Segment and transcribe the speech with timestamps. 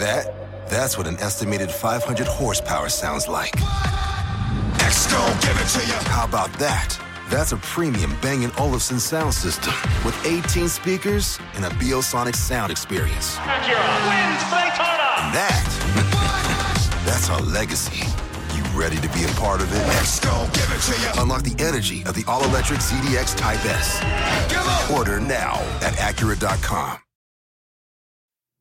[0.00, 0.68] that?
[0.68, 3.52] That's what an estimated 500 horsepower sounds like.
[5.40, 5.94] give it to you.
[6.10, 6.98] How about that?
[7.28, 9.72] That's a premium Bang & Olufsen sound system
[10.04, 13.36] with 18 speakers and a Biosonic sound experience.
[13.38, 15.08] wins Daytona.
[15.20, 18.04] And that, that's our legacy.
[18.56, 19.86] You ready to be a part of it?
[19.86, 21.22] Let's go, give it to you.
[21.22, 24.00] Unlock the energy of the all-electric ZDX Type S.
[24.90, 26.98] Order now at Acura.com.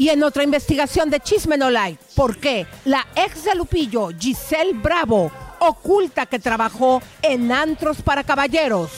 [0.00, 4.72] Y en otra investigación de Chisme No Like, ¿por qué la ex de Lupillo, Giselle
[4.72, 8.90] Bravo, oculta que trabajó en antros para caballeros?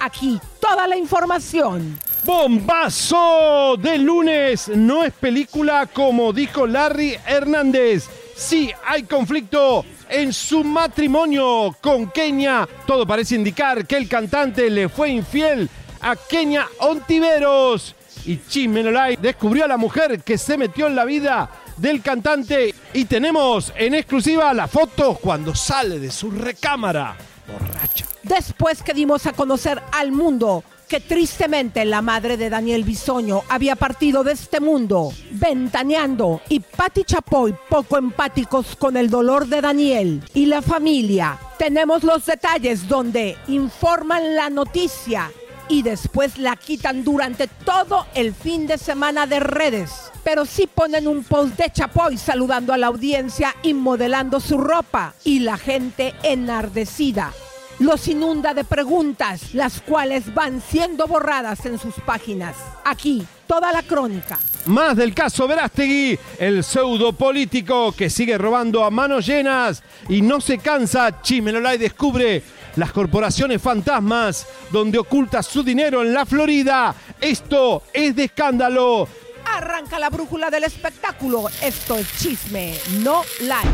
[0.00, 1.98] Aquí toda la información.
[2.24, 4.68] Bombazo de lunes.
[4.68, 8.10] No es película como dijo Larry Hernández.
[8.36, 12.68] Sí hay conflicto en su matrimonio con Kenia.
[12.86, 15.70] Todo parece indicar que el cantante le fue infiel
[16.02, 17.94] a Kenia Ontiveros.
[18.26, 22.02] Y Chisme No Like descubrió a la mujer que se metió en la vida del
[22.02, 22.74] cantante.
[22.92, 27.16] Y tenemos en exclusiva la foto cuando sale de su recámara.
[27.46, 28.06] Borracha.
[28.22, 33.76] Después que dimos a conocer al mundo que tristemente la madre de Daniel Bisoño había
[33.76, 40.20] partido de este mundo, ventaneando y Patti Chapoy poco empáticos con el dolor de Daniel
[40.34, 41.38] y la familia.
[41.58, 45.30] Tenemos los detalles donde informan la noticia
[45.70, 50.10] y después la quitan durante todo el fin de semana de redes.
[50.24, 55.14] Pero sí ponen un post de Chapoy saludando a la audiencia y modelando su ropa
[55.24, 57.32] y la gente enardecida
[57.80, 62.54] los inunda de preguntas, las cuales van siendo borradas en sus páginas.
[62.84, 64.38] Aquí, toda la crónica.
[64.66, 70.42] Más del caso Verástegui, el pseudo político que sigue robando a manos llenas y no
[70.42, 71.22] se cansa.
[71.22, 72.42] Chimenolay descubre
[72.76, 76.94] las corporaciones fantasmas donde oculta su dinero en la Florida.
[77.20, 79.08] Esto es de escándalo.
[79.44, 81.48] Arranca la brújula del espectáculo.
[81.62, 83.68] Esto es chisme, no like.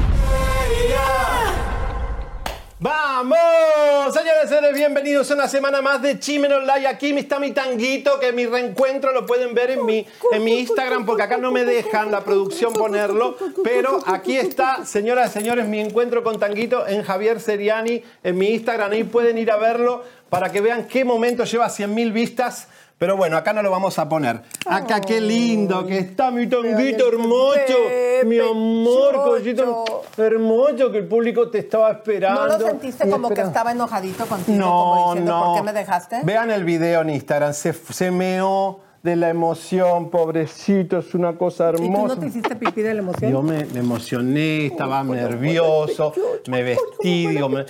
[2.79, 4.13] ¡Vamos!
[4.13, 6.87] Señores y señores, bienvenidos a una semana más de Chimen Online.
[6.89, 11.07] Aquí está mi tanguito, que mi reencuentro lo pueden ver en mi, en mi Instagram,
[11.07, 13.35] porque acá no me dejan la producción ponerlo.
[13.65, 18.51] Pero aquí está, señoras y señores, mi encuentro con tanguito en Javier Seriani, en mi
[18.51, 18.93] Instagram.
[18.93, 22.69] Ahí pueden ir a verlo para que vean qué momento lleva 100.000 vistas.
[22.99, 24.41] Pero bueno, acá no lo vamos a poner.
[24.67, 27.59] Acá qué lindo que está mi tonguito hermoso.
[28.25, 32.47] Mi amor, collito hermoso, que el público te estaba esperando.
[32.47, 34.59] ¿No lo sentiste como que estaba enojadito contigo?
[34.59, 35.45] No, como diciendo, no.
[35.45, 36.21] ¿por qué me dejaste?
[36.25, 37.53] Vean el video en Instagram.
[37.55, 40.99] Se, se meó de la emoción, pobrecito.
[40.99, 42.15] Es una cosa ¿Y tú hermosa.
[42.15, 43.31] no te hiciste pipí de la emoción?
[43.31, 46.13] Yo me, me emocioné, estaba nervioso,
[46.49, 47.67] me vestí, digo, me-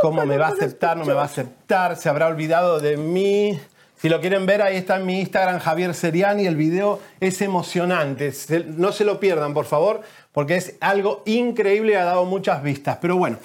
[0.00, 0.96] ¿cómo me va a aceptar?
[0.96, 1.96] ¿No me va a aceptar?
[1.96, 3.60] ¿Se habrá olvidado de mí?
[3.96, 6.46] Si lo quieren ver, ahí está en mi Instagram, Javier Seriani.
[6.46, 8.32] El video es emocionante.
[8.32, 10.00] Se- no se lo pierdan, por favor,
[10.32, 12.98] porque es algo increíble y ha dado muchas vistas.
[13.00, 13.38] Pero bueno,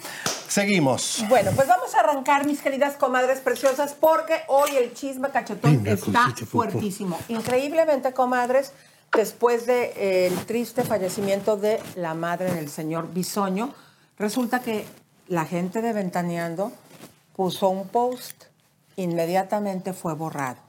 [0.47, 1.23] seguimos.
[1.28, 5.94] Bueno, pues vamos a arrancar, mis queridas comadres preciosas, porque hoy el chisme cachetón Venga,
[5.94, 7.19] está fuertísimo.
[7.28, 8.74] Increíblemente, comadres,
[9.13, 13.74] después del triste fallecimiento de la madre del señor Bisoño,
[14.18, 14.85] resulta que
[15.28, 16.72] la gente de Ventaneando
[17.35, 18.45] puso un post,
[18.95, 20.59] inmediatamente fue borrado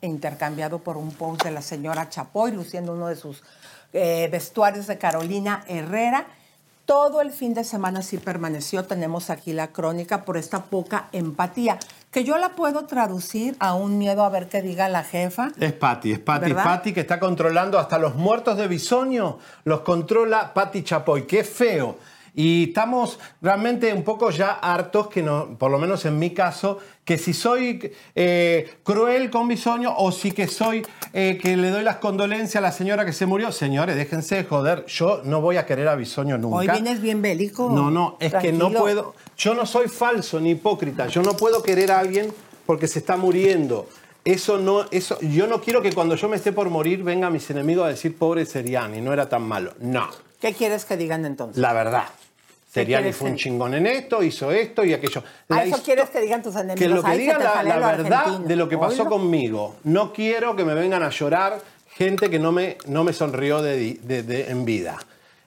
[0.00, 3.42] e intercambiado por un post de la señora Chapoy, luciendo uno de sus
[3.92, 6.26] eh, vestuarios de Carolina Herrera.
[6.84, 8.84] Todo el fin de semana sí permaneció.
[8.84, 11.78] Tenemos aquí la crónica por esta poca empatía,
[12.10, 15.52] que yo la puedo traducir a un miedo a ver qué diga la jefa.
[15.58, 16.52] Es Patti, es Patti.
[16.52, 21.96] Patti que está controlando hasta los muertos de Bisoño, los controla Patti Chapoy, qué feo.
[22.34, 26.78] Y estamos realmente un poco ya hartos, que no, por lo menos en mi caso,
[27.04, 31.82] que si soy eh, cruel con Bisoño o si que soy eh, que le doy
[31.82, 33.52] las condolencias a la señora que se murió.
[33.52, 36.56] Señores, déjense de joder, yo no voy a querer a Bisoño nunca.
[36.56, 37.68] Hoy vienes bien bélico.
[37.68, 39.14] No, no, es que no puedo.
[39.36, 41.08] Yo no soy falso ni hipócrita.
[41.08, 42.32] Yo no puedo querer a alguien
[42.64, 43.88] porque se está muriendo.
[44.24, 47.50] Eso no, eso, yo no quiero que cuando yo me esté por morir venga mis
[47.50, 49.74] enemigos a decir pobre Seriani, no era tan malo.
[49.80, 50.08] No,
[50.40, 51.60] ¿Qué quieres que digan entonces?
[51.60, 52.04] la verdad.
[52.72, 55.22] Seriani fue un chingón en esto, hizo esto y aquello.
[55.50, 56.78] ¿A La eso histo- quieres que digan tus enemigos?
[56.78, 58.48] que lo que te la, la verdad argentino.
[58.48, 59.76] de lo que pasó conmigo.
[59.84, 61.60] No quiero que me vengan a llorar
[61.94, 64.96] gente que no me, no me sonrió de- de- en vida.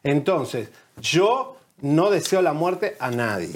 [0.03, 0.69] Entonces,
[1.01, 3.53] yo no deseo la muerte a nadie.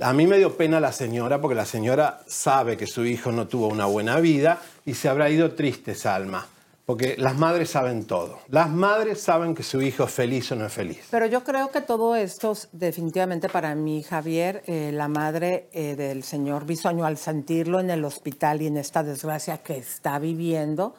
[0.00, 3.46] A mí me dio pena la señora porque la señora sabe que su hijo no
[3.48, 6.46] tuvo una buena vida y se habrá ido triste esa alma.
[6.88, 8.38] Porque las madres saben todo.
[8.48, 11.06] Las madres saben que su hijo es feliz o no es feliz.
[11.10, 16.22] Pero yo creo que todo esto, definitivamente para mí, Javier, eh, la madre eh, del
[16.22, 20.94] señor Bisoño, al sentirlo en el hospital y en esta desgracia que está viviendo,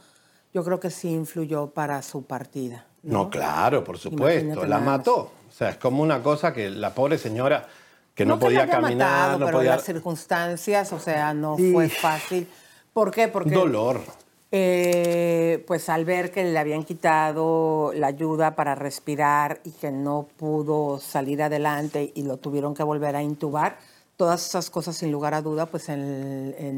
[0.54, 2.86] yo creo que sí influyó para su partida.
[3.02, 4.42] No, claro, por supuesto.
[4.46, 5.32] Imagínate La mató.
[5.50, 7.68] O sea, es como una cosa que la pobre señora
[8.14, 9.72] que no, que podía haya caminar, matado, no pero podía...
[9.72, 11.74] las circunstancias, o sea, no Sí.
[11.74, 12.48] fue fácil.
[12.94, 13.28] ¿Por qué?
[13.28, 14.02] Porque Dolor.
[14.52, 20.28] Eh, pues al ver que le habían quitado la ayuda para respirar y que no
[20.38, 23.78] pudo salir adelante y lo tuvieron que volver a intubar,
[24.18, 26.04] todas esas cosas sin lugar a duda, pues en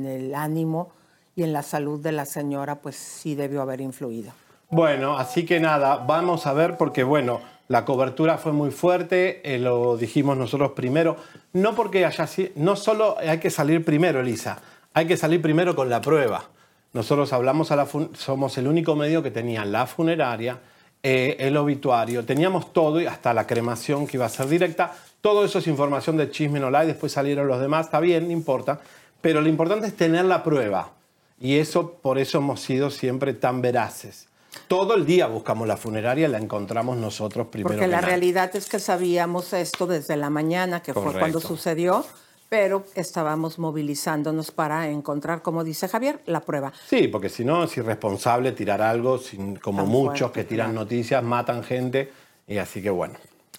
[0.06, 0.90] el, ánimo
[1.36, 4.34] y en la salud de la señora, pues sí debió haber influido.
[4.70, 7.40] Bueno, así que nada, vamos a ver porque bueno,
[7.70, 11.16] la cobertura fue muy fuerte, eh, lo dijimos nosotros primero,
[11.54, 14.60] no porque haya no solo hay que salir primero, Elisa,
[14.94, 16.44] hay que salir primero con la prueba.
[16.94, 20.60] Nosotros hablamos a la somos el único medio que tenía la funeraria,
[21.04, 24.94] eh, el obituario, teníamos todo y hasta la cremación que iba a ser directa.
[25.22, 28.34] Todo eso es información de Chisme No Lie, después salieron los demás, está bien, no
[28.34, 28.82] importa,
[29.22, 30.92] pero lo importante es tener la prueba.
[31.40, 34.28] Y eso, por eso hemos sido siempre tan veraces.
[34.68, 37.70] Todo el día buscamos la funeraria la encontramos nosotros primero.
[37.70, 42.06] Porque que la realidad es que sabíamos esto desde la mañana, que fue cuando sucedió,
[42.52, 46.74] pero estábamos movilizándonos para encontrar, como dice Javier, la prueba.
[46.86, 50.72] Sí, porque si no es irresponsable tirar algo, sin, como Tan muchos fuerte, que tiran
[50.72, 50.82] claro.
[50.82, 52.12] noticias, matan gente,
[52.46, 53.14] y así que bueno.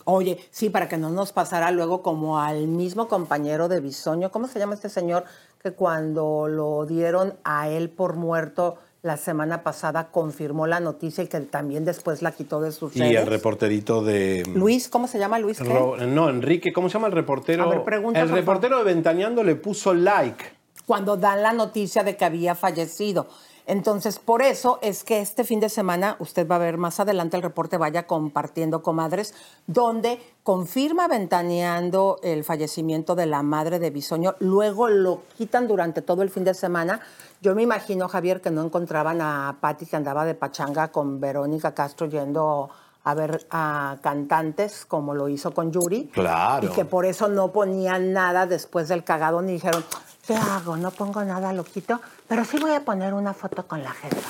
[0.05, 4.47] Oye, sí, para que no nos pasara luego como al mismo compañero de Bisoño, ¿cómo
[4.47, 5.25] se llama este señor
[5.63, 11.27] que cuando lo dieron a él por muerto la semana pasada confirmó la noticia y
[11.27, 13.21] que también después la quitó de sus Y redes?
[13.23, 14.45] el reporterito de...
[14.55, 15.59] Luis, ¿cómo se llama Luis?
[15.59, 17.65] Ro- no, Enrique, ¿cómo se llama el reportero?
[17.65, 20.45] A ver, pregunta, el por reportero de Ventaneando le puso like.
[20.87, 23.27] cuando dan la noticia de que había fallecido.
[23.67, 27.37] Entonces, por eso es que este fin de semana, usted va a ver más adelante
[27.37, 29.35] el reporte, vaya compartiendo, comadres,
[29.67, 36.23] donde confirma ventaneando el fallecimiento de la madre de Bisoño, luego lo quitan durante todo
[36.23, 37.01] el fin de semana.
[37.41, 41.73] Yo me imagino, Javier, que no encontraban a Patti que andaba de pachanga con Verónica
[41.73, 42.71] Castro yendo
[43.05, 46.07] a ver a cantantes, como lo hizo con Yuri.
[46.13, 46.67] Claro.
[46.67, 49.85] Y que por eso no ponían nada después del cagado, ni dijeron,
[50.27, 50.77] ¿qué hago?
[50.77, 54.29] No pongo nada, lo quito, pero sí voy a poner una foto con la jefa.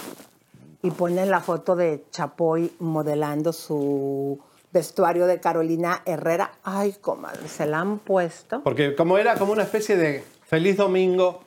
[0.83, 4.41] Y ponen la foto de Chapoy modelando su
[4.73, 6.50] vestuario de Carolina Herrera.
[6.65, 8.62] Ay, comadre, se la han puesto.
[8.62, 11.43] Porque como era como una especie de feliz domingo,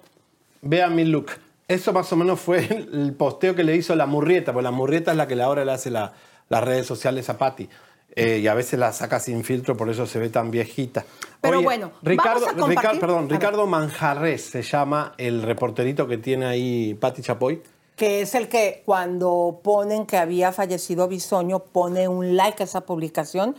[0.61, 1.31] vean mi look.
[1.67, 2.59] Eso más o menos fue
[2.93, 5.71] el posteo que le hizo la murrieta, porque la murrieta es la que ahora le
[5.73, 6.13] hace la-
[6.47, 7.67] las redes sociales a Patti.
[8.15, 11.03] Eh, y a veces la saca sin filtro, por eso se ve tan viejita.
[11.41, 13.29] Pero bueno, Ricardo, vamos a compartir- Ricardo, perdón.
[13.29, 17.61] Ricardo Manjarres se llama el reporterito que tiene ahí Patti Chapoy.
[17.97, 22.81] que es el que cuando ponen que había fallecido Bisoño, pone un like a esa
[22.81, 23.55] publicación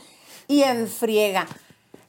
[0.49, 1.47] y enfriega.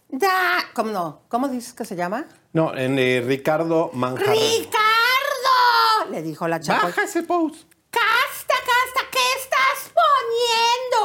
[0.10, 1.22] Da, ¿Cómo no?
[1.30, 2.26] ¿Cómo dices que se llama?
[2.54, 4.60] No, en, eh, Ricardo Manjarres.
[4.60, 6.12] ¡Ricardo!
[6.12, 6.84] Le dijo la chapa.
[6.88, 7.70] Baja ese post.
[7.90, 8.06] ¡Casta,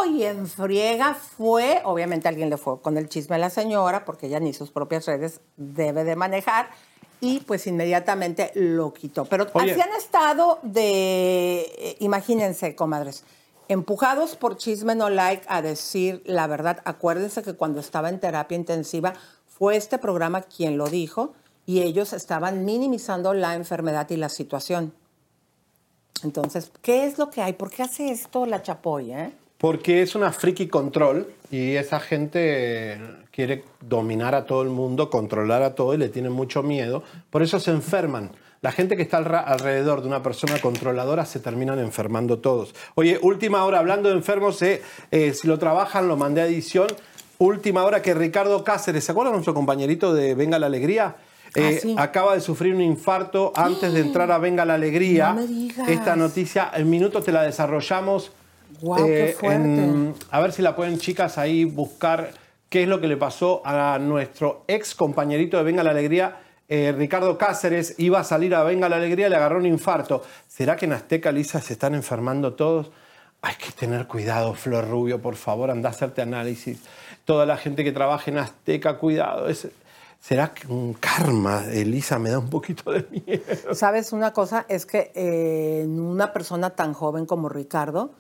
[0.05, 4.27] Y en friega fue, obviamente alguien le fue con el chisme a la señora, porque
[4.27, 6.71] ella ni sus propias redes debe de manejar,
[7.21, 9.25] y pues inmediatamente lo quitó.
[9.25, 9.73] Pero Oye.
[9.73, 13.25] así han estado de, eh, imagínense, comadres,
[13.69, 16.83] empujados por chisme no like a decir la verdad.
[16.85, 19.15] Acuérdense que cuando estaba en terapia intensiva
[19.47, 21.33] fue este programa quien lo dijo
[21.65, 24.93] y ellos estaban minimizando la enfermedad y la situación.
[26.25, 27.53] Entonces, ¿qué es lo que hay?
[27.53, 29.33] ¿Por qué hace esto la Chapoy, eh?
[29.63, 32.99] Porque es una friki control y esa gente
[33.31, 37.05] quiere dominar a todo el mundo, controlar a todo y le tiene mucho miedo.
[37.31, 38.33] Por eso se enferman.
[38.61, 42.75] La gente que está alrededor de una persona controladora se terminan enfermando todos.
[42.97, 46.89] Oye, última hora, hablando de enfermos, eh, eh, si lo trabajan, lo mandé a edición.
[47.39, 51.15] Última hora que Ricardo Cáceres, ¿se acuerdan nuestro compañerito de Venga la Alegría?
[51.55, 51.95] Eh, Ah, sí.
[51.99, 55.35] Acaba de sufrir un infarto antes de entrar a Venga la Alegría.
[55.35, 55.89] No me digas.
[55.89, 58.33] Esta noticia, en minutos te la desarrollamos.
[58.81, 59.63] Guau, qué Eh, fuerte.
[59.63, 62.31] en- a ver si la pueden, chicas, ahí buscar
[62.69, 66.39] qué es lo que le pasó a nuestro ex compañerito de Venga la Alegría,
[66.69, 67.95] eh, Ricardo Cáceres.
[67.99, 70.23] Iba a salir a Venga la Alegría y le agarró un infarto.
[70.49, 72.91] ¿Será que en Azteca, Lisa, se están enfermando todos?
[73.43, 76.79] Hay que tener cuidado, Flor Rubio, por favor, anda a hacerte análisis.
[77.25, 79.49] Toda la gente que trabaja en Azteca, cuidado.
[79.49, 79.69] Es-
[80.21, 81.65] ¿Será que un karma?
[81.73, 83.75] Elisa me da un poquito de miedo.
[83.75, 84.65] ¿Sabes una cosa?
[84.69, 88.13] Es que eh, una persona tan joven como Ricardo,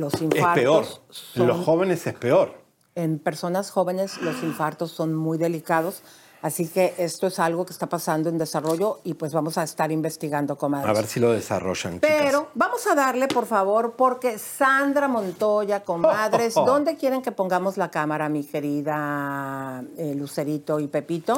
[0.00, 0.54] los Es infartos.
[0.54, 0.84] peor.
[1.10, 2.54] son- En los jóvenes es peor.
[2.96, 6.02] en personas jóvenes los infartos son muy delicados.
[6.42, 9.92] Así que esto es algo que está pasando en desarrollo y pues vamos a estar
[9.92, 10.88] investigando, comadres.
[10.88, 12.10] A ver si lo desarrollan, chicas.
[12.18, 16.66] Pero vamos a darle, por favor, porque Sandra Montoya, comadres, Oh, oh, oh.
[16.66, 21.36] ¿dónde quieren que pongamos la cámara, mi querida eh, Lucerito y Pepito?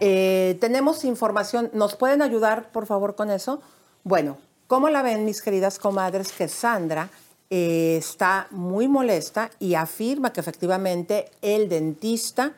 [0.00, 3.60] Eh, tenemos información, ¿nos pueden ayudar, por favor, con eso?
[4.04, 4.36] Bueno,
[4.66, 7.08] ¿cómo la ven, mis queridas comadres, que Sandra
[7.50, 12.54] eh, está muy molesta y afirma que efectivamente el dentista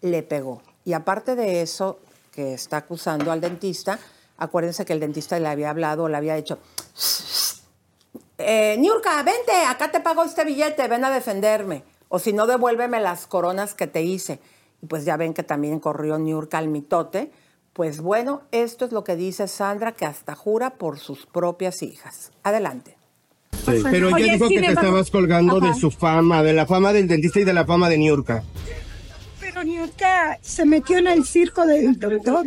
[0.00, 0.62] le pegó?
[0.84, 1.98] Y aparte de eso,
[2.32, 3.98] que está acusando al dentista,
[4.36, 6.58] acuérdense que el dentista le había hablado, le había dicho,
[8.38, 11.84] eh, Niurka, vente, acá te pago este billete, ven a defenderme.
[12.08, 14.40] O si no, devuélveme las coronas que te hice.
[14.80, 17.32] Y pues ya ven que también corrió Niurka al mitote.
[17.72, 22.32] Pues bueno, esto es lo que dice Sandra, que hasta jura por sus propias hijas.
[22.42, 22.97] Adelante.
[23.90, 25.68] Pero Oye, ella dijo sin que te estabas colgando Ajá.
[25.74, 28.42] de su fama, de la fama del dentista y de la fama de Niurka.
[29.40, 32.44] Pero Niurka se metió en el circo del doctor.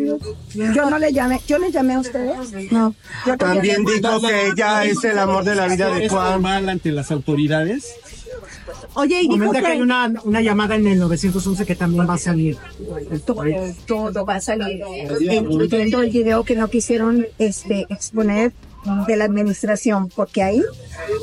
[0.54, 2.72] Yo no le llamé, yo le llamé a ustedes.
[2.72, 2.94] No.
[3.26, 3.96] Yo no También llamé.
[3.96, 6.34] dijo que ella es el amor de la vida de ¿Es Juan.
[6.34, 7.94] formal ante las autoridades?
[8.94, 12.08] Oye, y dijo Comenta que hay que una, una llamada en el 911 que también
[12.10, 12.58] va a salir.
[13.26, 13.44] todo,
[13.86, 14.82] todo va a salir,
[15.20, 18.52] incluyendo el video que no quisieron este, exponer
[19.08, 20.64] de la administración, porque ahí,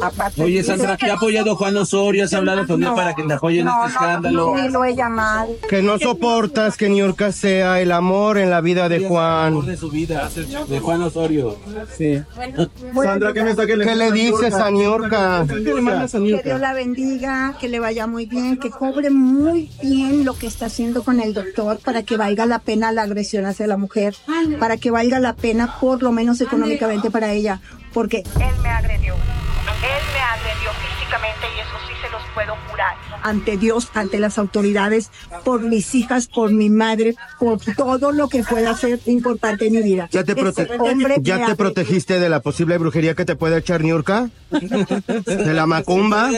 [0.02, 0.42] aparte...
[0.42, 2.24] Oye, Sandra, ¿qué ha apoyado Juan Osorio?
[2.24, 4.56] ¿Has hablado con él para que le apoyen no, este escándalo?
[4.56, 5.48] No, lo he llamado.
[5.68, 9.66] Que no soportas que Niurka sea el amor en la vida de Amor Juan.
[9.66, 10.28] de su vida,
[10.68, 11.56] de Juan Osorio.
[11.96, 12.22] Sí.
[12.94, 15.44] Sandra, ¿qué, le dices a Niurka?
[15.46, 16.48] ¿Qué le mandas a Que Niurka?
[16.48, 20.66] Dios la bendiga, que le vaya muy bien, que cobre muy bien lo que está
[20.66, 24.14] haciendo con el doctor para que valga la pena la agresión hacia la mujer,
[24.58, 27.47] para que valga la pena por lo menos económicamente para ella,
[27.92, 29.14] porque Él me agredió.
[29.14, 32.96] Él me agredió físicamente y eso sí se los puedo jurar.
[33.22, 35.10] ante Dios, ante las autoridades,
[35.44, 39.82] por mis hijas, por mi madre, por todo lo que pueda ser importante en mi
[39.82, 40.08] vida.
[40.10, 43.82] ¿Ya te, prote- hombre ¿Ya te protegiste de la posible brujería que te puede echar
[43.82, 44.30] Niurka?
[44.50, 46.30] ¿De la macumba?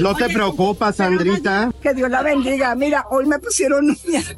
[0.00, 1.70] No te preocupas, Sandrita.
[1.80, 2.74] Que Dios la bendiga.
[2.74, 4.36] Mira, hoy me pusieron uñas.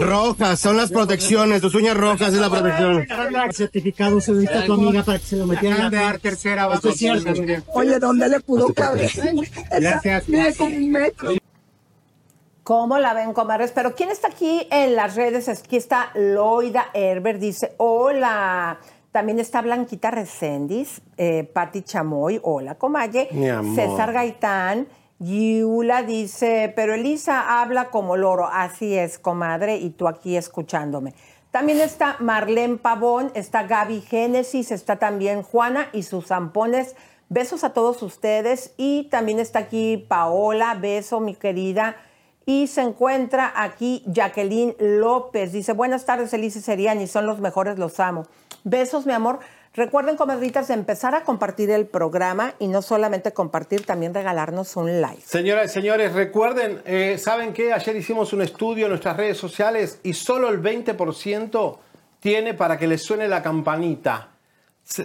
[0.00, 3.06] Rojas, son las protecciones, tus uñas rojas es la protección.
[3.44, 6.68] El certificado se lo a tu amiga para que se lo metieran a dar tercera
[6.94, 7.32] cierto.
[7.74, 9.10] Oye, ¿dónde le pudo caber?
[9.70, 10.28] Gracias.
[10.28, 11.30] Mira, como un metro.
[12.62, 13.72] ¿Cómo la ven, comadres?
[13.72, 15.48] Pero ¿quién está aquí en las redes?
[15.48, 18.78] Aquí está Loida Herbert, dice, hola.
[19.12, 23.28] También está Blanquita Recendis, eh, Patti Chamoy, hola, comalle.
[23.30, 23.76] Mi amor.
[23.76, 24.88] César Gaitán,
[25.24, 28.46] Yula dice, pero Elisa habla como loro.
[28.46, 31.14] Así es, comadre, y tú aquí escuchándome.
[31.50, 36.96] También está Marlene Pavón, está Gaby Génesis, está también Juana y sus zampones.
[37.28, 38.72] Besos a todos ustedes.
[38.76, 41.96] Y también está aquí Paola, beso, mi querida.
[42.44, 45.52] Y se encuentra aquí Jacqueline López.
[45.52, 48.26] Dice, buenas tardes, Elise Seriani, son los mejores, los amo.
[48.64, 49.38] Besos, mi amor.
[49.76, 55.20] Recuerden, comadritas, empezar a compartir el programa y no solamente compartir, también regalarnos un like.
[55.22, 57.72] Señoras y señores, recuerden, eh, ¿saben qué?
[57.72, 61.78] Ayer hicimos un estudio en nuestras redes sociales y solo el 20%
[62.20, 64.28] tiene para que les suene la campanita.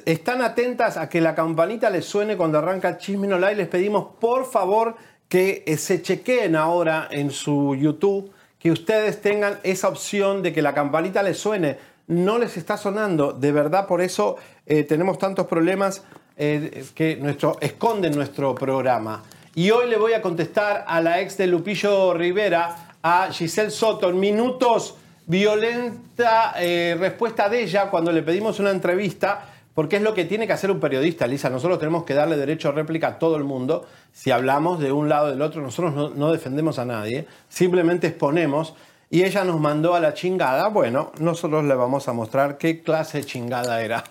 [0.06, 3.56] Están atentas a que la campanita les suene cuando arranca Chisme No Live.
[3.56, 4.96] Les pedimos, por favor,
[5.28, 10.62] que eh, se chequeen ahora en su YouTube, que ustedes tengan esa opción de que
[10.62, 11.89] la campanita les suene.
[12.10, 14.36] No les está sonando, de verdad, por eso
[14.66, 16.04] eh, tenemos tantos problemas
[16.36, 19.22] eh, que nuestro, esconden nuestro programa.
[19.54, 24.10] Y hoy le voy a contestar a la ex de Lupillo Rivera, a Giselle Soto,
[24.10, 24.96] en minutos,
[25.28, 30.48] violenta eh, respuesta de ella cuando le pedimos una entrevista, porque es lo que tiene
[30.48, 31.52] que hacer un periodista, Lisa.
[31.52, 33.86] Nosotros tenemos que darle derecho a réplica a todo el mundo.
[34.14, 38.08] Si hablamos de un lado o del otro, nosotros no, no defendemos a nadie, simplemente
[38.08, 38.74] exponemos.
[39.12, 40.68] Y ella nos mandó a la chingada.
[40.68, 44.04] Bueno, nosotros le vamos a mostrar qué clase de chingada era.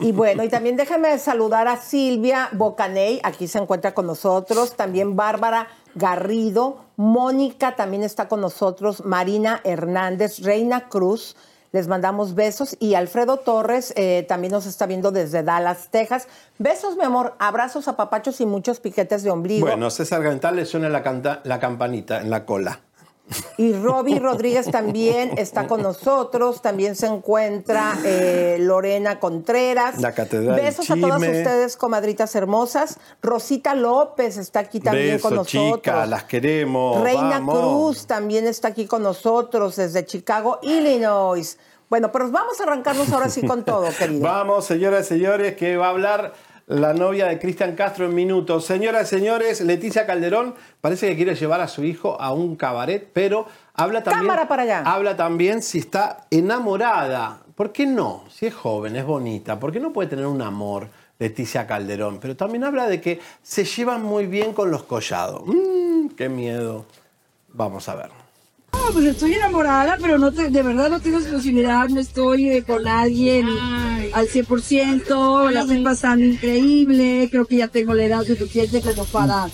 [0.00, 5.16] Y bueno, y también déjame saludar a Silvia Bocaney, aquí se encuentra con nosotros, también
[5.16, 11.34] Bárbara Garrido, Mónica también está con nosotros, Marina Hernández, Reina Cruz,
[11.72, 16.28] les mandamos besos y Alfredo Torres eh, también nos está viendo desde Dallas, Texas.
[16.58, 19.66] Besos, mi amor, abrazos a papachos y muchos piquetes de ombligo.
[19.66, 22.80] Bueno, César Gantal le suena la campanita en la cola.
[23.56, 26.60] Y Roby Rodríguez también está con nosotros.
[26.60, 30.00] También se encuentra eh, Lorena Contreras.
[30.00, 32.98] La Catedral Besos a todas ustedes, comadritas hermosas.
[33.22, 35.80] Rosita López está aquí también con nosotros.
[35.82, 37.02] chicas, las queremos.
[37.02, 37.58] Reina vamos.
[37.58, 41.58] Cruz también está aquí con nosotros desde Chicago, Illinois.
[41.88, 44.26] Bueno, pero vamos a arrancarnos ahora sí con todo, querida.
[44.26, 46.32] Vamos, señoras y señores, que va a hablar
[46.66, 48.64] la novia de Cristian Castro en minutos.
[48.64, 53.08] Señoras y señores, Leticia Calderón parece que quiere llevar a su hijo a un cabaret,
[53.12, 54.26] pero habla también.
[54.26, 54.82] Cámara para allá.
[54.84, 57.42] Habla también si está enamorada.
[57.54, 58.24] ¿Por qué no?
[58.30, 60.88] Si es joven, es bonita, ¿por qué no puede tener un amor?
[61.18, 65.42] Leticia Calderón, pero también habla de que se llevan muy bien con los collados.
[65.46, 66.84] Mm, ¡Qué miedo!
[67.52, 68.21] Vamos a ver.
[68.92, 72.86] Pues estoy enamorada, pero no te- de verdad no tengo exclusividad, no estoy eh, con
[72.86, 73.46] alguien
[74.12, 79.48] al 100%, la estoy pasando increíble, creo que ya tengo la edad suficiente como para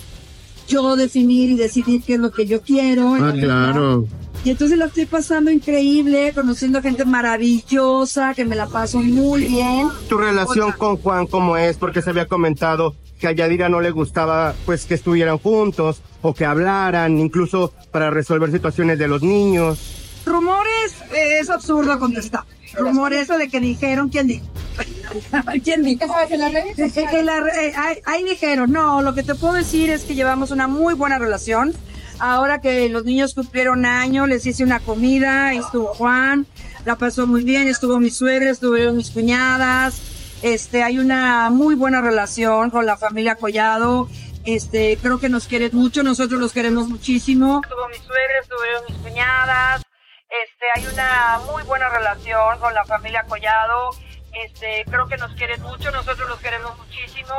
[0.67, 3.15] yo definir y decidir qué es lo que yo quiero.
[3.15, 4.05] Ah, claro.
[4.43, 9.89] Y entonces la estoy pasando increíble, conociendo gente maravillosa, que me la paso muy bien.
[10.07, 11.77] Tu relación con Juan, ¿cómo es?
[11.77, 16.33] Porque se había comentado que a Yadira no le gustaba pues que estuvieran juntos o
[16.33, 20.21] que hablaran, incluso para resolver situaciones de los niños.
[20.25, 22.43] Rumores, eh, es absurdo contestar.
[22.77, 24.45] Rumores eso de que dijeron, ¿quién dijo?
[25.63, 26.05] ¿Quién dijo?
[26.29, 26.79] En la red-
[27.13, 30.15] en la re- eh, ahí, ahí dijeron, no, lo que te puedo decir es que
[30.15, 31.73] llevamos una muy buena relación.
[32.19, 36.45] Ahora que los niños cumplieron año, les hice una comida, estuvo Juan,
[36.85, 40.01] la pasó muy bien, estuvo mi suegra, estuvieron mis cuñadas.
[40.41, 44.09] Este, hay una muy buena relación con la familia Collado.
[44.45, 47.61] Este, creo que nos quieren mucho, nosotros los queremos muchísimo.
[47.63, 49.81] Estuvo mi suegra, estuvieron mis cuñadas.
[50.29, 53.91] Este, hay una muy buena relación con la familia Collado.
[54.33, 57.33] Este, creo que nos quieren mucho, nosotros los queremos muchísimo.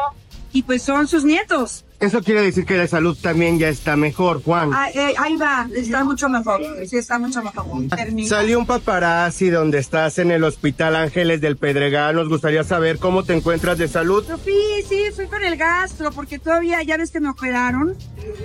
[0.53, 1.85] Y pues son sus nietos.
[2.00, 4.71] Eso quiere decir que la salud también ya está mejor, Juan.
[4.73, 6.62] Ah, eh, ahí va, está mucho mejor.
[6.87, 7.66] Sí, está mucho mejor.
[7.95, 8.26] Termina.
[8.26, 12.16] Salió un paparazzi donde estás en el Hospital Ángeles del Pedregal.
[12.16, 14.25] Nos gustaría saber cómo te encuentras de salud.
[14.45, 17.95] Sí, sí, fui con el gastro porque todavía, ya ves que me operaron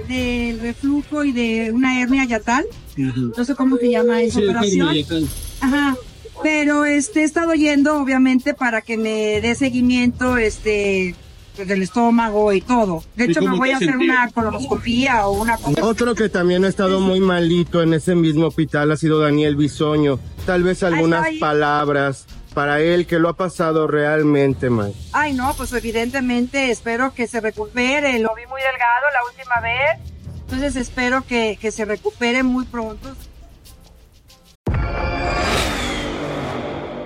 [0.10, 2.66] del reflujo y de una hernia yatal.
[2.98, 5.30] No sé cómo se llama esa operación.
[5.62, 5.96] Ajá.
[6.44, 11.16] Pero este he estado yendo obviamente para que me dé seguimiento este
[11.56, 13.04] del estómago y todo.
[13.16, 14.10] De ¿Y hecho me voy a hacer sentís?
[14.10, 18.92] una colonoscopía o una Otro que también ha estado muy malito en ese mismo hospital
[18.92, 20.20] ha sido Daniel Bisoño.
[20.46, 21.40] Tal vez algunas ay.
[21.40, 24.94] palabras para él que lo ha pasado realmente mal.
[25.12, 28.18] Ay, no, pues evidentemente espero que se recupere.
[28.20, 30.14] Lo vi muy delgado la última vez.
[30.42, 33.16] Entonces espero que, que se recupere muy pronto.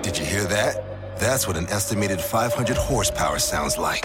[0.02, 0.89] Did you hear that?
[1.20, 4.02] That's what an estimated 500 horsepower sounds like.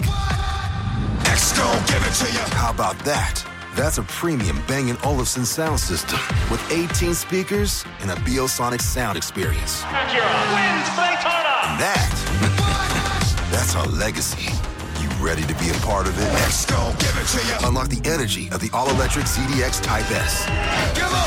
[1.26, 2.44] X-Gon, give it to you.
[2.54, 3.42] How about that?
[3.74, 6.18] That's a premium Bang & Olufsen sound system
[6.50, 9.82] with 18 speakers and a Biosonic sound experience.
[9.82, 11.56] wins Daytona.
[11.64, 14.52] And that, that's our legacy.
[15.00, 16.28] You ready to be a part of it?
[16.44, 17.68] X-Gon, give it to you.
[17.68, 20.46] Unlock the energy of the all-electric ZDX Type S.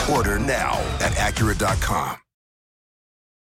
[0.08, 2.18] Order now at Acura.com.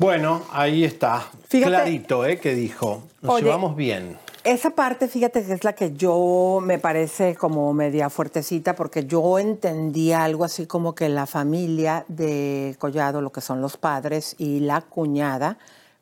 [0.00, 1.30] Bueno, ahí está.
[1.46, 2.38] Fíjate- Clarito, ¿eh?
[2.40, 3.02] Que dijo.
[3.20, 4.16] Nos Oye, llevamos bien.
[4.44, 9.38] Esa parte, fíjate que es la que yo me parece como media fuertecita, porque yo
[9.38, 14.60] entendía algo así como que la familia de Collado, lo que son los padres y
[14.60, 15.58] la cuñada,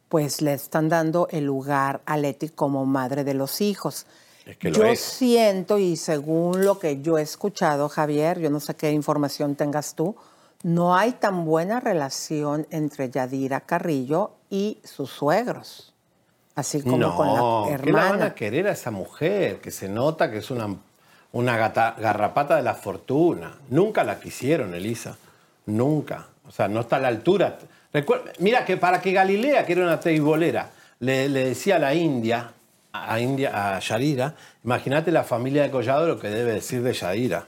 [0.09, 4.07] pues le están dando el lugar a Leti como madre de los hijos.
[4.47, 5.01] Es que lo yo es.
[5.01, 9.97] siento, y según lo que yo he escuchado, Javier, yo no sé qué información tengas
[9.97, 10.15] tú,
[10.63, 15.95] no hay tan buena relación entre Yadira Carrillo y sus suegros.
[16.55, 18.25] Así como no, con la ¿qué la van hermana.
[18.27, 19.61] a querer a esa mujer?
[19.61, 20.75] Que se nota que es una,
[21.33, 23.55] una gata- garrapata de la fortuna.
[23.71, 25.17] Nunca la quisieron, Elisa.
[25.67, 26.27] Nunca.
[26.49, 27.59] O sea, no está a la altura.
[28.41, 32.51] Mira que para que Galilea, que era una teibolera, le, le decía a la India,
[32.93, 37.47] a, India, a Yadira, imagínate la familia de Collado lo que debe decir de Yadira.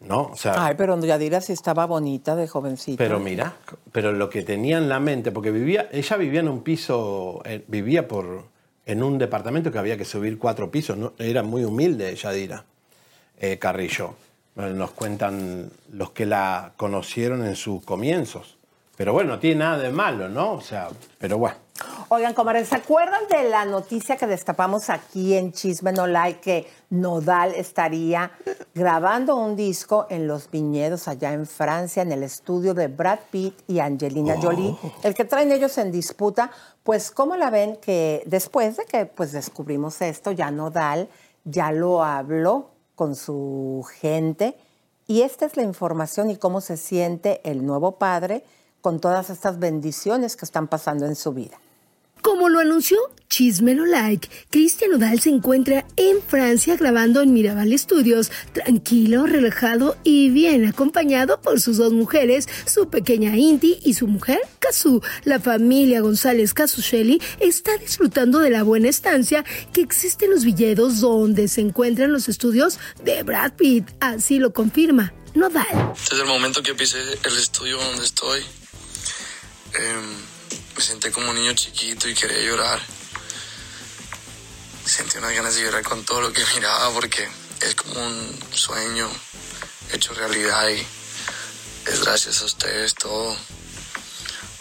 [0.00, 0.30] ¿No?
[0.32, 2.98] O sea, Ay, pero Yadira sí estaba bonita de jovencita.
[3.02, 3.56] pero mira,
[3.90, 7.64] pero lo que tenía en la mente, porque vivía, ella vivía en un piso, eh,
[7.66, 8.44] vivía por,
[8.86, 11.14] en un departamento que había que subir cuatro pisos, ¿no?
[11.18, 12.64] era muy humilde Yadira
[13.40, 14.14] eh, Carrillo.
[14.54, 18.58] Nos cuentan los que la conocieron en sus comienzos.
[18.96, 20.54] Pero bueno, no tiene nada de malo, ¿no?
[20.54, 21.56] O sea, pero bueno.
[22.10, 26.66] Oigan, comadres, ¿se acuerdan de la noticia que destapamos aquí en Chisme No Like que
[26.88, 28.30] Nodal estaría
[28.74, 33.60] grabando un disco en los viñedos allá en Francia, en el estudio de Brad Pitt
[33.66, 36.50] y Angelina Jolie, el que traen ellos en disputa?
[36.82, 41.10] Pues, ¿cómo la ven que después de que pues descubrimos esto, ya Nodal
[41.44, 44.56] ya lo habló con su gente?
[45.06, 48.44] Y esta es la información y cómo se siente el nuevo padre
[48.80, 51.58] con todas estas bendiciones que están pasando en su vida.
[52.22, 57.78] Como lo anunció Chisme No Like, Cristian Odal se encuentra en Francia grabando en Mirabal
[57.78, 64.06] Studios, tranquilo, relajado y bien acompañado por sus dos mujeres, su pequeña Inti y su
[64.06, 65.02] mujer Kazu.
[65.24, 71.00] La familia González Casuchelli está disfrutando de la buena estancia que existe en los Villedos
[71.00, 75.92] donde se encuentran los estudios de Brad Pitt, así lo confirma Nodal.
[76.10, 78.40] Desde el momento que pisé el estudio donde estoy,
[79.74, 80.27] em,
[80.78, 82.80] me senté como un niño chiquito y quería llorar.
[84.84, 87.28] Sentí unas ganas de llorar con todo lo que miraba porque
[87.62, 89.10] es como un sueño
[89.92, 90.86] hecho realidad y
[91.90, 93.36] es gracias a ustedes todo.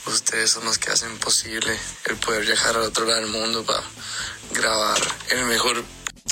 [0.08, 3.84] Ustedes son los que hacen posible el poder viajar al otro lado del mundo para
[4.54, 4.98] grabar
[5.30, 5.84] el mejor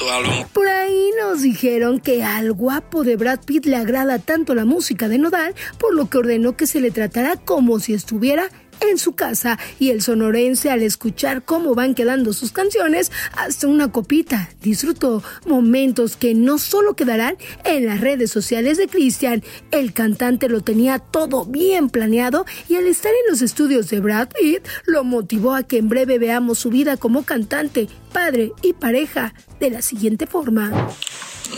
[0.04, 0.48] álbum.
[0.52, 5.08] Por ahí nos dijeron que al guapo de Brad Pitt le agrada tanto la música
[5.08, 8.50] de Nodal, por lo que ordenó que se le tratara como si estuviera
[8.82, 13.92] en su casa y el sonorense al escuchar cómo van quedando sus canciones hasta una
[13.92, 14.50] copita.
[14.62, 20.62] Disfrutó momentos que no solo quedarán en las redes sociales de Christian el cantante lo
[20.62, 25.54] tenía todo bien planeado y al estar en los estudios de Brad Pitt lo motivó
[25.54, 30.28] a que en breve veamos su vida como cantante padre y pareja de la siguiente
[30.28, 30.70] forma.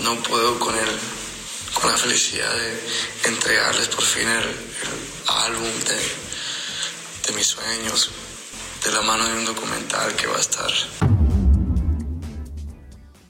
[0.04, 0.90] No puedo con el,
[1.74, 6.27] con la felicidad de entregarles por fin el, el álbum de,
[7.28, 8.12] de mis sueños,
[8.86, 10.70] de la mano de un documental que va a estar.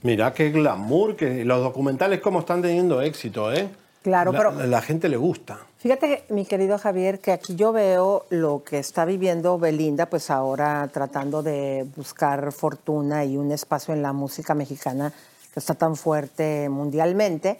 [0.02, 3.68] Mira qué glamour, que los documentales como están teniendo éxito, ¿eh?
[4.02, 5.58] Claro, La- pero- La gente le gusta.
[5.78, 10.88] Fíjate, mi querido Javier, que aquí yo veo lo que está viviendo Belinda, pues ahora
[10.92, 15.12] tratando de buscar fortuna y un espacio en la música mexicana
[15.52, 17.58] que está tan fuerte mundialmente,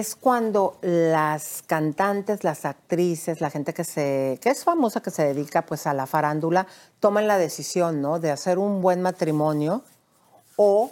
[0.00, 5.22] es cuando las cantantes, las actrices, la gente que se que es famosa que se
[5.24, 6.66] dedica pues a la farándula
[6.98, 8.18] toman la decisión, ¿no?
[8.18, 9.82] de hacer un buen matrimonio
[10.56, 10.90] o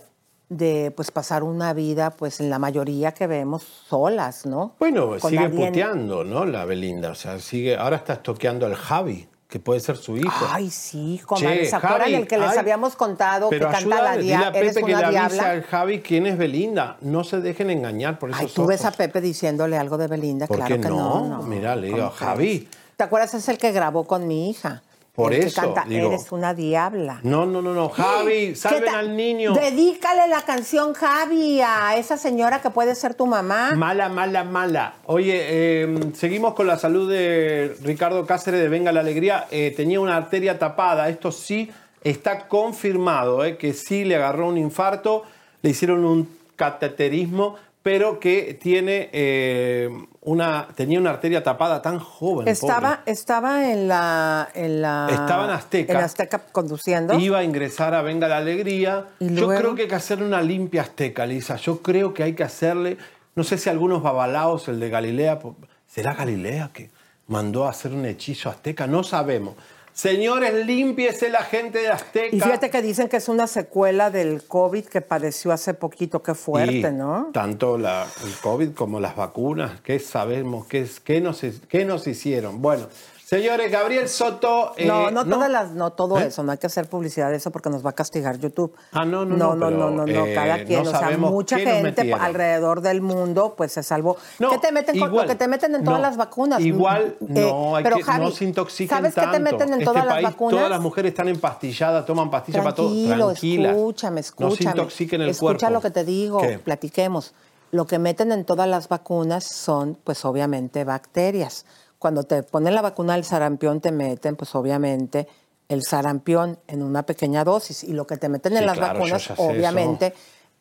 [0.51, 4.75] de pues pasar una vida pues en la mayoría que vemos solas, ¿no?
[4.79, 6.45] Bueno, Con sigue alguien- puteando, ¿no?
[6.45, 7.11] La Belinda.
[7.13, 7.77] O sea, sigue.
[7.77, 10.47] Ahora está estoqueando al Javi, que puede ser su hijo.
[10.49, 11.67] Ay, sí, comadre.
[11.67, 14.59] ¿Se acuerdan el que les ay, habíamos contado que Pero canta la a diabla?
[14.59, 15.51] Eres Pepe que le una avise diabla.
[15.51, 16.97] al Javi quién es Belinda.
[17.01, 20.47] No se dejen engañar por esos Ay, tú ves a Pepe diciéndole algo de Belinda,
[20.47, 20.97] ¿Por claro qué que no?
[20.97, 21.29] no.
[21.39, 21.43] no.
[21.43, 22.69] Mira, le digo, ¿Cómo Javi.
[22.97, 23.35] ¿Te acuerdas?
[23.35, 24.83] Es el que grabó con mi hija.
[25.23, 26.09] Por el eso, que canta digo.
[26.09, 27.21] Eres una diabla.
[27.23, 27.89] No, no, no, no.
[27.89, 29.53] Javi, ¿Qué salven al niño.
[29.53, 33.73] Dedícale la canción, Javi, a esa señora que puede ser tu mamá.
[33.75, 34.95] Mala, mala, mala.
[35.07, 39.47] Oye, eh, seguimos con la salud de Ricardo Cáceres de Venga la Alegría.
[39.51, 41.09] Eh, tenía una arteria tapada.
[41.09, 41.71] Esto sí
[42.03, 45.25] está confirmado, eh, que sí le agarró un infarto,
[45.63, 49.91] le hicieron un cateterismo, pero que tiene eh,
[50.23, 52.47] una, tenía una arteria tapada tan joven.
[52.47, 55.09] Estaba, estaba en la, en la.
[55.11, 55.93] Estaba en Azteca.
[55.95, 57.19] En Azteca conduciendo.
[57.19, 59.07] Iba a ingresar a Venga la Alegría.
[59.19, 61.57] ¿Y Yo creo que hay que hacerle una limpia azteca, Lisa.
[61.57, 62.99] Yo creo que hay que hacerle.
[63.35, 65.39] No sé si algunos babalaos, el de Galilea.
[65.87, 66.91] ¿Será Galilea que
[67.27, 68.87] mandó a hacer un hechizo azteca?
[68.87, 69.55] No sabemos.
[70.01, 72.35] Señores, límpiese la gente de Azteca.
[72.35, 76.23] Y fíjate que dicen que es una secuela del COVID que padeció hace poquito.
[76.23, 77.29] Qué fuerte, Y ¿no?
[77.35, 79.83] Tanto la- el COVID como las vacunas.
[79.83, 80.67] ¿Qué sabemos?
[80.67, 82.63] ¿Qué, es- qué, nos, qué nos hicieron?
[82.63, 82.87] Bueno,
[83.31, 84.73] señores, Gabriel Soto.
[84.77, 86.27] eh, No, no, todas las, no todo ¿Eh?
[86.27, 88.75] eso, no hay que hacer publicidad de eso porque nos va a castigar YouTube.
[88.93, 91.17] Ah, no, no, no, no, no, pero, no, no, eh, cada quien, no o sea,
[91.17, 94.17] mucha gente alrededor del mundo pues se salvó.
[94.41, 96.61] No, ¿Qué te meten con igual, lo que te meten en todas no, las vacunas?
[96.61, 99.37] Igual Eh, no, hay pero, que, Javi, no se intoxiquen ¿Sabes qué tanto.
[99.37, 100.57] te meten en este todas las país, vacunas?
[100.57, 102.89] Todas las mujeres están empastilladas, toman pastillas para todo.
[102.89, 103.71] Tranquilas.
[103.77, 104.51] escúchame, escúchame.
[104.51, 105.75] No se intoxiquen el Escucha cuerpo.
[105.75, 106.59] lo que te digo, ¿Qué?
[106.59, 107.33] platiquemos.
[107.73, 111.65] Lo que meten en todas las vacunas son, pues obviamente, bacterias.
[112.01, 115.29] Cuando te ponen la vacuna del sarampión, te meten, pues obviamente,
[115.69, 117.85] el sarampión en una pequeña dosis.
[117.85, 120.15] Y lo que te meten en las claro, vacunas, obviamente,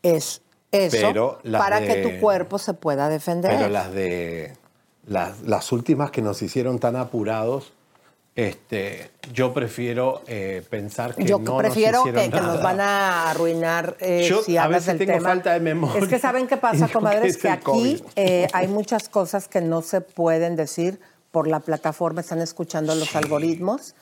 [0.04, 3.50] es eso Pero las para de- que tu cuerpo se pueda defender.
[3.58, 4.54] Pero las de.
[5.08, 7.74] Las, las últimas que nos hicieron tan apurados,
[8.36, 12.64] Este, yo prefiero eh, pensar que Yo no prefiero nos que, que nos nada.
[12.64, 15.30] van a arruinar eh, Yo si hablas del tengo tema.
[15.30, 16.00] falta de memoria.
[16.02, 19.60] Es que saben qué pasa, comadres, que que es aquí eh, hay muchas cosas que
[19.62, 21.00] no se pueden decir
[21.32, 23.94] por la plataforma, están escuchando los algoritmos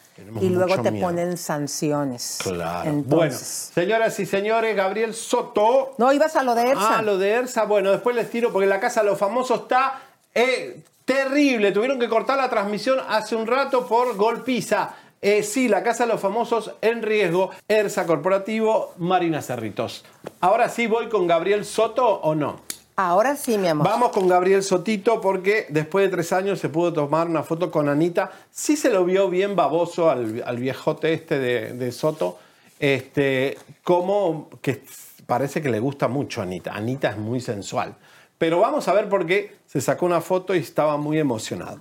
[0.42, 1.08] y luego te miedo.
[1.08, 2.40] ponen sanciones.
[2.42, 2.90] Claro.
[2.90, 5.94] Entonces, Bueno, señoras y señores, Gabriel Soto.
[5.98, 7.00] No, ibas a lo de Ersa.
[7.00, 7.66] Ah, lo de Ersa.
[7.66, 10.02] Bueno, después les tiro porque la casa de los famosos está
[10.34, 11.72] eh, terrible.
[11.72, 14.96] Tuvieron que cortar la transmisión hace un rato por golpiza.
[15.22, 17.50] Eh, sí, la casa de los famosos en riesgo.
[17.68, 20.06] Ersa Corporativo, Marina Cerritos.
[20.42, 22.62] Ahora sí voy con Gabriel Soto o no.
[23.00, 23.86] Ahora sí, mi amor.
[23.86, 27.90] Vamos con Gabriel Sotito porque después de tres años se pudo tomar una foto con
[27.90, 28.32] Anita.
[28.50, 32.40] Sí se lo vio bien baboso al, viejote este de, de Soto.
[32.80, 34.82] Este, como que
[35.28, 36.74] parece que le gusta mucho a Anita.
[36.74, 37.94] Anita es muy sensual.
[38.40, 41.80] Pero vamos a ver por qué se sacó una foto y estaba muy emocionado.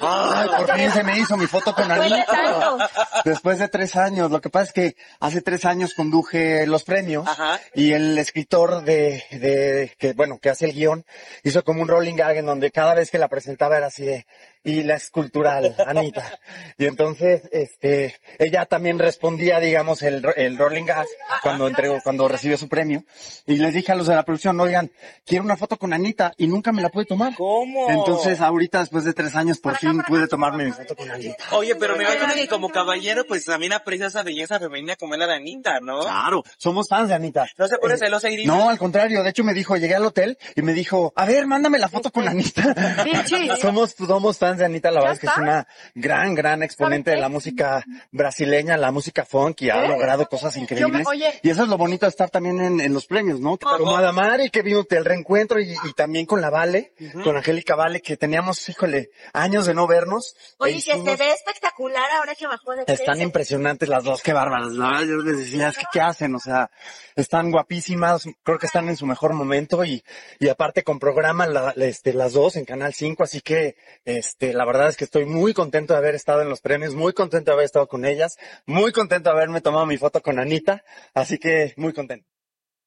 [0.00, 2.90] Ay, por fin se me hizo mi foto con Después de Anita.
[3.24, 4.30] Después de tres años.
[4.30, 7.28] Lo que pasa es que hace tres años conduje los premios
[7.74, 11.04] y el escritor de, de, que bueno, que hace el guion,
[11.42, 14.26] hizo como un rolling gag en donde cada vez que la presentaba era así de,
[14.62, 16.38] y la escultural, Anita.
[16.76, 21.06] Y entonces, este, ella también respondía, digamos, el, ro- el rolling gag
[21.42, 23.04] cuando entregó, cuando recibió su premio.
[23.46, 24.90] Y les dije a los de la producción, oigan,
[25.24, 27.34] quiero una foto con Anita y nunca me la pude tomar.
[27.36, 27.88] ¿Cómo?
[27.90, 31.36] Entonces, ahorita, después de tres años, por fin pude tomarme mi foto con Anita.
[31.52, 35.20] Oye, pero me imagino que como caballero, pues también aprecia esa belleza femenina como es
[35.20, 36.00] la de Anita, ¿no?
[36.00, 37.46] Claro, somos fans de Anita.
[37.56, 38.54] ¿No se pone Eh, celosa Irina?
[38.54, 39.22] No, al contrario.
[39.22, 42.10] De hecho, me dijo, llegué al hotel y me dijo, a ver, mándame la foto
[42.10, 42.74] con Anita.
[43.60, 44.90] somos, somos fans de Anita.
[44.90, 49.24] La verdad es que es una gran, gran exponente de la música brasileña, la música
[49.24, 49.88] funk y ha ¿Eh?
[49.88, 51.06] logrado cosas increíbles.
[51.06, 51.40] oye.
[51.42, 53.58] Y eso es lo bonito de estar también en, en los premios, ¿no?
[53.58, 56.92] Como Adamari, que vino del reencuentro y, y también con la Vale,
[57.24, 60.34] con Angélica Vale, que teníamos, híjole, años de no vernos.
[60.58, 64.22] Oye, E que se hicimos- ve espectacular ahora que bajó de están impresionantes las dos,
[64.22, 64.72] qué bárbaras.
[64.72, 66.70] La verdad, yo les decía, es que qué hacen, o sea,
[67.16, 70.02] están guapísimas, creo que están en su mejor momento y,
[70.38, 74.64] y aparte con programa la- este, las dos en Canal 5, así que, este, la
[74.64, 77.54] verdad es que estoy muy contento de haber estado en los premios, muy contento de
[77.54, 80.82] haber estado con ellas, muy contento de haberme tomado mi foto con Anita,
[81.14, 82.26] así que muy contento.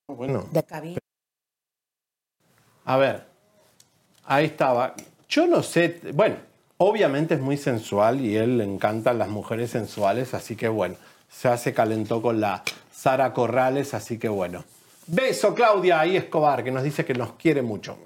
[0.08, 0.48] Bueno.
[0.52, 1.00] De cabina.
[2.86, 3.26] A ver,
[4.26, 4.96] ahí estaba.
[5.30, 6.38] Yo no sé, bueno,
[6.78, 10.96] obviamente es muy sensual y él le encantan las mujeres sensuales, así que bueno,
[11.42, 14.64] ya se calentó con la Sara Corrales, así que bueno.
[15.08, 17.98] Beso, Claudia y Escobar, que nos dice que nos quiere mucho.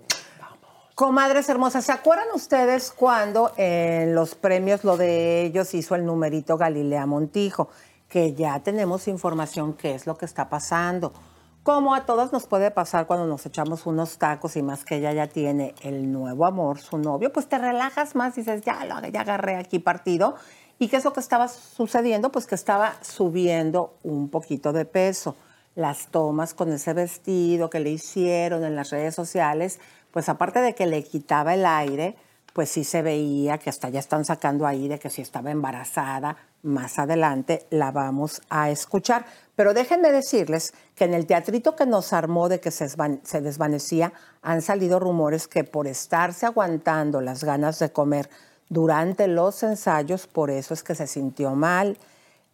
[0.98, 6.58] Comadres hermosas, ¿se acuerdan ustedes cuando en los premios lo de ellos hizo el numerito
[6.58, 7.70] Galilea Montijo?
[8.10, 11.14] Que ya tenemos información qué es lo que está pasando.
[11.62, 15.14] Como a todas nos puede pasar cuando nos echamos unos tacos y más que ella
[15.14, 19.08] ya tiene el nuevo amor, su novio, pues te relajas más y dices, ya, lo,
[19.08, 20.34] ya agarré aquí partido.
[20.80, 22.32] ¿Y qué es lo que estaba sucediendo?
[22.32, 25.36] Pues que estaba subiendo un poquito de peso.
[25.76, 29.80] Las tomas con ese vestido que le hicieron en las redes sociales,
[30.17, 32.15] pues aparte de que le quitaba el aire,
[32.51, 36.38] pues sí se veía que hasta ya están sacando ahí de que si estaba embarazada,
[36.63, 39.27] más adelante la vamos a escuchar.
[39.56, 44.12] Pero déjenme decirles que en el teatrito que nos armó de que se, se desvanecía,
[44.41, 48.27] han salido rumores que por estarse aguantando las ganas de comer
[48.69, 51.95] durante los ensayos, por eso es que se sintió mal,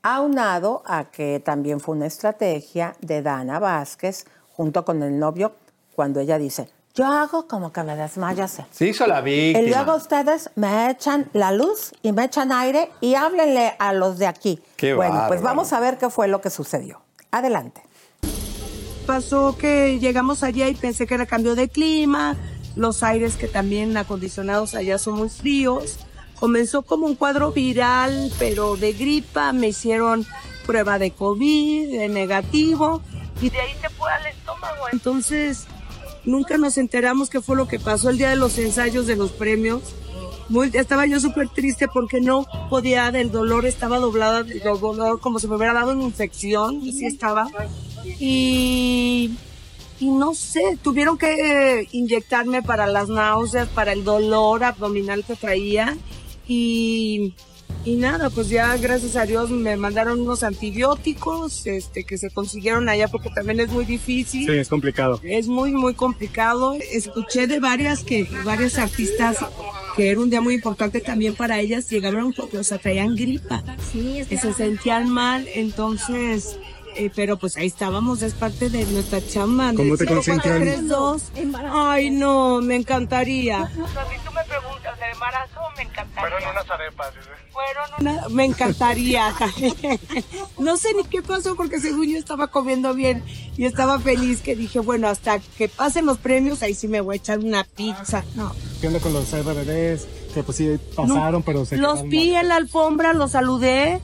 [0.02, 5.54] aunado a que también fue una estrategia de Dana Vázquez junto con el novio
[5.96, 8.46] cuando ella dice, yo hago como que me desmayo.
[8.48, 9.66] Se hizo la víctima.
[9.66, 14.20] Y luego ustedes me echan la luz y me echan aire y háblenle a los
[14.20, 14.62] de aquí.
[14.78, 17.02] Qué bueno, pues vamos a ver qué fue lo que sucedió.
[17.32, 17.82] Adelante.
[19.08, 22.38] Pasó que llegamos allá y pensé que era cambio de clima,
[22.76, 25.98] los aires que también acondicionados allá son muy fríos.
[26.40, 30.28] Comenzó como un cuadro viral, pero de gripa, me hicieron
[30.66, 33.02] prueba de COVID, de negativo,
[33.42, 34.86] y de ahí se fue al estómago.
[34.92, 35.66] Entonces,
[36.26, 39.32] nunca nos enteramos qué fue lo que pasó el día de los ensayos de los
[39.32, 39.82] premios.
[40.74, 45.48] Estaba yo súper triste porque no podía del dolor, estaba doblada del dolor como si
[45.48, 47.48] me hubiera dado una infección, así estaba.
[48.20, 49.36] Y,
[50.02, 55.98] no sé, tuvieron que inyectarme para las náuseas, para el dolor abdominal que traía.
[56.48, 57.34] Y,
[57.86, 62.88] y nada, pues ya gracias a Dios me mandaron unos antibióticos este, que se consiguieron
[62.90, 64.46] allá porque también es muy difícil.
[64.46, 65.20] Sí, es complicado.
[65.24, 66.76] Es muy, muy complicado.
[66.92, 69.38] Escuché de varias que, varias artistas
[69.96, 73.64] que era un día muy importante también para ellas, llegaron porque, o sea, traían gripa.
[73.94, 76.58] que se sentían mal, entonces,
[76.96, 79.72] eh, pero pues ahí estábamos, es parte de nuestra chamba.
[79.76, 80.62] ¿Cómo te consentían?
[80.62, 81.24] "Tres, dos".
[81.72, 83.68] Ay, no, me encantaría.
[83.68, 86.22] Si tú me preguntas, embarazo, me encantaría.
[86.22, 87.14] Fueron unas arepas.
[87.54, 89.34] Fueron Una- me encantaría.
[90.60, 93.24] no sé ni qué pasó porque según yo estaba comiendo bien
[93.58, 97.16] y estaba feliz que dije, bueno, hasta que pasen los premios, ahí sí me voy
[97.16, 98.24] a echar una pizza.
[98.36, 98.54] No.
[98.82, 100.08] ¿Qué onda con los RBDs?
[100.34, 104.02] Que pues sí pasaron, pero se Los vi en la alfombra, los saludé,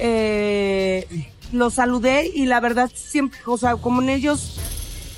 [0.00, 1.06] eh,
[1.52, 4.56] los saludé y la verdad siempre, o sea, como en ellos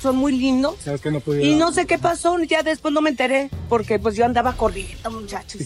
[0.01, 0.75] son muy lindos.
[0.83, 1.47] ¿Sabes que no pudiera?
[1.47, 5.09] Y no sé qué pasó, ya después no me enteré, porque pues yo andaba corriendo,
[5.11, 5.61] muchachos.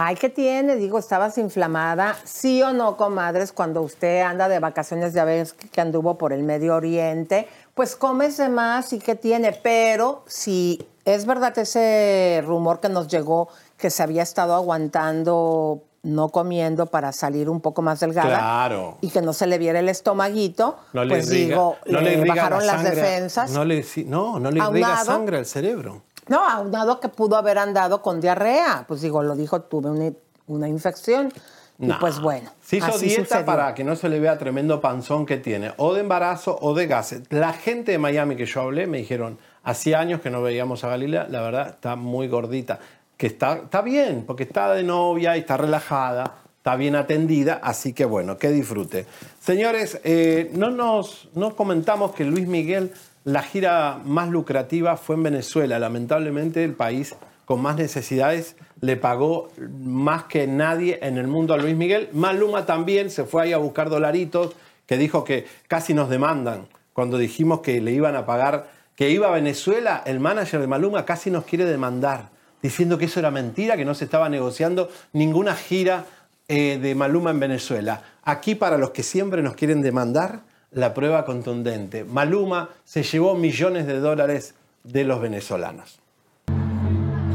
[0.00, 0.76] Ay, ¿qué tiene?
[0.76, 2.16] Digo, estabas inflamada.
[2.22, 3.50] ¿Sí o no, comadres?
[3.50, 8.48] Cuando usted anda de vacaciones, ya ves que anduvo por el Medio Oriente, pues cómese
[8.48, 9.58] más y qué tiene.
[9.60, 16.28] Pero si es verdad ese rumor que nos llegó que se había estado aguantando, no
[16.28, 18.28] comiendo para salir un poco más delgada.
[18.28, 18.98] Claro.
[19.00, 22.28] Y que no se le viera el estomaguito, No le pues digo, no le, le
[22.28, 23.50] bajaron la las defensas.
[23.50, 26.02] No le, no, no le irriga sangre al cerebro.
[26.28, 28.84] No, aunado que pudo haber andado con diarrea.
[28.86, 30.12] Pues digo, lo dijo, tuve una,
[30.46, 31.32] una infección.
[31.80, 31.98] Y No.
[32.00, 32.50] pues bueno.
[32.60, 33.46] Se hizo así dieta sucedió.
[33.46, 36.88] para que no se le vea tremendo panzón que tiene, o de embarazo o de
[36.88, 37.22] gases.
[37.30, 40.88] La gente de Miami que yo hablé me dijeron, hacía años que no veíamos a
[40.88, 42.80] Galila, la verdad está muy gordita.
[43.16, 47.92] Que está, está bien, porque está de novia y está relajada, está bien atendida, así
[47.92, 49.06] que bueno, que disfrute.
[49.40, 52.92] Señores, eh, no nos no comentamos que Luis Miguel,
[53.28, 55.78] la gira más lucrativa fue en Venezuela.
[55.78, 57.14] Lamentablemente el país
[57.44, 59.50] con más necesidades le pagó
[59.84, 62.08] más que nadie en el mundo a Luis Miguel.
[62.14, 64.54] Maluma también se fue ahí a buscar dolaritos,
[64.86, 66.68] que dijo que casi nos demandan.
[66.94, 71.04] Cuando dijimos que le iban a pagar, que iba a Venezuela, el manager de Maluma
[71.04, 72.30] casi nos quiere demandar,
[72.62, 76.06] diciendo que eso era mentira, que no se estaba negociando ninguna gira
[76.48, 78.00] eh, de Maluma en Venezuela.
[78.24, 82.04] Aquí para los que siempre nos quieren demandar, la prueba contundente.
[82.04, 84.54] Maluma se llevó millones de dólares
[84.84, 86.00] de los venezolanos.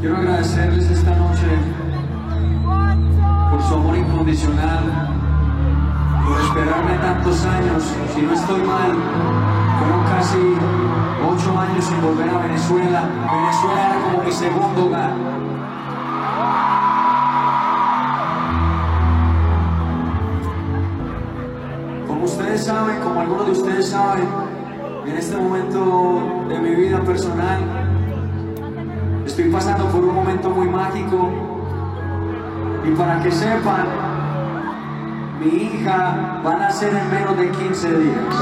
[0.00, 1.46] Quiero agradecerles esta noche
[3.50, 4.84] por su amor incondicional,
[6.26, 7.82] por esperarme tantos años.
[8.14, 8.92] Si no estoy mal,
[9.78, 10.38] fueron casi
[11.26, 13.08] ocho años sin volver a Venezuela.
[13.32, 15.43] Venezuela era como mi segundo hogar.
[22.54, 24.28] Ustedes saben, como algunos de ustedes saben,
[25.06, 27.58] en este momento de mi vida personal,
[29.26, 31.30] Estoy pasando por un momento muy mágico
[32.86, 33.86] y para que sepan,
[35.40, 38.34] mi hija va a nacer en menos de 15 días.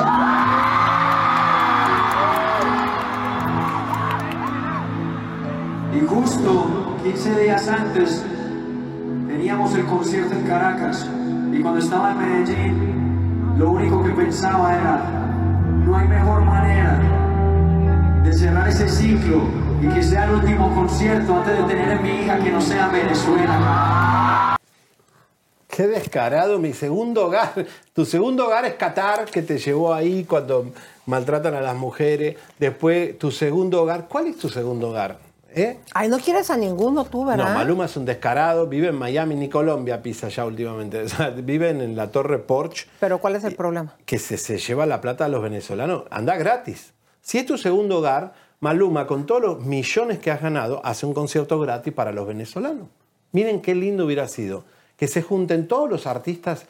[5.94, 8.24] Y justo 15 días antes
[9.28, 11.08] teníamos el concierto en Caracas
[11.52, 12.91] y cuando estaba en Medellín,
[13.56, 14.96] lo único que pensaba era,
[15.84, 17.00] no hay mejor manera
[18.24, 19.42] de cerrar ese ciclo
[19.80, 22.86] y que sea el último concierto antes de tener a mi hija que no sea
[22.86, 24.56] en Venezuela.
[25.68, 27.66] Qué descarado, mi segundo hogar.
[27.94, 30.66] Tu segundo hogar es Qatar, que te llevó ahí cuando
[31.06, 32.36] maltratan a las mujeres.
[32.58, 34.06] Después, tu segundo hogar.
[34.06, 35.31] ¿Cuál es tu segundo hogar?
[35.54, 35.78] ¿Eh?
[35.94, 37.48] Ay, no quieres a ninguno tú, ¿verdad?
[37.48, 41.02] No, Maluma es un descarado, vive en Miami, ni Colombia pisa ya últimamente.
[41.04, 43.94] O sea, viven en la Torre Porsche, Pero ¿cuál es el problema?
[44.06, 46.04] que se, se lleva la plata a los venezolanos.
[46.10, 46.92] Anda gratis.
[47.20, 51.14] Si es tu segundo hogar, Maluma, con todos los millones que has ganado, hace un
[51.14, 52.88] concierto gratis para los venezolanos.
[53.32, 54.64] Miren qué lindo hubiera sido
[54.96, 56.66] que se junten todos los artistas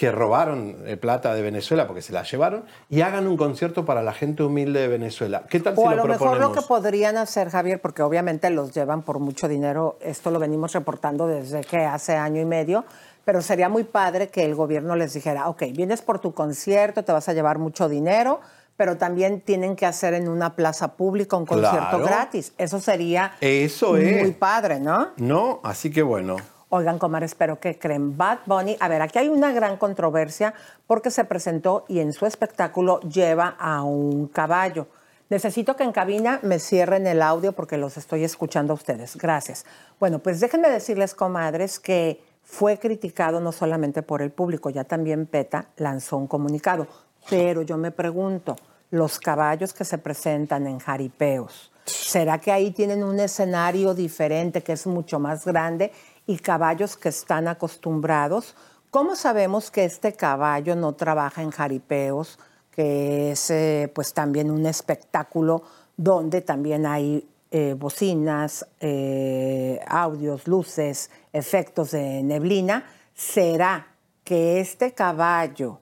[0.00, 4.02] que robaron eh, plata de Venezuela porque se la llevaron y hagan un concierto para
[4.02, 5.42] la gente humilde de Venezuela.
[5.46, 6.56] ¿Qué tal O si a lo lo mejor proponemos?
[6.56, 10.72] lo que podrían hacer, Javier, porque obviamente los llevan por mucho dinero, esto lo venimos
[10.72, 12.86] reportando desde que hace año y medio,
[13.26, 17.12] pero sería muy padre que el gobierno les dijera, ok, vienes por tu concierto, te
[17.12, 18.40] vas a llevar mucho dinero,
[18.78, 22.04] pero también tienen que hacer en una plaza pública un concierto Claro.
[22.06, 22.54] gratis.
[22.56, 24.22] Eso sería Eso es.
[24.22, 25.08] muy padre, ¿no?
[25.18, 26.36] No, así que bueno.
[26.72, 28.16] Oigan, comadres, pero ¿qué creen?
[28.16, 30.54] Bad Bunny, a ver, aquí hay una gran controversia
[30.86, 34.86] porque se presentó y en su espectáculo lleva a un caballo.
[35.30, 39.16] Necesito que en cabina me cierren el audio porque los estoy escuchando a ustedes.
[39.16, 39.66] Gracias.
[39.98, 45.26] Bueno, pues déjenme decirles, comadres, que fue criticado no solamente por el público, ya también
[45.26, 46.86] PETA lanzó un comunicado.
[47.28, 48.54] Pero yo me pregunto,
[48.90, 54.72] los caballos que se presentan en jaripeos, ¿será que ahí tienen un escenario diferente que
[54.72, 55.90] es mucho más grande
[56.30, 58.54] y caballos que están acostumbrados?
[58.92, 62.38] ¿Cómo sabemos que este caballo no trabaja en jaripeos,
[62.70, 65.64] que es eh, pues también un espectáculo
[65.96, 72.84] donde también hay eh, bocinas, eh, audios, luces, efectos de neblina?
[73.12, 73.88] ¿Será
[74.22, 75.80] que este caballo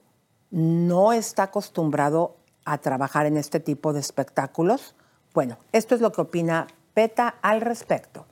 [0.49, 4.95] no está acostumbrado a trabajar en este tipo de espectáculos?
[5.35, 6.65] Bueno, esto es lo que opina
[6.95, 8.25] PETA al respecto.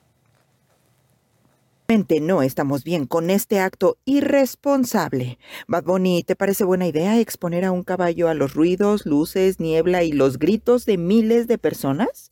[1.90, 5.38] No estamos bien con este acto irresponsable.
[5.68, 10.02] Bad Bunny, ¿te parece buena idea exponer a un caballo a los ruidos, luces, niebla
[10.02, 12.30] y los gritos de miles de personas?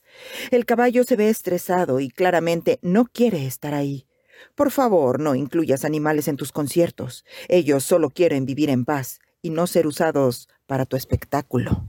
[0.51, 4.07] El caballo se ve estresado y claramente no quiere estar ahí.
[4.55, 7.25] Por favor, no incluyas animales en tus conciertos.
[7.49, 11.83] Ellos solo quieren vivir en paz y no ser usados para tu espectáculo.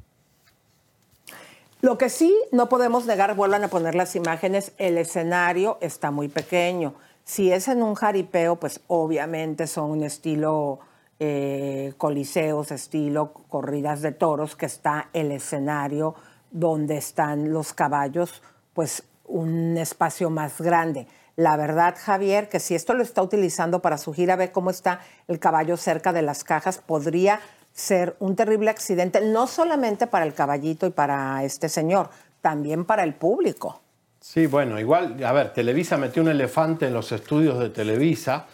[1.81, 6.29] Lo que sí no podemos negar, vuelvan a poner las imágenes, el escenario está muy
[6.29, 6.95] pequeño.
[7.27, 10.79] Si es en un jaripeo, pues obviamente son un estilo
[11.19, 16.15] eh, coliseos, estilo corridas de toros, que está el escenario
[16.51, 18.41] donde están los caballos,
[18.73, 21.05] pues un espacio más grande.
[21.35, 25.01] La verdad, Javier, que si esto lo está utilizando para su gira, ve cómo está
[25.27, 27.41] el caballo cerca de las cajas, podría
[27.73, 32.09] ser un terrible accidente, no solamente para el caballito y para este señor,
[32.39, 33.81] también para el público.
[34.27, 38.45] Sí, bueno, igual, a ver, Televisa metió un elefante en los estudios de Televisa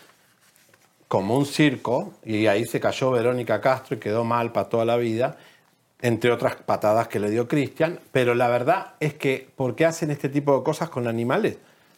[1.07, 4.97] como un circo y ahí se cayó Verónica Castro y quedó mal para toda la
[4.97, 5.36] vida,
[5.99, 10.11] entre otras patadas que le dio Cristian, pero la verdad es que, ¿por qué hacen
[10.11, 11.57] este tipo de cosas con animales?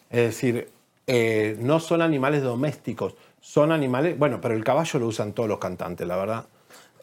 [0.09, 0.71] Es decir,
[1.05, 5.59] eh, no son animales domésticos, son animales, bueno, pero el caballo lo usan todos los
[5.59, 6.45] cantantes, la verdad.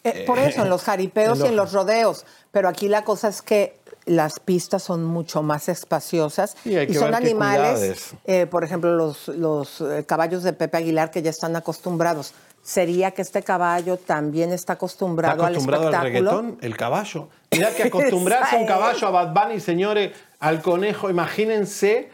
[0.05, 2.25] Eh, por eso, en los jaripeos y en los rodeos.
[2.51, 8.15] Pero aquí la cosa es que las pistas son mucho más espaciosas y son animales,
[8.25, 12.35] eh, por ejemplo, los, los eh, caballos de Pepe Aguilar que ya están acostumbrados.
[12.63, 16.31] ¿Sería que este caballo también está acostumbrado, ¿Está acostumbrado al al espectáculo?
[16.31, 16.59] reggaetón?
[16.63, 17.29] El caballo.
[17.51, 22.11] Mirá que acostumbrarse a un caballo a Bad Bunny, señores, al conejo, imagínense,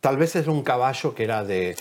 [0.00, 1.76] tal vez es un caballo que era de,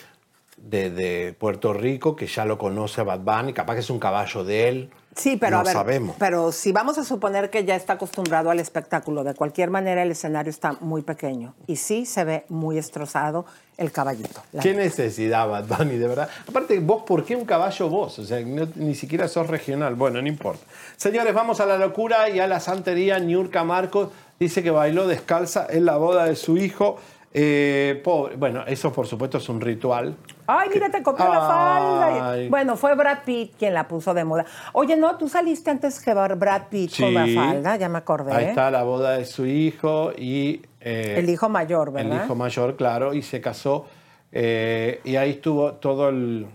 [0.58, 4.00] de, de Puerto Rico, que ya lo conoce a Bad Bunny, capaz que es un
[4.00, 4.90] caballo de él.
[5.18, 6.16] Sí, pero no a ver, sabemos.
[6.20, 10.12] pero si vamos a suponer que ya está acostumbrado al espectáculo, de cualquier manera el
[10.12, 13.46] escenario está muy pequeño y sí se ve muy destrozado
[13.78, 14.42] el caballito.
[14.62, 16.30] ¿Qué necesidad, Bad Bunny, de verdad?
[16.48, 18.18] Aparte, vos, ¿por qué un caballo vos?
[18.20, 19.96] O sea, no- ni siquiera sos regional.
[19.96, 20.64] Bueno, no importa.
[20.96, 23.20] Señores, vamos a la locura y a la santería.
[23.20, 24.10] Niurka Marcos
[24.40, 26.98] dice que bailó descalza en la boda de su hijo.
[27.34, 28.36] Eh, pobre.
[28.36, 30.16] Bueno, eso por supuesto es un ritual.
[30.48, 32.36] Ay, mira, te copió la falda.
[32.50, 34.46] Bueno, fue Brad Pitt quien la puso de moda.
[34.74, 38.32] Oye, no, tú saliste antes que Brad Pitt con la falda, ya me acordé.
[38.34, 40.62] Ahí está la boda de su hijo y...
[40.82, 42.18] eh, El hijo mayor, ¿verdad?
[42.20, 43.86] El hijo mayor, claro, y se casó.
[44.32, 46.48] eh, y ahí estuvo todo el-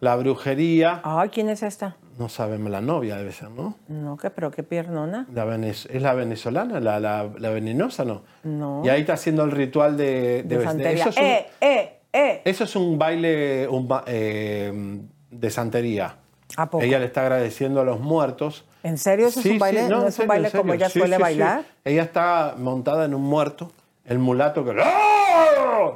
[0.00, 1.00] la brujería.
[1.04, 1.96] Ay, ¿quién es esta?
[2.18, 3.76] No sabemos, la novia debe ser, ¿no?
[3.88, 5.26] No, que pero qué piernona.
[5.34, 8.22] La venez- ¿Es la venezolana, la, la- la venenosa, no?
[8.42, 8.82] No.
[8.84, 10.42] Y ahí está haciendo el ritual de...
[10.44, 10.56] De.
[10.94, 12.42] Eso es un, Eh, eh, eh.
[12.44, 15.00] eso es un baile un ba- eh,
[15.30, 16.16] de santería.
[16.56, 16.82] ¿A poco?
[16.84, 18.64] Ella le está agradeciendo a los muertos.
[18.82, 19.88] ¿En serio eso es un baile?
[19.88, 20.62] ¿No es un baile serio.
[20.62, 21.22] como ella Sí, suele sí, sí.
[21.22, 21.64] bailar?
[21.84, 23.70] Ella está montada en un muerto,
[24.04, 25.92] el mulato que, ¡Ah!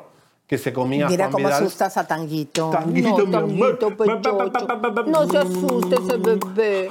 [0.47, 1.63] que se comía Mira Juan cómo Vidal.
[1.63, 2.71] asustas a Tanguito.
[2.71, 3.79] Tanguito, no, mi amor.
[3.79, 4.53] Tanguito.
[5.07, 6.91] No se asuste ese bebé.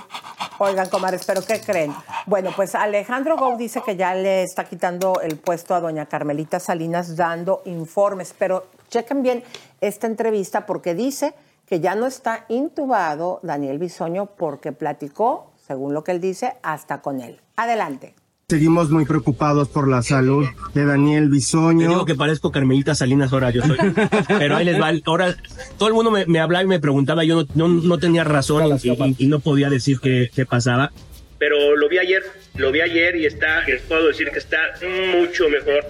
[0.60, 1.94] Oigan, comadres, ¿pero qué creen?
[2.26, 6.60] Bueno, pues Alejandro Gou dice que ya le está quitando el puesto a doña Carmelita
[6.60, 9.44] Salinas dando informes, pero chequen bien
[9.82, 11.34] esta entrevista porque dice
[11.66, 17.02] que ya no está intubado Daniel Bisoño porque platicó, según lo que él dice, hasta
[17.02, 17.40] con él.
[17.56, 18.14] Adelante.
[18.50, 21.88] Seguimos muy preocupados por la salud de Daniel Te Bisoño.
[21.88, 23.78] digo que parezco Carmelita Salinas ahora yo soy.
[24.28, 24.92] Pero ahí les va.
[25.06, 25.34] Ahora,
[25.78, 28.78] todo el mundo me, me hablaba y me preguntaba, yo no, no, no tenía razón
[28.84, 30.92] y, y- y no podía decir qué, qué pasaba.
[31.40, 32.22] Pero lo vi ayer,
[32.56, 34.58] lo vi ayer y está, les puedo decir que está
[35.18, 35.86] mucho mejor.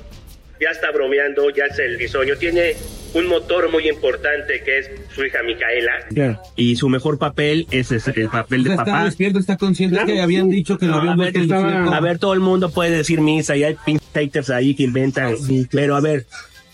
[0.64, 2.36] Ya está bromeando, ya es el bisoño.
[2.38, 2.76] Tiene
[3.14, 6.40] un motor muy importante que es su hija Micaela.
[6.56, 9.04] Y su mejor papel es ese, el papel de Está papá.
[9.06, 11.94] despierto, está consciente que habían dicho que lo No, habían a, ver, incierto.
[11.94, 13.78] a ver, todo el mundo puede decir misa y hay
[14.14, 15.36] haters ahí que inventan.
[15.72, 16.26] Pero a ver,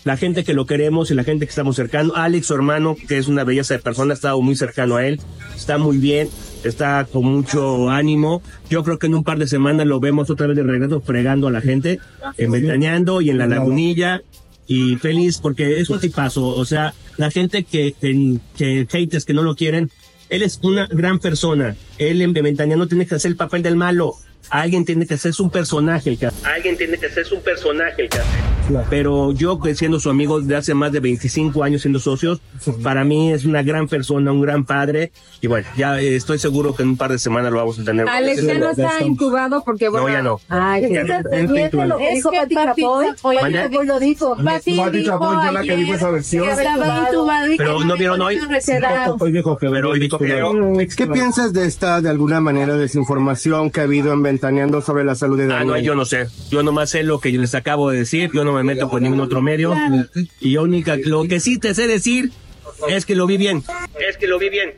[0.04, 3.18] la gente que lo queremos y la gente que estamos cercano, Alex, su hermano, que
[3.18, 5.20] es una belleza de persona, ha estado muy cercano a él,
[5.56, 6.28] está muy bien,
[6.64, 8.42] está con mucho ánimo.
[8.68, 11.48] Yo creo que en un par de semanas lo vemos otra vez de regreso fregando
[11.48, 11.98] a la gente,
[12.36, 14.22] en Ventaneando y en la lagunilla.
[14.66, 16.46] Y feliz porque es un tipazo.
[16.46, 19.90] O sea, la gente que, que, que haters que no lo quieren,
[20.28, 21.76] él es una gran persona.
[21.98, 24.14] Él en Ventaneando tiene que hacer el papel del malo.
[24.48, 28.08] Alguien tiene que ser un personaje el que Alguien tiene que ser un personaje el
[28.08, 28.18] que
[28.88, 32.40] Pero yo, siendo su amigo de hace más de 25 años siendo socios,
[32.82, 35.12] para mí es una gran persona, un gran padre.
[35.40, 37.84] Y bueno, ya eh, estoy seguro que en un par de semanas lo vamos a
[37.84, 38.08] tener.
[38.08, 40.08] Alex ya no está intubado porque No, bueno.
[40.08, 40.40] ya no.
[40.48, 41.54] Ay, Ya qué no.
[41.54, 43.06] Fíjate lo que dijo Pati Chapoy.
[43.22, 44.36] Oye, lo dijo.
[44.36, 46.48] Pati Pati Chapoy fue la que dijo esa versión.
[46.48, 48.38] estaba intubado y que Pero no vieron hoy.
[49.18, 53.70] Hoy dijo que Pero hoy dijo que ¿Qué piensas de esta, de alguna manera, desinformación
[53.70, 55.66] que ha habido en Ventaneando sobre la salud de Ah, Daniel?
[55.66, 56.28] no, yo no sé.
[56.50, 58.30] Yo nomás sé lo que les acabo de decir.
[58.32, 59.74] Yo no me meto con ningún otro medio.
[60.38, 62.30] Y yo única, lo que sí te sé decir
[62.88, 63.64] Es que lo vi bien.
[64.08, 64.74] Es que lo vi bien.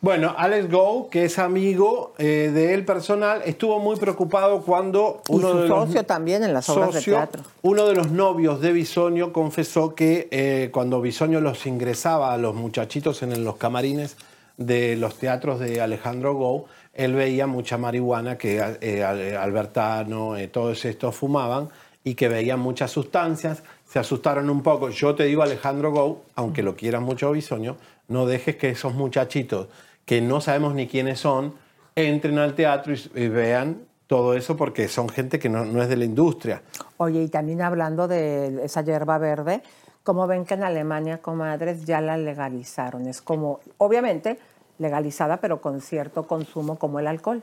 [0.00, 5.34] Bueno, Alex Go, que es amigo eh, de él personal, estuvo muy preocupado cuando Y
[5.34, 7.42] uno su de los socio también en las obras de socio, teatro.
[7.60, 12.54] Uno de los novios de Bisoño confesó que eh, cuando Bisoño los ingresaba a los
[12.54, 14.16] muchachitos en los camarines
[14.56, 16.64] de los teatros de Alejandro Gou,
[16.94, 21.68] él veía mucha marihuana que eh, Al- Albertano, eh, todos estos fumaban
[22.04, 24.88] y que veían muchas sustancias, se asustaron un poco.
[24.90, 27.76] Yo te digo, Alejandro Gou, aunque lo quieras mucho Bisoño,
[28.08, 29.68] no dejes que esos muchachitos
[30.04, 31.54] que no sabemos ni quiénes son,
[31.94, 35.88] entren al teatro y, y vean todo eso porque son gente que no, no es
[35.88, 36.62] de la industria.
[36.96, 39.62] Oye, y también hablando de esa hierba verde,
[40.02, 43.06] como ven que en Alemania, comadres, ya la legalizaron.
[43.06, 44.38] Es como, obviamente,
[44.80, 47.42] legalizada, pero con cierto consumo como el alcohol.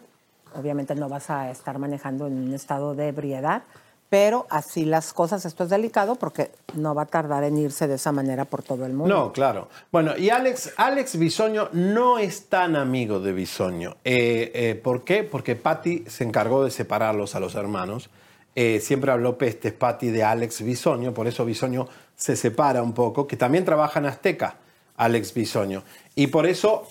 [0.56, 3.62] Obviamente no vas a estar manejando en un estado de ebriedad,
[4.10, 7.96] pero así las cosas, esto es delicado porque no va a tardar en irse de
[7.96, 9.14] esa manera por todo el mundo.
[9.14, 9.70] No, claro.
[9.92, 13.98] Bueno, y Alex, Alex Bisoño no es tan amigo de Bisoño.
[14.04, 15.24] Eh, eh, ¿Por qué?
[15.24, 18.10] Porque Patty se encargó de separarlos a los hermanos.
[18.56, 23.28] Eh, siempre habló pestes Patty de Alex Bisoño, por eso Bisoño se separa un poco,
[23.28, 24.56] que también trabaja en Azteca,
[24.96, 25.84] Alex Bisoño.
[26.16, 26.88] Y por eso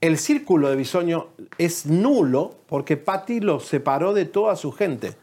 [0.00, 1.28] el círculo de Bisoño
[1.58, 5.14] es nulo, porque Patty lo separó de toda su gente.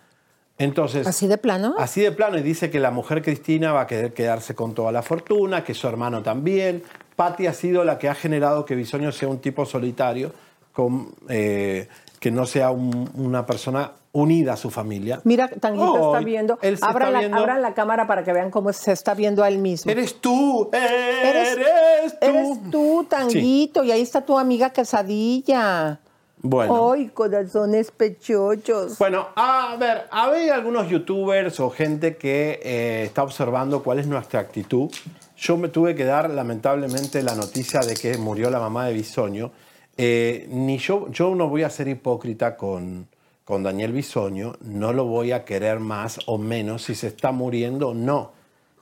[0.57, 1.75] Entonces, ¿Así de plano?
[1.77, 4.91] Así de plano, y dice que la mujer Cristina va a querer quedarse con toda
[4.91, 6.83] la fortuna, que su hermano también.
[7.15, 10.31] Patti ha sido la que ha generado que Bisoño sea un tipo solitario,
[10.71, 11.87] con, eh,
[12.19, 15.19] que no sea un- una persona unida a su familia.
[15.25, 16.57] Mira, Tanguito Oh, está viendo.
[16.61, 17.37] él se Abran, está la, viendo.
[17.37, 19.91] abran la cámara para que vean cómo se está viendo a él mismo.
[19.91, 22.25] Eres tú, eres, eres tú.
[22.25, 25.99] Eres tú, Tanguito, y ahí está tu amiga Quesadilla.
[26.45, 26.91] Bueno.
[26.91, 28.97] Ay, corazones pechochos.
[28.99, 34.41] Bueno, a ver, había algunos youtubers o gente que eh, está observando cuál es nuestra
[34.41, 34.91] actitud.
[35.37, 39.51] Yo me tuve que dar, lamentablemente, la noticia de que murió la mamá de Bisoño.
[39.95, 43.07] Eh, ni yo, yo no voy a ser hipócrita con,
[43.45, 47.89] con Daniel Bisoño, no lo voy a querer más o menos si se está muriendo
[47.89, 48.31] o no.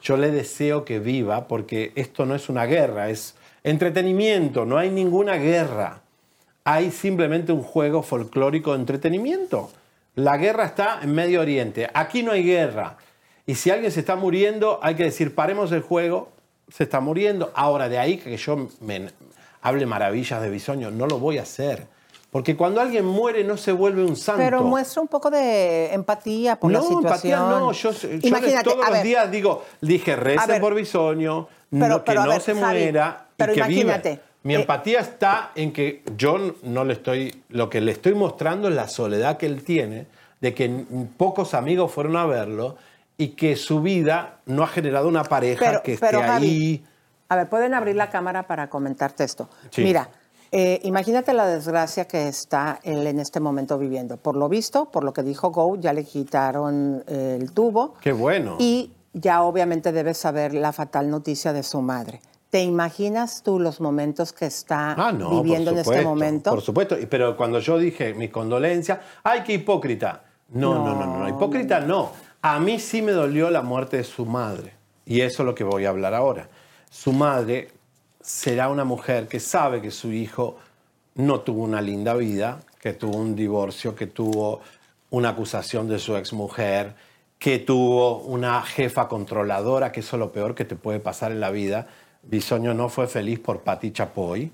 [0.01, 4.89] Yo le deseo que viva porque esto no es una guerra, es entretenimiento, no hay
[4.89, 6.01] ninguna guerra
[6.63, 9.71] hay simplemente un juego folclórico de entretenimiento.
[10.15, 11.89] La guerra está en Medio Oriente.
[11.93, 12.97] Aquí no hay guerra.
[13.45, 16.31] Y si alguien se está muriendo, hay que decir, paremos el juego,
[16.69, 17.51] se está muriendo.
[17.55, 19.07] Ahora, de ahí que yo me
[19.61, 21.87] hable maravillas de Bisoño, no lo voy a hacer.
[22.31, 24.41] Porque cuando alguien muere no se vuelve un santo.
[24.41, 27.39] Pero muestra un poco de empatía por la no, situación.
[27.39, 27.71] empatía no.
[27.73, 30.73] Yo, yo todos los ver, días digo, dije, recen por
[31.69, 33.81] Pero- no, que pero no ver, se Javi, muera pero y que viva.
[33.81, 38.13] imagínate, Mi eh, empatía está en que yo no le estoy, lo que le estoy
[38.13, 40.07] mostrando es la soledad que él tiene,
[40.39, 40.69] de que
[41.17, 42.77] pocos amigos fueron a verlo
[43.17, 46.85] y que su vida no ha generado una pareja Pero- que pero, esté Javi, ahí.
[47.27, 49.49] A ver, pueden abrir la cámara para comentarte esto.
[49.69, 49.83] Sí.
[49.83, 50.09] Mira,
[50.51, 54.17] eh, imagínate la desgracia que está él en este momento viviendo.
[54.17, 58.11] Por lo visto, por lo que dijo Go, ya le quitaron eh, el tubo Qué
[58.11, 58.57] bueno.
[58.59, 62.21] y ya obviamente debes saber la fatal noticia de su madre.
[62.49, 66.49] ¿Te imaginas tú los momentos que está Ah, no, viviendo en este momento?
[66.51, 70.23] Por supuesto, pero cuando yo dije mi condolencia, ¡ay, qué hipócrita!
[70.49, 72.11] No, no, no, no, no, hipócrita no.
[72.41, 74.73] A mí sí me dolió la muerte de su madre.
[75.05, 76.49] Y eso es lo que voy a hablar ahora.
[76.89, 77.69] Su madre
[78.21, 80.57] será una mujer que sabe que su hijo
[81.15, 84.61] no tuvo una linda vida, que tuvo un divorcio, que tuvo
[85.09, 86.95] una acusación de su exmujer,
[87.37, 91.39] que tuvo una jefa controladora, que eso es lo peor que te puede pasar en
[91.39, 91.87] la vida.
[92.23, 94.51] Bisoño no fue feliz por Pati Chapoy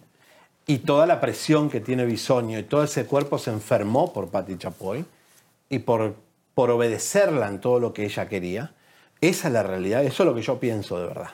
[0.66, 4.58] y toda la presión que tiene Bisoño y todo ese cuerpo se enfermó por Pati
[4.58, 5.06] Chapoy
[5.70, 6.16] y por,
[6.54, 8.74] por obedecerla en todo lo que ella quería.
[9.20, 11.32] Esa es la realidad, eso es lo que yo pienso de verdad.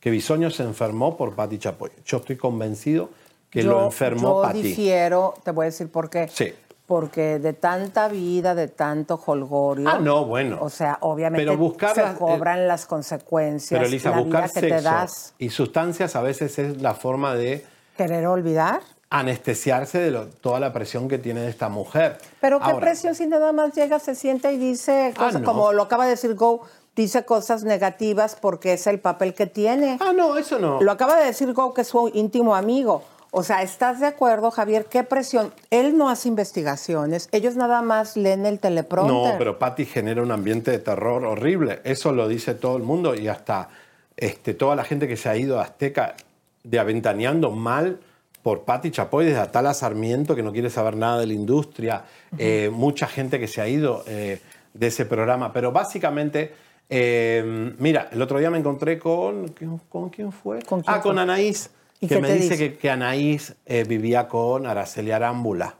[0.00, 1.90] Que Bisoño se enfermó por Pati Chapoy.
[2.04, 3.10] Yo estoy convencido
[3.50, 4.62] que lo Yo- enfermó yo Pati.
[4.62, 6.28] difiero, te voy a decir por qué.
[6.32, 6.54] Sí.
[6.86, 9.88] Porque de tanta vida, de tanto holgorio.
[9.88, 10.58] Ah, no, bueno.
[10.62, 13.78] O sea, obviamente Pero buscar se las- cobran las consecuencias.
[13.78, 15.34] Pero Elisa, la buscar vida que te sexo das.
[15.38, 18.80] y sustancias a veces es la forma de Querer olvidar.
[19.10, 22.16] anestesiarse de lo- toda la presión que tiene esta mujer.
[22.40, 25.44] Pero qué Ahora, presión si nada más llega, se sienta y dice cosas Ah, no.
[25.44, 26.62] como lo acaba de decir Go,
[27.02, 29.98] dice cosas negativas porque es el papel que tiene.
[30.00, 30.80] Ah, no, eso no.
[30.82, 33.04] Lo acaba de decir Go, que es su íntimo amigo.
[33.30, 34.86] O sea, ¿estás de acuerdo, Javier?
[34.86, 35.52] ¿Qué presión?
[35.70, 39.32] Él no hace investigaciones, ellos nada más leen el teleprompter.
[39.32, 41.80] No, pero Patty genera un ambiente de terror horrible.
[41.84, 43.68] Eso lo dice todo el mundo y hasta
[44.16, 46.16] este, toda la gente que se ha ido a Azteca
[46.64, 48.00] de aventaneando mal
[48.42, 52.04] por Patty Chapoy, desde Atala Sarmiento, que no quiere saber nada de la industria,
[52.38, 54.40] eh, mucha gente que se ha ido eh,
[54.72, 55.52] de ese programa.
[55.52, 56.54] Pero básicamente
[56.90, 59.48] Eh, mira, el otro día me encontré con.
[59.88, 60.60] ¿Con quién fue?
[60.60, 61.18] quién ah, con?
[61.18, 61.70] Anaís,
[62.00, 62.56] ¿Y que me dice, dice?
[62.56, 65.74] Que, que Anaís eh, vivía con Araceli Arámbula,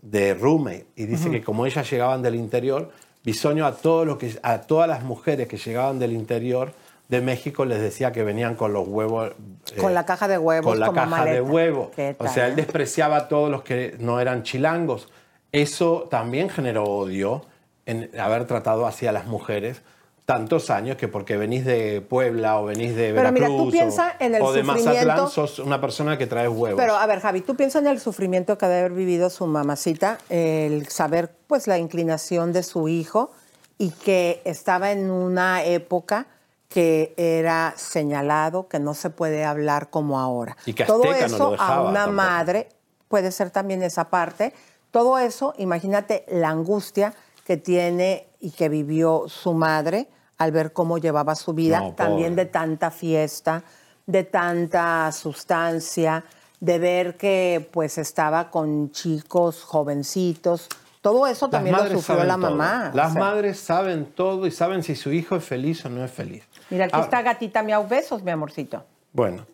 [0.00, 0.86] de roommate.
[0.96, 2.90] Y dice que como ellas llegaban del interior,
[3.24, 6.72] Bisoño a, todos los que, a todas las mujeres que llegaban del interior
[7.08, 9.32] de México les decía que venían con los huevos.
[9.74, 11.90] eh, Con la caja de huevos con la como caja de huevo.
[11.96, 15.08] ¿Qué O sea, él despreciaba a todos los que no eran chilangos.
[15.52, 17.46] Eso también generó odio
[17.86, 19.82] en haber tratado así a las mujeres
[20.24, 23.70] tantos años que porque venís de Puebla o venís de Pero Veracruz mira, tú o-
[23.70, 26.80] piensa en el o de Mazatlán, sos una persona que trae huevos.
[26.80, 29.46] Pero a ver, Javi, tú piensas en el sufrimiento que ha de haber vivido su
[29.46, 33.32] mamacita, el saber pues la inclinación de su hijo
[33.76, 36.26] y que estaba en una época
[36.70, 40.56] que era señalado, que no se puede hablar como ahora.
[40.66, 42.12] Y que Todo Azteca no eso lo dejaba a una tampoco.
[42.16, 42.68] madre
[43.08, 44.52] puede ser también esa parte.
[44.90, 47.12] Todo eso, imagínate la angustia
[47.44, 52.36] que tiene y que vivió su madre al ver cómo llevaba su vida, No, también
[52.36, 53.62] de tanta fiesta,
[54.06, 56.24] de tanta sustancia,
[56.60, 60.68] de ver que pues estaba con chicos jovencitos.
[61.00, 62.50] Todo eso Las también lo sufrió la todo.
[62.50, 62.90] mamá.
[62.94, 63.20] Las o sea.
[63.22, 66.44] madres saben todo y saben si su hijo es feliz o no es feliz.
[66.70, 68.84] Mira, aquí Ah, está gatita miau besos, mi amorcito.
[69.12, 69.46] Bueno,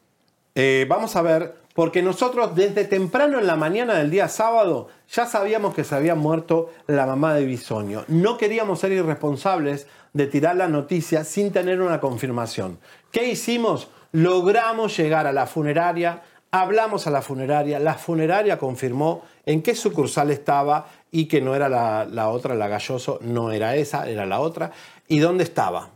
[0.55, 5.27] eh, vamos a ver, porque nosotros desde temprano en la mañana del día sábado ya
[5.27, 8.05] sabíamos que se había muerto la mamá de Bisoño.
[8.09, 12.79] No queríamos ser irresponsables de tirar la noticia sin tener una confirmación.
[13.13, 13.89] ¿Qué hicimos?
[14.13, 20.33] Logramos llegar a la funeraria, hablamos a la funeraria, la funeraria confirmó en qué sucursal
[20.33, 24.41] estaba y que no era la, la otra, la Galloso, no era esa, era la
[24.41, 24.73] otra,
[25.07, 25.91] y dónde estaba.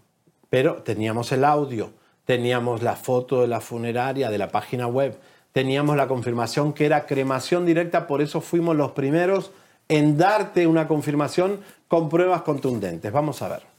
[0.49, 1.91] Pero teníamos el audio,
[2.25, 5.19] teníamos la foto de la funeraria, de la página web,
[5.53, 9.53] teníamos la confirmación que era cremación directa, por eso fuimos los primeros
[9.89, 13.13] en darte una confirmación con pruebas contundentes.
[13.13, 13.75] Vamos a ver.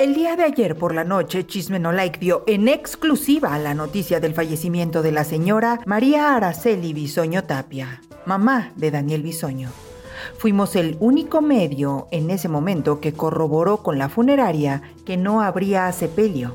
[0.00, 4.20] El día de ayer por la noche, Chisme No Like dio en exclusiva la noticia
[4.20, 9.70] del fallecimiento de la señora María Araceli Bisoño Tapia, mamá de Daniel Bisoño.
[10.36, 15.90] Fuimos el único medio en ese momento que corroboró con la funeraria que no habría
[15.92, 16.54] sepelio.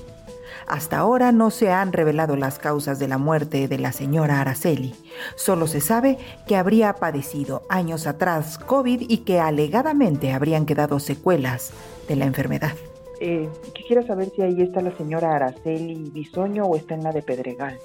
[0.68, 4.96] Hasta ahora no se han revelado las causas de la muerte de la señora Araceli.
[5.36, 6.18] Solo se sabe
[6.48, 11.72] que habría padecido años atrás COVID y que alegadamente habrían quedado secuelas
[12.08, 12.74] de la enfermedad.
[13.20, 17.22] Eh, quisiera saber si ahí está la señora Araceli Bisoño o está en la de
[17.22, 17.80] Pedregal.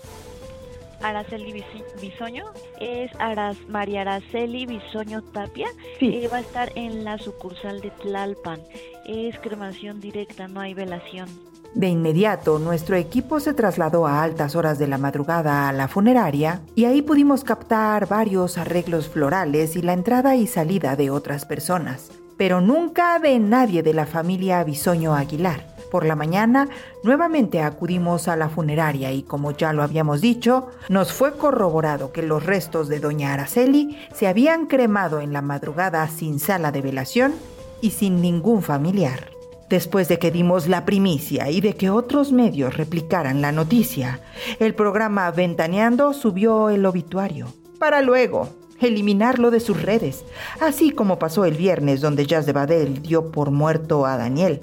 [1.02, 1.64] Araceli
[2.00, 2.44] Bisoño
[2.80, 5.68] es Aras, María Araceli Bisoño Tapia.
[5.98, 6.14] Sí.
[6.14, 8.60] Eh, va a estar en la sucursal de Tlalpan.
[9.06, 11.28] Es cremación directa, no hay velación.
[11.74, 16.62] De inmediato, nuestro equipo se trasladó a altas horas de la madrugada a la funeraria
[16.74, 22.10] y ahí pudimos captar varios arreglos florales y la entrada y salida de otras personas,
[22.36, 25.77] pero nunca de nadie de la familia Bisoño Aguilar.
[25.90, 26.68] Por la mañana,
[27.02, 32.22] nuevamente acudimos a la funeraria y como ya lo habíamos dicho, nos fue corroborado que
[32.22, 37.34] los restos de doña Araceli se habían cremado en la madrugada sin sala de velación
[37.80, 39.30] y sin ningún familiar.
[39.70, 44.20] Después de que dimos la primicia y de que otros medios replicaran la noticia,
[44.60, 48.48] el programa Ventaneando subió el obituario, para luego
[48.80, 50.24] eliminarlo de sus redes,
[50.60, 54.60] así como pasó el viernes donde Jazz de Badel dio por muerto a Daniel,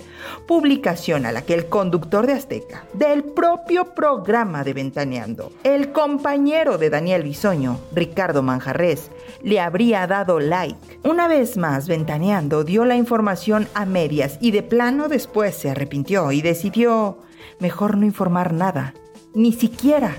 [0.47, 6.78] publicación a la que el conductor de Azteca, del propio programa de Ventaneando, el compañero
[6.78, 9.11] de Daniel Bisoño, Ricardo Manjarres,
[9.41, 10.99] le habría dado like.
[11.03, 16.32] Una vez más, Ventaneando dio la información a medias y de plano después se arrepintió
[16.32, 17.20] y decidió
[17.59, 18.93] mejor no informar nada.
[19.34, 20.16] Ni siquiera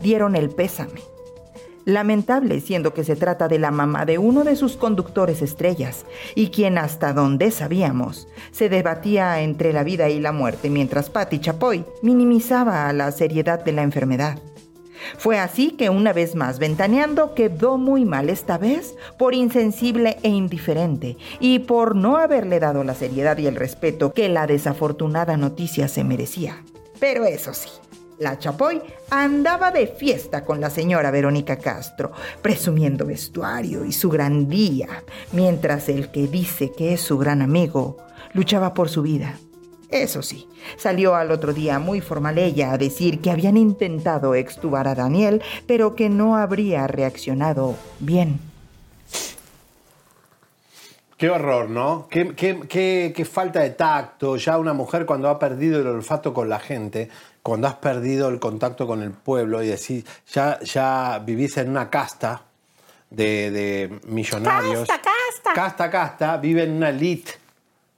[0.00, 1.15] dieron el pésame.
[1.86, 6.48] Lamentable siendo que se trata de la mamá de uno de sus conductores estrellas y
[6.48, 11.84] quien hasta donde sabíamos se debatía entre la vida y la muerte mientras Patti Chapoy
[12.02, 14.36] minimizaba la seriedad de la enfermedad.
[15.16, 20.28] Fue así que una vez más Ventaneando quedó muy mal esta vez por insensible e
[20.28, 25.86] indiferente y por no haberle dado la seriedad y el respeto que la desafortunada noticia
[25.86, 26.64] se merecía.
[26.98, 27.68] Pero eso sí,
[28.18, 32.12] la Chapoy andaba de fiesta con la señora Verónica Castro,
[32.42, 37.98] presumiendo vestuario y su gran día, mientras el que dice que es su gran amigo
[38.32, 39.38] luchaba por su vida.
[39.90, 44.88] Eso sí, salió al otro día muy formal ella a decir que habían intentado extubar
[44.88, 48.40] a Daniel, pero que no habría reaccionado bien.
[51.16, 52.08] Qué horror, ¿no?
[52.10, 54.36] Qué, qué- qué- qué falta de tacto.
[54.36, 57.08] Ya una mujer cuando ha perdido el olfato con la gente,
[57.46, 61.88] cuando has perdido el contacto con el pueblo y decís, ya, ya vivís en una
[61.88, 62.42] casta
[63.08, 64.88] de, de millonarios.
[64.88, 65.52] Casta, casta.
[65.54, 67.34] Casta, casta, vive en una elite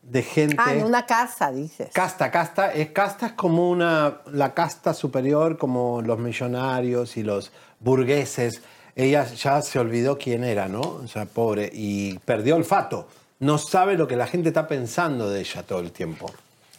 [0.03, 0.57] de gente.
[0.59, 1.89] Ah, en una casa, dices.
[1.95, 7.51] Casta, casta, es casta es como una la casta superior como los millonarios y los
[7.81, 8.61] burgueses.
[8.97, 10.83] Ella ya se olvidó quién era, ¿no?
[10.83, 13.09] O sea, pobre y perdió olfato.
[13.39, 16.31] No sabe lo que la gente está pensando de ella todo el tiempo.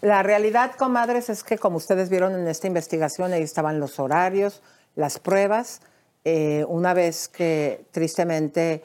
[0.01, 4.61] La realidad, comadres, es que como ustedes vieron en esta investigación, ahí estaban los horarios,
[4.95, 5.81] las pruebas.
[6.23, 8.83] Eh, una vez que tristemente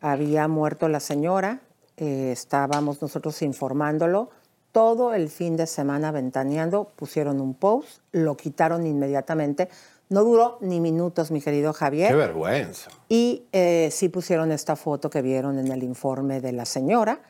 [0.00, 1.60] había muerto la señora,
[1.96, 4.30] eh, estábamos nosotros informándolo.
[4.72, 9.68] Todo el fin de semana ventaneando, pusieron un post, lo quitaron inmediatamente.
[10.08, 12.08] No duró ni minutos, mi querido Javier.
[12.08, 12.90] Qué vergüenza.
[13.08, 17.20] Y eh, sí pusieron esta foto que vieron en el informe de la señora.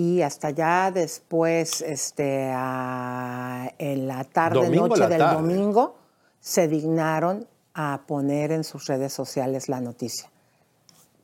[0.00, 5.34] Y hasta ya después, este, a- en la tarde, Domingo noche la del tarde.
[5.36, 5.94] domingo,
[6.40, 10.30] se dignaron a poner en sus redes sociales la noticia.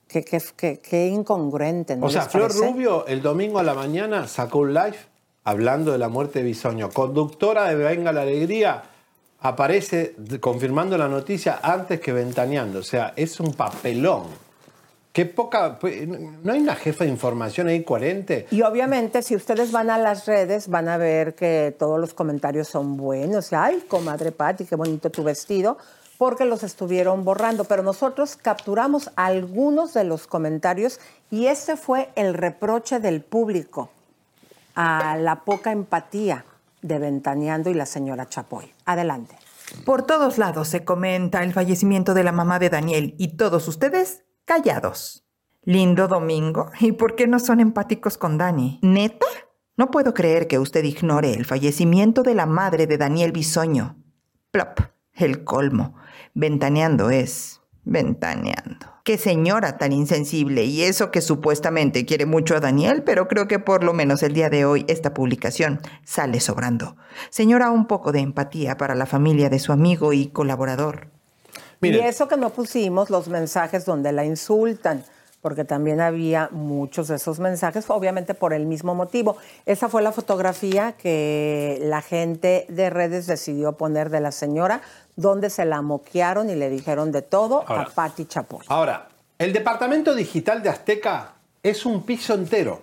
[0.07, 2.71] Qué, qué, qué- qué incongruente, ¿no O sea, Flor parece?
[2.71, 4.99] Rubio el domingo a la mañana sacó un live
[5.45, 6.91] hablando de la muerte de Bisoño.
[6.91, 8.83] Conductora de Venga la Alegría
[9.41, 12.81] aparece confirmando la noticia antes que ventaneando.
[12.81, 14.25] O sea, es un papelón.
[15.17, 15.79] Qué poca...
[15.79, 18.47] pues, ¿No hay una jefa de información ahí coherente?
[18.51, 22.69] Y obviamente, si ustedes van a las redes, van a ver que todos los comentarios
[22.69, 23.51] son buenos.
[23.55, 25.79] Ay, comadre Patti, qué bonito tu vestido,
[26.19, 27.65] porque los estuvieron borrando.
[27.65, 31.01] Pero nosotros capturamos algunos de los comentarios
[31.31, 33.89] y este fue el reproche del público
[34.75, 36.45] a la poca empatía
[36.83, 38.71] de Ventaneando y la señora Chapoy.
[38.85, 39.35] Adelante.
[39.87, 44.27] Por todos lados se comenta el fallecimiento de la mamá de Daniel y todos ustedes
[44.47, 45.27] callados.
[45.63, 46.71] Lindo domingo.
[46.81, 48.79] ¿Y por qué no son empáticos con Dani?
[48.83, 49.27] ¿Neta?
[49.77, 53.97] No puedo creer que usted ignore el fallecimiento de la madre de Daniel Bisoño.
[54.51, 54.81] Plop,
[55.13, 55.97] el colmo.
[56.33, 58.87] Ventaneando es ventaneando.
[59.05, 63.59] Qué señora tan insensible y eso que supuestamente quiere mucho a Daniel, pero creo que
[63.59, 66.97] por lo menos el día de hoy esta publicación sale sobrando.
[67.31, 71.16] Señora, un poco de empatía para la familia de su amigo y colaborador.
[71.83, 75.05] Y eso que no pusimos los mensajes donde la insultan,
[75.41, 79.37] porque también había muchos de esos mensajes, obviamente por el mismo motivo.
[79.65, 84.81] Esa fue la fotografía que la gente de redes decidió poner de la señora,
[85.15, 87.83] donde se la moquearon y le dijeron de todo Ahora.
[87.83, 88.65] a Patti Chapoy.
[88.69, 89.09] Ahora,
[89.39, 92.83] el departamento digital de Azteca es un piso entero.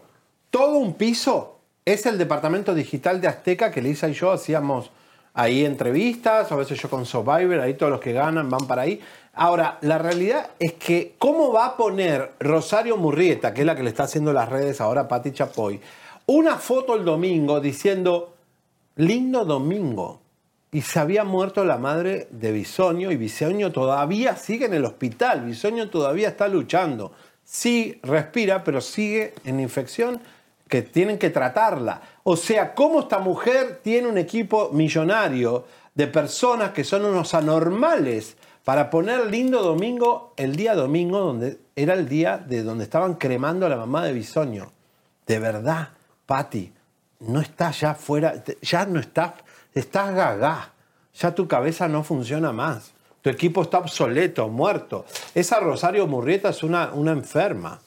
[0.49, 4.91] Todo un piso es el departamento digital de Azteca que Lisa y yo hacíamos
[5.33, 9.01] ahí entrevistas, a veces yo con Survivor, ahí todos los que ganan van para ahí.
[9.33, 13.83] Ahora, la realidad es que, ¿cómo va a poner Rosario Murrieta, que es la que
[13.83, 15.79] le está haciendo las redes ahora a Patti Chapoy,
[16.27, 18.35] una foto el domingo diciendo,
[18.95, 20.21] lindo domingo?
[20.71, 25.41] Y se había muerto la madre de Bisoño y Bisoño todavía sigue en el hospital.
[25.41, 27.11] Bisoño todavía está luchando.
[27.43, 30.19] Sí respira, pero sigue en infección
[30.67, 32.01] que tienen que tratarla.
[32.23, 38.37] O sea, ¿cómo esta mujer tiene un equipo millonario de personas que son unos anormales
[38.63, 43.65] para poner lindo domingo el día domingo, donde era el día de donde estaban cremando
[43.65, 44.71] a la mamá de Bisoño?
[45.27, 45.89] De verdad,
[46.25, 46.71] Patti,
[47.19, 49.33] no estás ya fuera, ya no estás,
[49.73, 50.69] estás gaga.
[51.15, 52.93] Ya tu cabeza no funciona más.
[53.21, 55.05] Tu equipo está obsoleto, muerto.
[55.35, 57.79] Esa Rosario Murrieta es una, una enferma.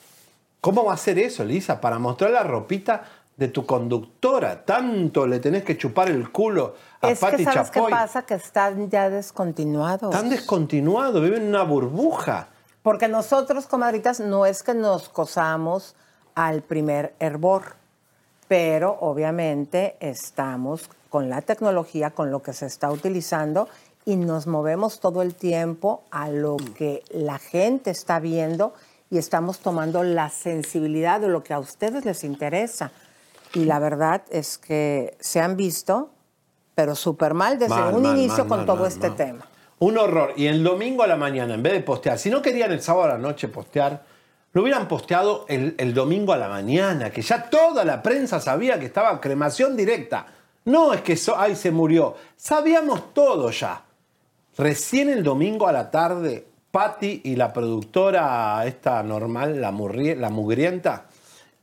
[0.60, 1.80] ¿Cómo va a ser eso, Lisa?
[1.80, 3.04] Para mostrar la ropita
[3.36, 4.64] de tu conductora.
[4.64, 8.22] Tanto le tenés que chupar el culo a Es que ¿sabes qué pasa?
[8.22, 10.14] Que están ya descontinuados.
[10.14, 12.48] Están descontinuados, viven en una burbuja.
[12.82, 15.96] Porque nosotros, comadritas, no es que nos cosamos
[16.34, 17.74] al primer hervor,
[18.48, 23.68] pero obviamente estamos con la tecnología, con lo que se está utilizando
[24.04, 28.72] y nos movemos todo el tiempo a lo que la gente está viendo
[29.10, 32.92] y estamos tomando la sensibilidad de lo que a ustedes les interesa.
[33.56, 36.10] Y la verdad es que se han visto,
[36.74, 39.46] pero súper mal desde Mal, un mal, inicio mal, con todo este tema.
[39.78, 40.34] Un horror.
[40.36, 43.04] Y el domingo a la mañana, en vez de postear, si no querían el sábado
[43.04, 44.02] a la noche postear,
[44.52, 48.78] lo hubieran posteado el, el domingo a la mañana, que ya toda la prensa sabía
[48.78, 50.26] que estaba cremación directa.
[50.66, 52.14] No es que so- ay, se murió.
[52.36, 53.84] Sabíamos todo ya.
[54.58, 59.70] Recién el domingo a la tarde, Patti y la productora esta normal, la
[60.30, 61.05] mugrienta,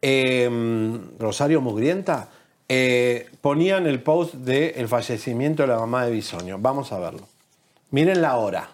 [0.05, 0.49] eh,
[1.17, 2.27] Rosario Mugrienta,
[2.67, 6.57] eh, ponían el post del fallecimiento de la mamá de Bisoño.
[6.59, 7.25] Vamos a verlo.
[7.91, 8.69] Miren la hora.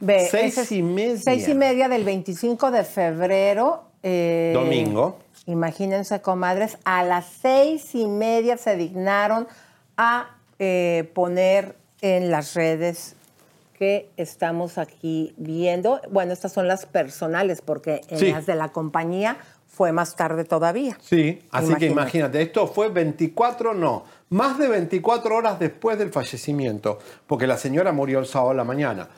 [0.00, 1.18] Ve, Seis es- y media.
[1.22, 3.84] Seis y media del 25 de febrero.
[4.02, 5.20] eh, Domingo.
[5.46, 9.46] Imagínense, comadres, a las seis y media se dignaron
[9.96, 13.14] a eh, poner en las redes
[13.78, 16.00] que estamos aquí viendo.
[16.10, 18.30] Bueno, estas son las personales, porque en Sí.
[18.32, 19.36] las de la compañía
[19.72, 20.98] fue más tarde todavía.
[21.00, 21.86] Sí, así que Imagínate.
[21.86, 27.90] imagínate, esto fue 24, no, más de 24 horas después del fallecimiento, porque la señora
[27.90, 29.08] murió el sábado a la mañana.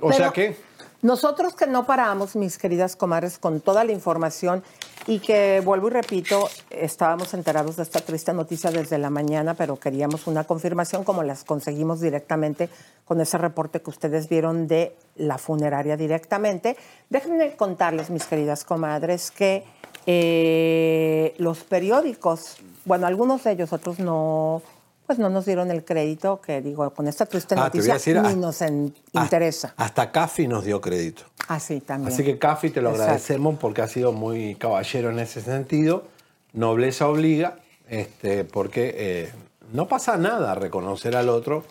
[0.00, 0.56] O Pero- sea que,
[1.02, 4.62] Nosotros que no paramos, mis queridas comadres, con toda la información
[5.10, 9.74] y que, vuelvo y repito, estábamos enterados de esta triste noticia desde la mañana, pero
[9.74, 12.68] queríamos una confirmación como las conseguimos directamente
[13.04, 16.76] con ese reporte que ustedes vieron de la funeraria directamente.
[17.08, 19.64] Déjenme contarles, mis queridas comadres, que
[20.06, 24.62] eh, los periódicos, bueno, algunos de ellos, otros no,
[25.10, 28.28] pues no nos dieron el crédito que digo, con esta triste Ah, noticia decir, ni
[28.28, 29.74] ah, nos en- ah, interesa.
[29.76, 31.24] hasta Caffi nos dio crédito.
[31.48, 32.12] Así también.
[32.14, 33.02] Así que Caffi te lo Exacto.
[33.10, 36.04] agradecemos porque ha sido muy caballero en ese sentido.
[36.52, 37.56] Nobleza obliga,
[37.88, 39.32] este, porque eh,
[39.72, 41.64] no pasa nada reconocer al otro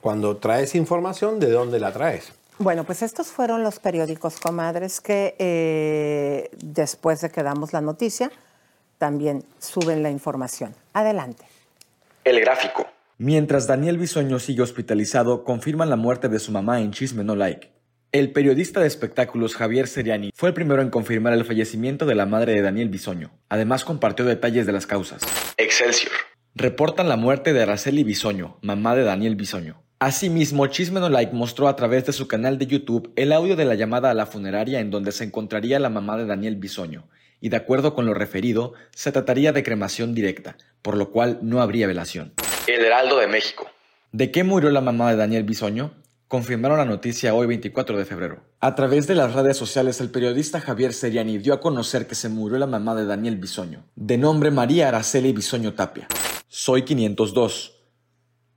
[0.00, 2.32] cuando traes información de dónde la traes.
[2.60, 8.30] Bueno, pues estos fueron los periódicos, comadres, que eh, después de que damos la noticia,
[8.98, 10.76] también suben la información.
[10.92, 11.44] Adelante.
[12.24, 12.86] El gráfico.
[13.18, 17.70] Mientras Daniel Bisoño sigue hospitalizado, confirman la muerte de su mamá en Chisme No Like.
[18.12, 22.24] El periodista de espectáculos Javier Seriani fue el primero en confirmar el fallecimiento de la
[22.24, 23.30] madre de Daniel Bisoño.
[23.50, 25.22] Además compartió detalles de las causas.
[25.58, 26.14] Excelsior.
[26.54, 29.82] Reportan la muerte de Araceli Bisoño, mamá de Daniel Bisoño.
[29.98, 33.66] Asimismo, Chisme No Like mostró a través de su canal de YouTube el audio de
[33.66, 37.06] la llamada a la funeraria en donde se encontraría la mamá de Daniel Bisoño,
[37.40, 41.60] y de acuerdo con lo referido, se trataría de cremación directa, por lo cual no
[41.60, 42.32] habría velación.
[42.66, 43.70] El Heraldo de México.
[44.12, 45.92] ¿De qué murió la mamá de Daniel Bisoño?
[46.28, 48.42] Confirmaron la noticia hoy 24 de febrero.
[48.60, 52.28] A través de las redes sociales, el periodista Javier Seriani dio a conocer que se
[52.28, 56.08] murió la mamá de Daniel Bisoño, de nombre María Araceli Bisoño Tapia.
[56.48, 57.74] Soy 502.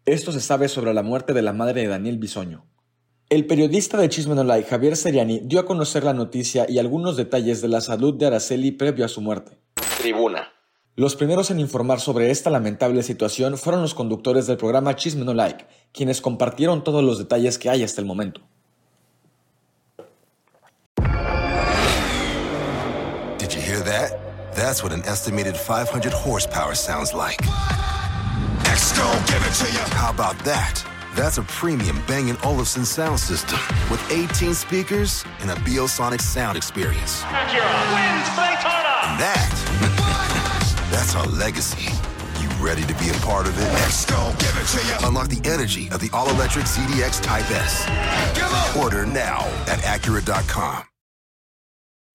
[0.05, 2.65] Esto se sabe sobre la muerte de la madre de Daniel Bisoño.
[3.29, 7.17] El periodista de Chisme No Like, Javier Seriani, dio a conocer la noticia y algunos
[7.17, 9.57] detalles de la salud de Araceli previo a su muerte.
[9.97, 10.47] Tribuna.
[10.95, 15.33] Los primeros en informar sobre esta lamentable situación fueron los conductores del programa Chisme No
[15.33, 18.39] Like, quienes compartieron todos los detalles que hay hasta el momento.
[23.37, 24.17] Did you hear that?
[24.55, 27.43] That's what an estimated 500 horsepower sounds like.
[28.63, 29.83] X-Gon, give it to you.
[29.97, 30.96] How about that?
[31.17, 33.57] That's a premium Bang & Olufsen sound system
[33.89, 37.23] with 18 speakers and a Biosonic sound experience.
[37.23, 38.93] Acura wins Daytona.
[39.01, 41.91] And that, that's our legacy.
[42.39, 43.65] You ready to be a part of it?
[43.85, 45.07] X-Gon, give it to you.
[45.07, 48.77] Unlock the energy of the all-electric CDX Type S.
[48.77, 50.83] Order now at Acura.com.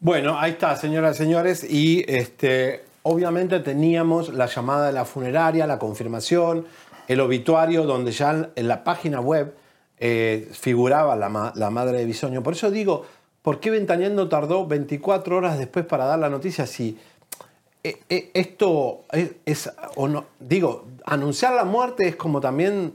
[0.00, 5.66] Bueno, ahí está, señoras y señores, y este, obviamente teníamos la llamada de la funeraria,
[5.66, 6.66] la confirmación,
[7.08, 9.54] el obituario, donde ya en- la página web
[9.98, 12.44] eh, figuraba la, ma- la madre de Bisoño.
[12.44, 13.04] Por eso digo,
[13.42, 16.96] ¿por qué Ventaneando tardó 24 horas después para dar la noticia si
[17.82, 22.92] eh, eh, esto es, es- o no, digo, anunciar la muerte es como también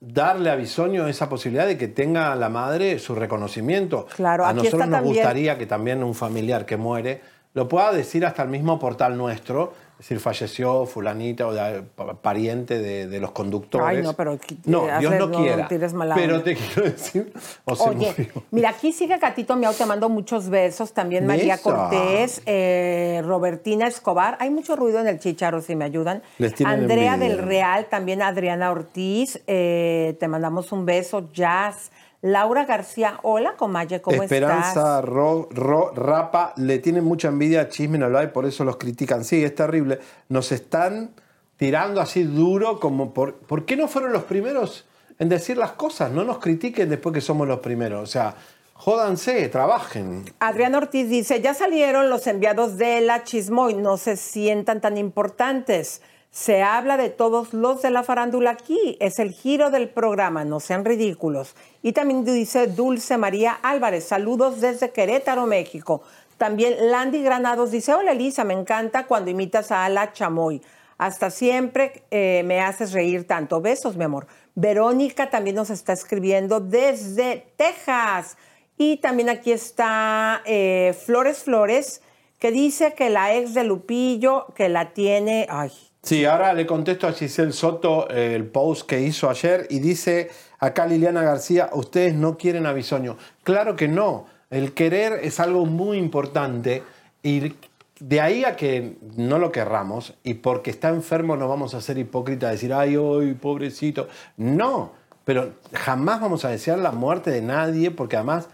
[0.00, 4.06] darle a Bisoño esa posibilidad de que tenga la madre su reconocimiento.
[4.16, 7.20] Claro, a nosotros nos también- gustaría que también un familiar que muere
[7.52, 13.06] lo pueda decir hasta el mismo portal nuestro, es decir, falleció fulanita o pariente de,
[13.06, 13.98] de los conductores.
[13.98, 15.68] Ay, no, pero No, hazle- Dios no no quiera.
[15.92, 17.32] mala pero te quiero decir,
[17.66, 18.42] o se Oye, murió.
[18.50, 20.94] mira, aquí sigue Catito Miau, te mando muchos besos.
[20.94, 21.58] También María.
[21.58, 24.38] Cortés, eh, Robertina Escobar.
[24.40, 26.22] Hay mucho ruido en el chicharo, si me ayudan.
[26.64, 27.16] Andrea envidia.
[27.18, 29.42] del Real, también Adriana Ortiz.
[29.46, 31.30] eh, te mandamos un beso.
[31.34, 31.90] Jazz.
[32.22, 35.04] Laura García, hola, Comaye, ¿cómo Esperanza estás?
[35.04, 39.24] Ro- Ro- Rapa le tienen mucha envidia a Chisme no y por eso los critican.
[39.24, 40.00] Sí, es terrible.
[40.28, 41.14] Nos están
[41.56, 43.36] tirando así duro como por...
[43.36, 44.86] ¿Por qué no fueron los primeros
[45.18, 46.12] en decir las cosas?
[46.12, 48.02] No nos critiquen después que somos los primeros.
[48.02, 48.34] O sea,
[48.74, 50.26] jódanse, trabajen.
[50.40, 56.02] Adriana Ortiz dice, ya salieron los enviados de la Chismoy, no se sientan tan importantes.
[56.30, 60.60] Se habla de todos los de la farándula aquí, es el giro del programa, no
[60.60, 61.56] sean ridículos.
[61.82, 66.02] Y también dice Dulce María Álvarez, saludos desde Querétaro, México.
[66.38, 70.62] También Landy Granados dice, hola Elisa, me encanta cuando imitas a la Chamoy.
[70.98, 73.60] Hasta siempre eh, me haces reír tanto.
[73.60, 74.28] Besos, mi amor.
[74.54, 78.36] Verónica también nos está escribiendo desde Texas.
[78.78, 82.02] Y también aquí está eh, Flores Flores,
[82.38, 85.46] que dice que la ex de Lupillo, que la tiene...
[85.50, 85.72] Ay,
[86.02, 90.30] Sí, ahora le contesto a Giselle Soto eh, el post que hizo ayer y dice
[90.58, 93.18] acá Liliana García, ustedes no quieren a.
[93.42, 96.82] Claro que no, el querer es algo muy importante
[97.22, 97.54] y
[98.00, 101.98] de ahí a que no lo querramos y porque está enfermo no vamos a ser
[101.98, 104.08] hipócritas, decir, ay, hoy, pobrecito.
[104.38, 104.92] No,
[105.26, 108.48] pero jamás vamos a desear la muerte de nadie porque además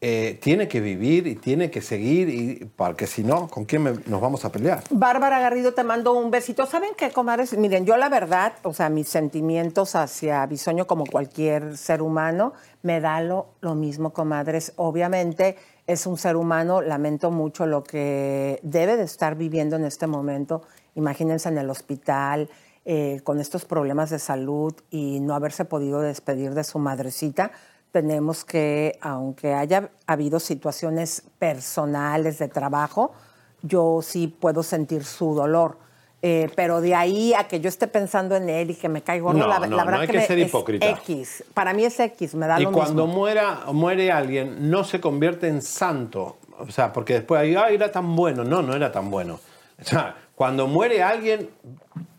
[0.00, 4.20] eh, tiene que vivir y tiene que seguir, y, porque si no, ¿con quién nos
[4.20, 4.84] vamos a pelear?
[4.90, 6.66] Bárbara Garrido, te mando un besito.
[6.66, 7.56] ¿Saben qué, comadres?
[7.58, 13.00] Miren, yo la verdad, o sea, mis sentimientos hacia Bisoño como cualquier ser humano, me
[13.00, 14.72] da lo, lo mismo, comadres.
[14.76, 15.56] Obviamente
[15.88, 20.62] es un ser humano, lamento mucho lo que debe de estar viviendo en este momento.
[20.94, 22.48] Imagínense en el hospital,
[22.84, 27.50] eh, con estos problemas de salud y no haberse podido despedir de su madrecita
[27.92, 33.12] tenemos que, aunque haya habido situaciones personales de trabajo,
[33.62, 35.78] yo sí puedo sentir su dolor.
[36.20, 39.22] Eh, pero de ahí a que yo esté pensando en él y que me caiga
[39.22, 40.88] gordo, No, la, no, la verdad no hay que, que me- ser es hipócrita.
[40.90, 41.44] X.
[41.54, 45.46] Para mí es X, me da Y lo cuando muera, muere alguien, no se convierte
[45.46, 46.38] en santo.
[46.58, 48.42] O sea, porque después ahí, ay, era tan bueno.
[48.42, 49.38] No, no era tan bueno.
[49.80, 51.50] O sea, cuando muere alguien,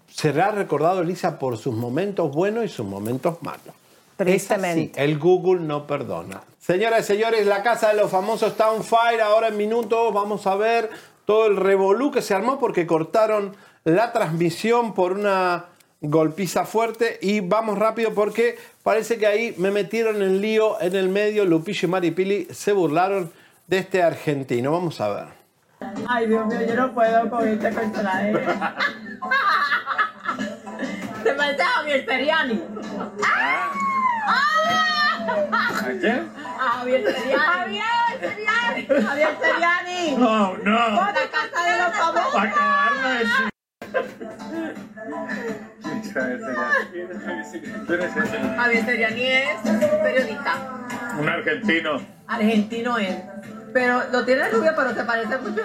[0.07, 3.75] será recordado Elisa por sus momentos buenos y sus momentos malos.
[4.19, 4.91] Tristemente.
[4.91, 6.41] Es así, el Google no perdona.
[6.57, 9.21] Señoras y señores, la casa de los famosos está on fire.
[9.21, 10.89] Ahora en minutos vamos a ver
[11.23, 13.55] todo el revolú que se armó porque cortaron
[13.85, 15.67] la transmisión por una
[16.01, 17.17] golpiza fuerte.
[17.21, 21.45] Y vamos rápido porque parece que ahí me metieron en lío en el medio.
[21.45, 23.31] Lupillo y Maripili se burlaron
[23.67, 24.73] de este argentino.
[24.73, 25.27] Vamos a ver.
[26.09, 28.33] Ay, Dios mío, yo no puedo con este personaje.
[31.23, 32.61] Se parece a Javier Seriani.
[34.29, 36.29] ¿A quién?
[36.37, 37.79] A Javier Seriani.
[37.79, 37.85] Javier
[38.19, 38.85] Seriani.
[39.05, 40.15] Javier Seriani.
[40.17, 40.95] No, no.
[40.95, 42.33] La casa de los famosos.
[42.33, 43.49] Para acabarme de
[48.55, 49.59] Javier Seriani es
[50.03, 50.51] periodista.
[51.19, 52.01] Un argentino.
[52.27, 53.15] Argentino es.
[53.73, 55.61] Pero lo tiene rubio, pero se parece mucho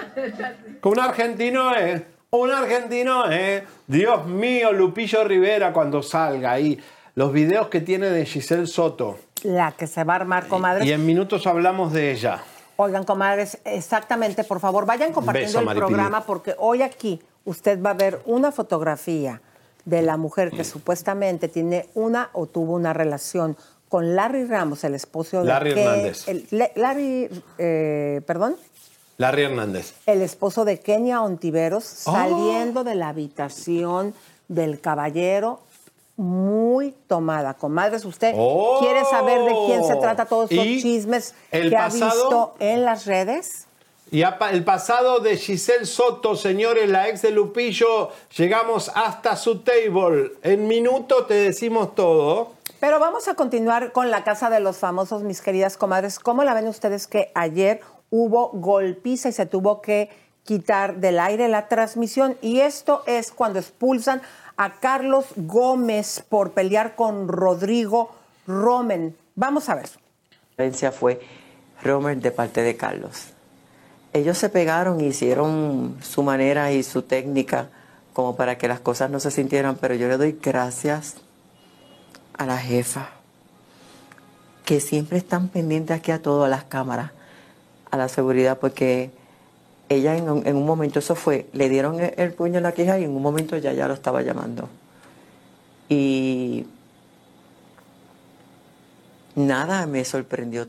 [0.83, 2.03] un argentino es.
[2.29, 3.63] Un argentino es.
[3.87, 6.79] Dios mío, Lupillo Rivera cuando salga ahí.
[7.15, 9.17] Los videos que tiene de Giselle Soto.
[9.43, 10.85] La que se va a armar, comadres.
[10.85, 12.43] Y en minutos hablamos de ella.
[12.77, 17.91] Oigan, comadres, exactamente, por favor, vayan compartiendo Beso, el programa porque hoy aquí usted va
[17.91, 19.41] a ver una fotografía
[19.85, 23.55] de la mujer que supuestamente tiene una o tuvo una relación
[23.87, 26.27] con Larry Ramos, el esposo de Larry Hernández.
[26.27, 28.57] el- Larry, eh, perdón,
[29.17, 29.93] Larry Hernández.
[30.05, 32.11] el esposo de Kenia Ontiveros, Oh.
[32.11, 34.13] saliendo de la habitación
[34.49, 35.61] del caballero
[36.17, 37.53] muy tomada.
[37.55, 38.79] Comadres, usted Oh.
[38.79, 42.85] quiere saber de quién se trata todos estos Y chismes el que ha visto en
[42.85, 43.67] las redes.
[44.11, 50.31] Y el pasado de Giselle Soto, señores, la ex de Lupillo, llegamos hasta su table.
[50.43, 52.51] En minutos te decimos todo.
[52.79, 56.19] Pero vamos a continuar con la Casa de los Famosos, mis queridas comadres.
[56.19, 60.09] ¿Cómo la ven ustedes que ayer hubo golpiza y se tuvo que
[60.43, 62.37] quitar del aire la transmisión?
[62.41, 64.21] Y esto es cuando expulsan
[64.57, 68.15] a Carlos Gómez por pelear con Rodrigo
[68.47, 69.15] Romen.
[69.35, 69.89] Vamos a ver.
[70.51, 71.21] diferencia fue
[71.83, 73.27] Romer de parte de Carlos.
[74.13, 77.69] Ellos se pegaron y hicieron su manera y su técnica
[78.13, 81.15] como para que las cosas no se sintieran, pero yo le doy gracias
[82.37, 83.09] a la jefa,
[84.63, 87.11] que siempre están pendientes aquí a todo, a las cámaras,
[87.91, 89.11] a la seguridad, porque
[89.89, 92.71] ella en un, en un momento, eso fue, le dieron el, el puño en la
[92.73, 94.67] queja y en un momento ya ya lo estaba llamando.
[95.89, 96.65] Y
[99.35, 100.65] nada me sorprendió.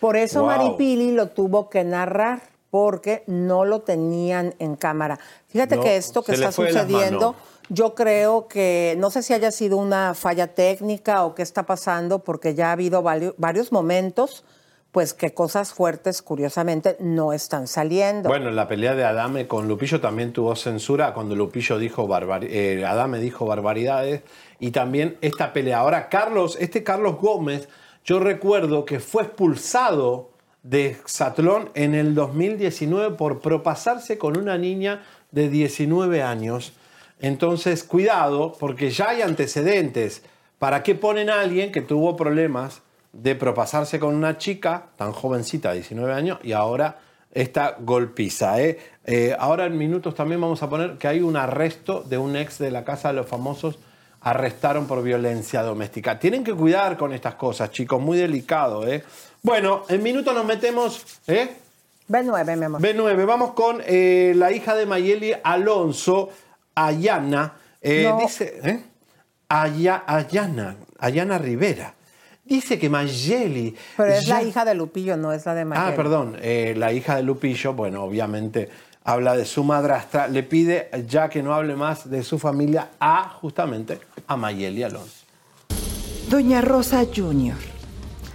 [0.00, 0.48] Por eso Wow.
[0.48, 5.18] Maripili lo tuvo que narrar, porque no lo tenían en cámara.
[5.48, 7.34] Fíjate No, que esto que está sucediendo,
[7.68, 12.20] yo creo que, no sé si haya sido una falla técnica o qué está pasando,
[12.20, 14.44] porque ya ha habido vari- varios momentos,
[14.92, 18.28] pues que cosas fuertes, curiosamente, no están saliendo.
[18.28, 22.84] Bueno, la pelea de Adame con Lupillo también tuvo censura cuando Lupillo dijo barbari- eh,
[22.84, 24.22] Adame dijo barbaridades
[24.58, 25.78] y también esta pelea.
[25.78, 27.68] Ahora Carlos, este Carlos Gómez,
[28.04, 30.30] yo recuerdo que fue expulsado
[30.62, 36.72] de Satlón en el 2019 por propasarse con una niña de 19 años.
[37.20, 40.22] Entonces, cuidado, porque ya hay antecedentes.
[40.58, 42.82] ¿Para qué ponen a alguien que tuvo problemas
[43.12, 46.98] de propasarse con una chica tan jovencita, 19 años, y ahora
[47.32, 48.60] esta golpiza?
[48.60, 48.78] eh?
[49.04, 52.58] Eh, ahora en minutos también vamos a poner que hay un arresto de un ex
[52.58, 53.78] de la Casa de los Famosos.
[54.22, 56.18] Arrestaron por violencia doméstica.
[56.18, 58.86] Tienen que cuidar con estas cosas, chicos, muy delicado.
[58.86, 59.02] ¿eh?
[59.42, 61.04] Bueno, en minutos nos metemos.
[61.26, 61.56] ¿eh?
[62.08, 62.80] B9, mi amor.
[62.82, 66.28] B9, vamos con eh, la hija de Mayeli Alonso,
[66.74, 67.54] Ayana.
[67.80, 68.18] Eh, No.
[68.20, 68.82] Dice.
[69.48, 71.94] Aya- Ayana, Ayana Rivera.
[72.50, 73.76] Dice que Mayeli.
[73.96, 75.92] Pero es la hija de Lupillo, no es la de Mayeli.
[75.92, 78.68] Ah, perdón, eh, la hija de Lupillo, bueno, obviamente
[79.04, 83.28] habla de su madrastra, le pide ya que no hable más de su familia a
[83.40, 85.24] justamente a Mayeli Alonso.
[86.28, 87.54] Doña Rosa Jr.,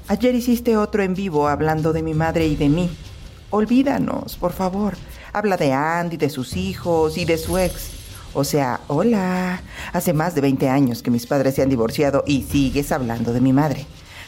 [0.07, 2.89] ayer hiciste otro en vivo hablando de mi madre y de mí.
[3.49, 4.93] Olvídanos, por favor.
[5.33, 7.89] Habla de Andy, de sus hijos y de su ex.
[8.33, 9.61] O sea, hola.
[9.91, 13.41] Hace más de 20 años que mis padres se han divorciado y sigues hablando de
[13.41, 13.85] mi madre.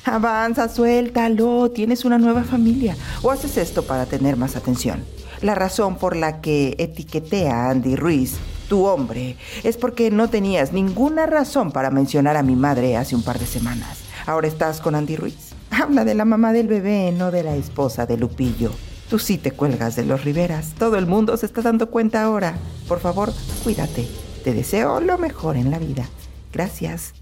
[0.08, 1.70] Avanza, suéltalo.
[1.72, 2.95] Tienes una nueva familia.
[3.22, 5.03] O haces esto para tener más atención.
[5.41, 8.36] La razón por la que etiqueté a Andy Ruiz,
[8.70, 13.24] tu hombre, es porque no tenías ninguna razón para mencionar a mi madre hace un
[13.24, 13.99] par de semanas.
[14.26, 15.53] Ahora estás con Andy Ruiz.
[15.70, 18.72] Habla de la mamá del bebé, no de la esposa de Lupillo.
[19.10, 20.74] Tú sí te cuelgas de los Riveras.
[20.78, 22.58] Todo el mundo se está dando cuenta ahora.
[22.88, 23.32] Por favor,
[23.64, 24.08] cuídate.
[24.43, 26.05] Te deseo lo mejor en la vida.
[26.51, 27.14] Gracias.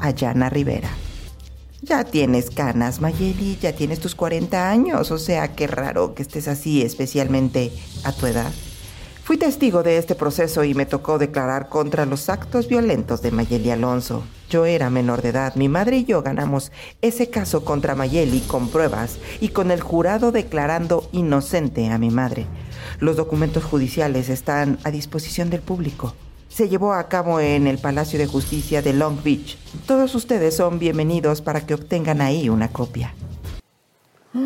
[0.00, 0.90] Ayana Rivera.
[1.86, 6.48] Ya tienes canas, Mayeli, ya tienes tus 40 años, o sea, qué raro que estés
[6.48, 7.70] así, especialmente
[8.02, 8.50] a tu edad.
[9.22, 13.70] Fui testigo de este proceso y me tocó declarar contra los actos violentos de Mayeli
[13.70, 14.24] Alonso.
[14.50, 16.72] Yo era menor de edad, mi madre y yo ganamos
[17.02, 22.46] ese caso contra Mayeli con pruebas y con el jurado declarando inocente a mi madre.
[22.98, 26.14] Los documentos judiciales están a disposición del público.
[26.56, 29.58] Se llevó a cabo en el Palacio de Justicia de Long Beach.
[29.86, 33.12] Todos ustedes son bienvenidos para que obtengan ahí una copia.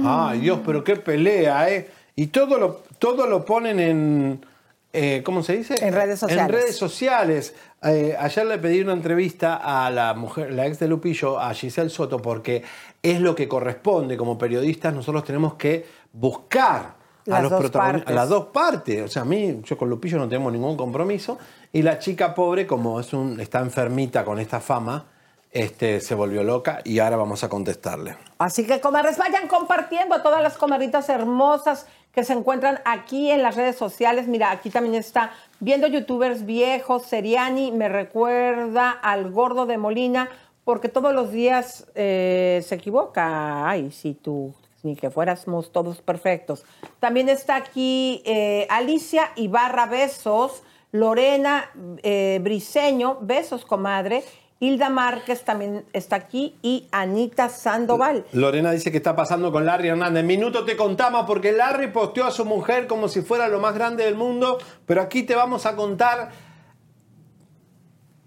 [0.05, 1.89] Ay, Dios, pero qué pelea, ¿eh?
[2.17, 4.45] Y todo lo, todo lo ponen en.
[4.93, 5.87] eh, ¿Cómo se dice?
[5.87, 6.45] En redes sociales.
[6.47, 7.55] En redes sociales.
[7.85, 11.91] Eh, ayer le pedí una entrevista a la mujer, la ex de Lupillo, a Giselle
[11.91, 12.65] Soto, porque
[13.05, 14.17] es lo que corresponde.
[14.17, 19.03] Como periodistas, nosotros tenemos que buscar a Las los dos protagonistas, a las dos partes.
[19.05, 21.39] O sea, a mí, yo con Lupillo no tenemos ningún compromiso.
[21.73, 25.07] Y la chica pobre, como es un, está enfermita con esta fama,
[25.53, 28.17] este, se volvió loca y ahora vamos a contestarle.
[28.39, 33.43] Así que, comadres, vayan compartiendo a todas las comadritas hermosas que se encuentran aquí en
[33.43, 34.27] las redes sociales.
[34.27, 37.05] Mira, aquí también está viendo youtubers viejos.
[37.05, 40.29] Seriani me recuerda al gordo de Molina,
[40.65, 43.69] porque todos los días eh, se equivoca.
[43.69, 46.65] Ay, si tú, ni que fuéramos todos perfectos.
[46.99, 50.63] También está aquí eh, Alicia Ibarra Besos,
[50.93, 51.71] Lorena
[52.03, 54.25] eh, Briseño, besos, comadre.
[54.63, 58.27] Hilda Márquez también está aquí y Anita Sandoval.
[58.33, 60.23] Lorena dice que está pasando con Larry Hernández.
[60.23, 64.05] Minuto te contamos porque Larry posteó a su mujer como si fuera lo más grande
[64.05, 66.31] del mundo, pero aquí te vamos a contar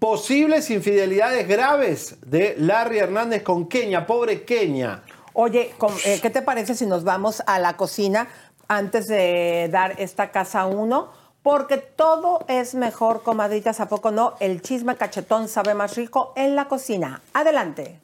[0.00, 5.04] posibles infidelidades graves de Larry Hernández con Kenia, pobre Kenia.
[5.34, 5.72] Oye,
[6.04, 8.28] eh, ¿qué te parece si nos vamos a la cocina
[8.66, 11.10] antes de dar esta casa uno?
[11.44, 14.32] Porque todo es mejor, comadritas, ¿a poco no?
[14.40, 17.20] El chisme cachetón sabe más rico en la cocina.
[17.34, 18.03] Adelante.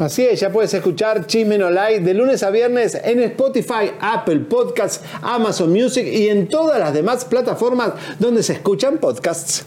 [0.00, 5.02] Así es, ya puedes escuchar Chismen Online de lunes a viernes en Spotify, Apple Podcasts,
[5.20, 9.66] Amazon Music y en todas las demás plataformas donde se escuchan podcasts.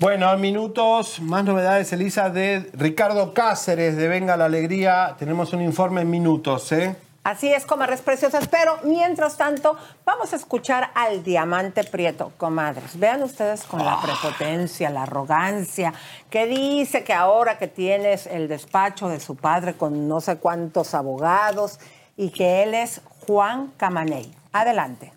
[0.00, 5.16] Bueno, en minutos, más novedades, Elisa, de Ricardo Cáceres de Venga la Alegría.
[5.18, 6.94] Tenemos un informe en minutos, ¿eh?
[7.24, 8.46] Así es, comadres preciosas.
[8.46, 12.96] Pero mientras tanto, vamos a escuchar al diamante prieto, comadres.
[12.96, 15.92] Vean ustedes con la prepotencia, la arrogancia,
[16.30, 20.94] que dice que ahora que tienes el despacho de su padre con no sé cuántos
[20.94, 21.80] abogados
[22.16, 24.32] y que él es Juan Camaney.
[24.52, 25.12] Adelante.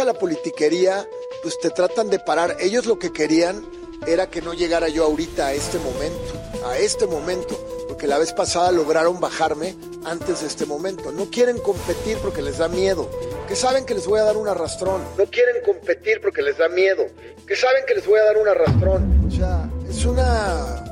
[0.00, 1.04] A la politiquería,
[1.42, 2.56] pues te tratan de parar.
[2.60, 3.62] Ellos lo que querían
[4.06, 6.32] era que no llegara yo ahorita a este momento,
[6.66, 7.58] a este momento,
[7.88, 11.12] porque la vez pasada lograron bajarme antes de este momento.
[11.12, 13.08] No quieren competir porque les da miedo,
[13.48, 15.02] que saben que les voy a dar un arrastrón.
[15.16, 17.06] No quieren competir porque les da miedo,
[17.46, 19.26] que saben que les voy a dar un arrastrón.
[19.26, 20.84] O sea, es una...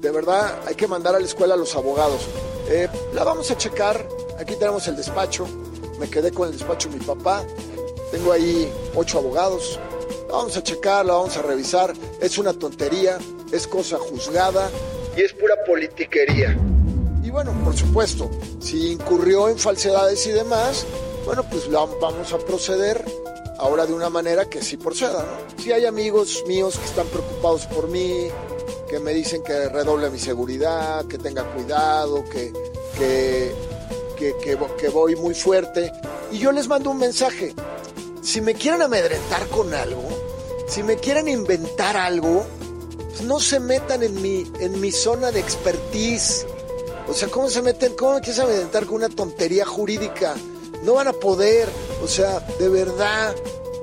[0.00, 2.28] De verdad, hay que mandar a la escuela a los abogados.
[2.68, 4.06] Eh, la vamos a checar.
[4.38, 5.46] Aquí tenemos el despacho.
[5.98, 7.42] Me quedé con el despacho de mi papá.
[8.10, 9.80] Tengo ahí ocho abogados.
[10.28, 11.92] La vamos a checar, la vamos a revisar.
[12.20, 13.18] Es una tontería,
[13.52, 14.70] es cosa juzgada
[15.16, 16.56] y es pura politiquería.
[17.22, 18.30] Y bueno, por supuesto,
[18.60, 20.84] si incurrió en falsedades y demás,
[21.24, 23.04] bueno, pues la- vamos a proceder
[23.58, 25.62] ahora de una manera que sí proceda, ¿no?
[25.62, 28.28] Si hay amigos míos que están preocupados por mí,
[28.90, 32.52] que me dicen que redoble mi seguridad, que tenga cuidado, que,
[32.98, 33.54] que,
[34.18, 35.92] que, que voy muy fuerte.
[36.30, 37.54] Y yo les mando un mensaje.
[38.22, 40.02] Si me quieren amedrentar con algo,
[40.68, 42.46] si me quieren inventar algo,
[43.08, 46.46] pues no se metan en mi, en mi zona de expertise.
[47.06, 47.94] O sea, ¿cómo se meten?
[47.96, 50.34] ¿Cómo me quieres amedrentar con una tontería jurídica?
[50.82, 51.68] No van a poder.
[52.02, 53.34] O sea, de verdad,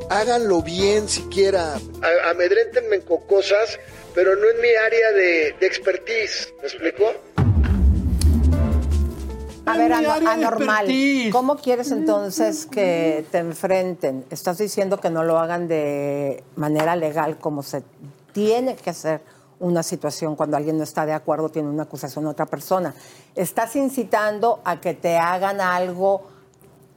[0.10, 1.76] háganlo bien siquiera.
[2.02, 3.80] A- Amedréntenme con cosas,
[4.16, 6.54] pero no en mi área de, de expertise.
[6.62, 7.14] ¿Me explico?
[9.74, 10.86] A ver, ano- anormal.
[10.86, 11.32] expertise.
[11.32, 14.26] ¿Cómo quieres entonces que te enfrenten?
[14.30, 17.84] Estás diciendo que no lo hagan de manera legal como se
[18.34, 19.22] tiene que hacer
[19.60, 22.96] una situación cuando alguien no está de acuerdo, tiene una acusación a otra persona.
[23.36, 26.24] Estás incitando a que te hagan algo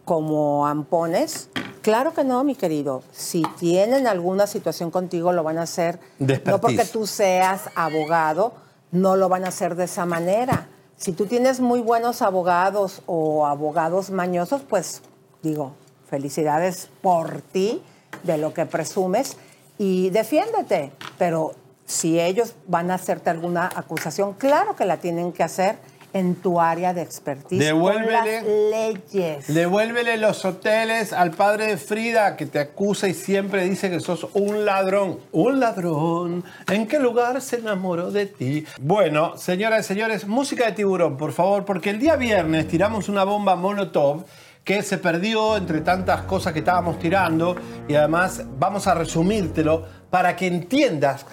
[0.05, 1.49] como ampones.
[1.83, 3.03] Claro que no, mi querido.
[3.13, 5.99] Si tienen alguna situación contigo, lo van a hacer.
[6.19, 8.55] No porque tú seas abogado,
[8.91, 10.69] no lo van a hacer de esa manera.
[11.05, 15.03] Si tú tienes muy buenos abogados o abogados mañosos, pues
[15.43, 15.75] digo,
[16.09, 17.83] felicidades por ti,
[18.23, 19.37] de lo que presumes,
[19.77, 20.93] y defiéndete.
[21.19, 21.53] Pero
[21.85, 25.77] si ellos van a hacerte alguna acusación, claro que la tienen que hacer
[26.15, 27.59] en tu área de expertise.
[27.59, 28.43] Devuélvele.
[28.43, 29.47] Con las leyes.
[29.53, 34.29] Devuélvele los hoteles al padre de Frida que te acusa y siempre dice que sos
[34.33, 35.19] un ladrón.
[35.33, 36.45] Un ladrón.
[36.69, 38.65] ¿En qué lugar se enamoró de ti?
[38.81, 43.25] Bueno, señoras y señores, música de tiburón, por favor, porque el día viernes tiramos una
[43.25, 44.25] bomba Molotov
[44.63, 50.37] que se perdió entre tantas cosas que estábamos tirando y además vamos a resumírtelo para
[50.37, 51.27] que entiendas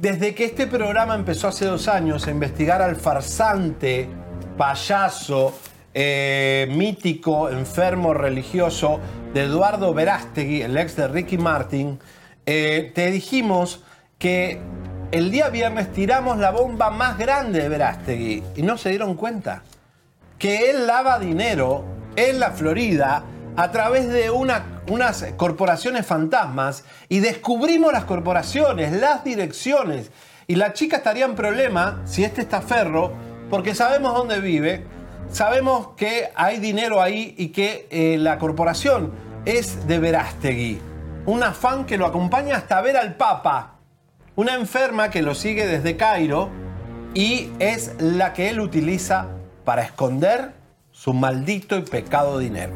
[0.00, 4.08] desde que este programa empezó hace dos años a investigar al farsante,
[4.56, 5.52] payaso,
[5.92, 8.98] eh, mítico, enfermo religioso
[9.34, 11.98] de Eduardo Verástegui, el ex de Ricky Martin,
[12.46, 13.84] eh, te dijimos
[14.18, 14.58] que
[15.12, 19.64] el día viernes tiramos la bomba más grande de Verástegui y no se dieron cuenta
[20.38, 21.84] que él lava dinero
[22.16, 23.22] en la Florida
[23.56, 30.10] a través de una- unas corporaciones fantasmas y descubrimos las corporaciones, las direcciones.
[30.46, 33.12] Y la chica estaría en problema si este estaferro,
[33.50, 34.84] porque sabemos dónde vive,
[35.30, 39.12] sabemos que hay dinero ahí y que eh, la corporación
[39.44, 40.80] es de Verástegui.
[41.26, 43.74] Una fan que lo acompaña hasta ver al Papa.
[44.36, 46.48] Una enferma que lo sigue desde Cairo
[47.14, 49.26] y es la que él utiliza
[49.64, 50.52] para esconder
[50.90, 52.72] su maldito y pecado dinero.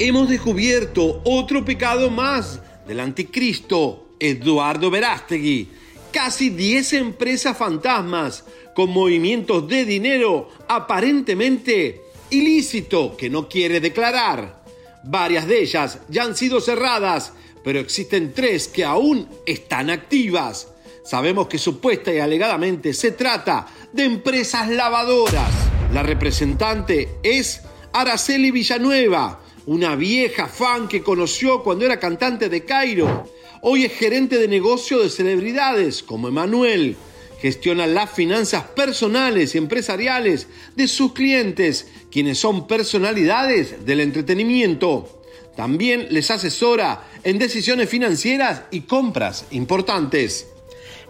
[0.00, 5.70] Hemos descubierto otro pecado más del anticristo, Eduardo Verástegui.
[6.12, 8.44] Casi 10 empresas fantasmas
[8.76, 14.62] con movimientos de dinero aparentemente ilícito que no quiere declarar.
[15.02, 17.32] Varias de ellas ya han sido cerradas,
[17.64, 20.68] pero existen tres que aún están activas.
[21.04, 25.50] Sabemos que supuesta y alegadamente se trata de empresas lavadoras.
[25.92, 27.62] La representante es
[27.92, 33.30] Araceli Villanueva, una vieja fan que conoció cuando era cantante de Cairo.
[33.60, 36.96] Hoy es gerente de negocio de celebridades como Emanuel.
[37.42, 45.22] Gestiona las finanzas personales y empresariales de sus clientes, quienes son personalidades del entretenimiento.
[45.54, 50.46] También les asesora en decisiones financieras y compras importantes.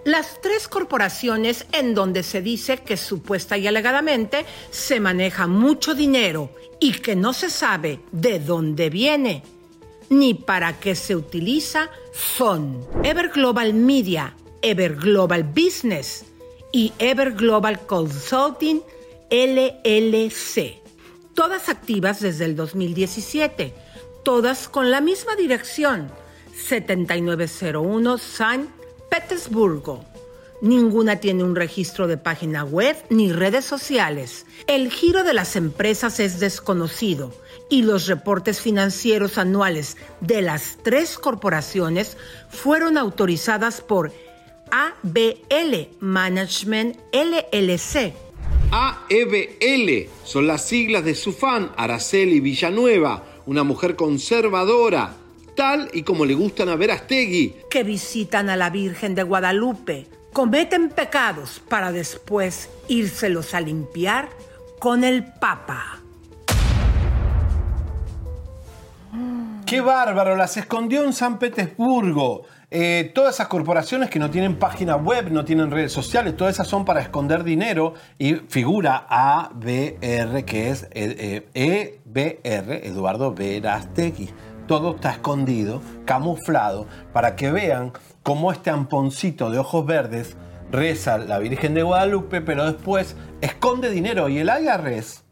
[0.04, 6.50] Las tres corporaciones en donde se dice que supuesta y alegadamente se maneja mucho dinero
[6.80, 9.42] y que no se sabe de dónde viene
[10.10, 16.24] ni para qué se utiliza son Ever Global Media, Ever Global Business
[16.72, 18.82] y Ever Global Consulting
[19.30, 20.80] LLC.
[21.34, 23.72] todas activas desde el 2017,
[24.24, 26.10] todas con la misma dirección,
[26.56, 28.77] 7901 San
[29.10, 30.04] Petersburgo.
[30.60, 34.44] Ninguna tiene un registro de página web ni redes sociales.
[34.66, 37.32] El giro de las empresas es desconocido
[37.70, 42.16] y los reportes financieros anuales de las tres corporaciones
[42.48, 44.12] fueron autorizadas por
[44.70, 48.14] ABL Management LLC.
[48.70, 55.14] AEBL son las siglas de su fan Araceli Villanueva, una mujer conservadora,
[55.58, 57.56] tal y como le gustan a Verastegui.
[57.68, 64.28] Que visitan a la Virgen de Guadalupe, cometen pecados para después írselos a limpiar
[64.78, 65.98] con el Papa.
[69.66, 70.36] ¡Qué bárbaro!
[70.36, 72.44] Las escondió en San Petersburgo.
[72.70, 76.68] Eh, todas esas corporaciones que no tienen página web, no tienen redes sociales, todas esas
[76.68, 84.30] son para esconder dinero y figura ABR, que es EBR, eh, e Eduardo Verastegui.
[84.68, 87.92] Todo está escondido, camuflado, para que vean
[88.22, 90.36] cómo este amponcito de ojos verdes
[90.70, 95.24] reza la Virgen de Guadalupe, pero después esconde dinero y el IRS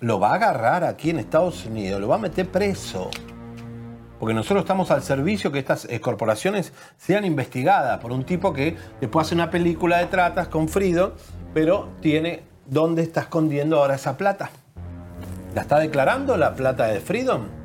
[0.00, 3.10] lo va a agarrar aquí en Estados Unidos, lo va a meter preso.
[4.20, 9.26] Porque nosotros estamos al servicio que estas corporaciones sean investigadas por un tipo que después
[9.26, 11.14] hace una película de tratas con Frido,
[11.54, 14.50] pero tiene dónde está escondiendo ahora esa plata.
[15.54, 17.57] ¿La está declarando la plata de Freedom?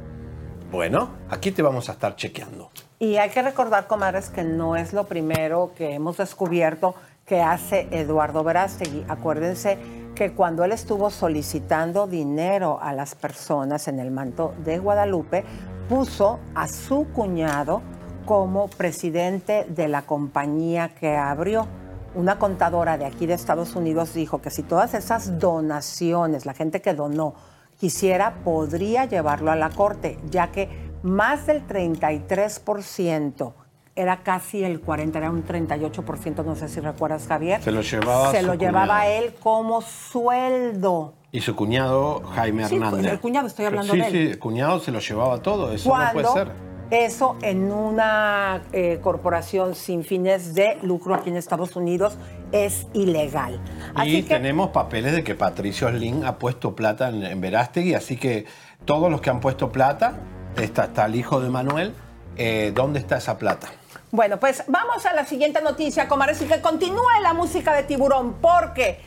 [0.74, 2.72] Bueno, aquí te vamos a estar chequeando.
[2.98, 6.96] Y hay que recordar, comadres, que no es lo primero que hemos descubierto
[7.28, 9.06] que hace Eduardo Verástegui.
[9.08, 9.78] Acuérdense
[10.16, 15.44] que cuando él estuvo solicitando dinero a las personas en el manto de Guadalupe,
[15.88, 17.84] puso a su cuñado
[18.26, 21.68] como presidente de la compañía que abrió.
[22.16, 26.82] Una contadora de aquí de Estados Unidos dijo que si todas esas donaciones, la gente
[26.82, 27.36] que donó,
[27.84, 30.70] quisiera, podría llevarlo a la corte, ya que
[31.04, 33.52] más del 33%
[33.94, 37.62] era casi el 40, era un 38%, no sé si recuerdas, Javier.
[37.62, 41.16] Se lo llevaba Se lo llevaba él como sueldo.
[41.34, 43.12] Y su cuñado Jaime Sí, Hernández.
[43.12, 44.12] el cuñado, estoy hablando sí, de él.
[44.14, 46.52] Sí, el cuñado se lo llevaba todo, eso no Cuando puede ser.
[46.94, 52.18] Eso en una eh, corporación sin fines de lucro aquí en Estados Unidos
[52.52, 53.60] es ilegal.
[53.96, 57.96] Así Y que tenemos papeles de que Patricio Slim ha puesto plata en, en Verástegui,
[57.96, 58.46] así que
[58.86, 60.20] todos los que han puesto plata,
[60.56, 61.94] está, está el hijo de Manuel,
[62.38, 63.70] eh, ¿dónde está esa plata?
[64.12, 68.36] Bueno, pues vamos a la siguiente noticia, comadres, y que continúe la música de tiburón,
[68.42, 69.00] porque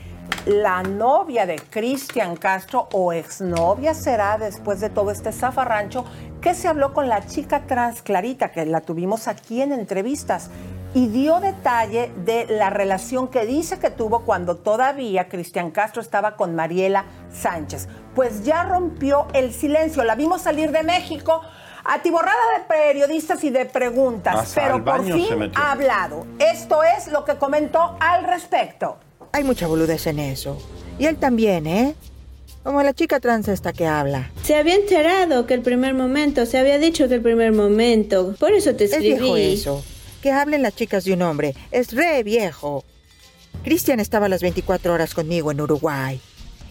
[0.45, 6.05] la novia de Cristian Castro o exnovia será después de todo este zafarrancho
[6.41, 10.49] que se habló con la chica trans Clarita, que la tuvimos aquí en entrevistas,
[10.93, 16.35] y dio detalle de la relación que dice que tuvo cuando todavía Cristian Castro estaba
[16.35, 17.87] con Mariela Sánchez.
[18.15, 21.41] Pues ya rompió el silencio, la vimos salir de México
[21.83, 26.25] atiborrada de periodistas y de preguntas, Hasta pero por fin ha hablado.
[26.39, 28.97] Esto es lo que comentó al respecto.
[29.31, 30.57] Hay mucha boludez en eso.
[30.99, 31.95] Y él también, ¿eh?
[32.63, 34.31] Como la chica trans esta que habla.
[34.43, 38.35] Se había enterado que el primer momento, se había dicho que el primer momento.
[38.39, 39.53] Por eso te Es viejo escribí.
[39.53, 39.83] eso.
[40.21, 41.55] Que hablen las chicas de un hombre.
[41.71, 42.83] Es re viejo.
[43.63, 46.19] Cristian estaba las 24 horas conmigo en Uruguay.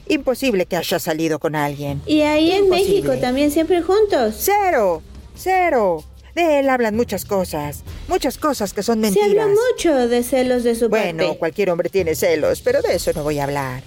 [0.09, 2.03] Imposible que haya salido con alguien.
[2.07, 2.93] Y ahí en Imposible.
[2.93, 4.35] México también siempre juntos.
[4.39, 5.03] Cero,
[5.35, 6.05] cero.
[6.37, 7.83] De él hablan muchas cosas.
[8.09, 9.31] Muchas cosas que son Se mentiras.
[9.31, 11.39] habla mucho de celos de su Bueno, parte.
[11.39, 13.83] cualquier hombre tiene celos, pero de eso no voy a hablar.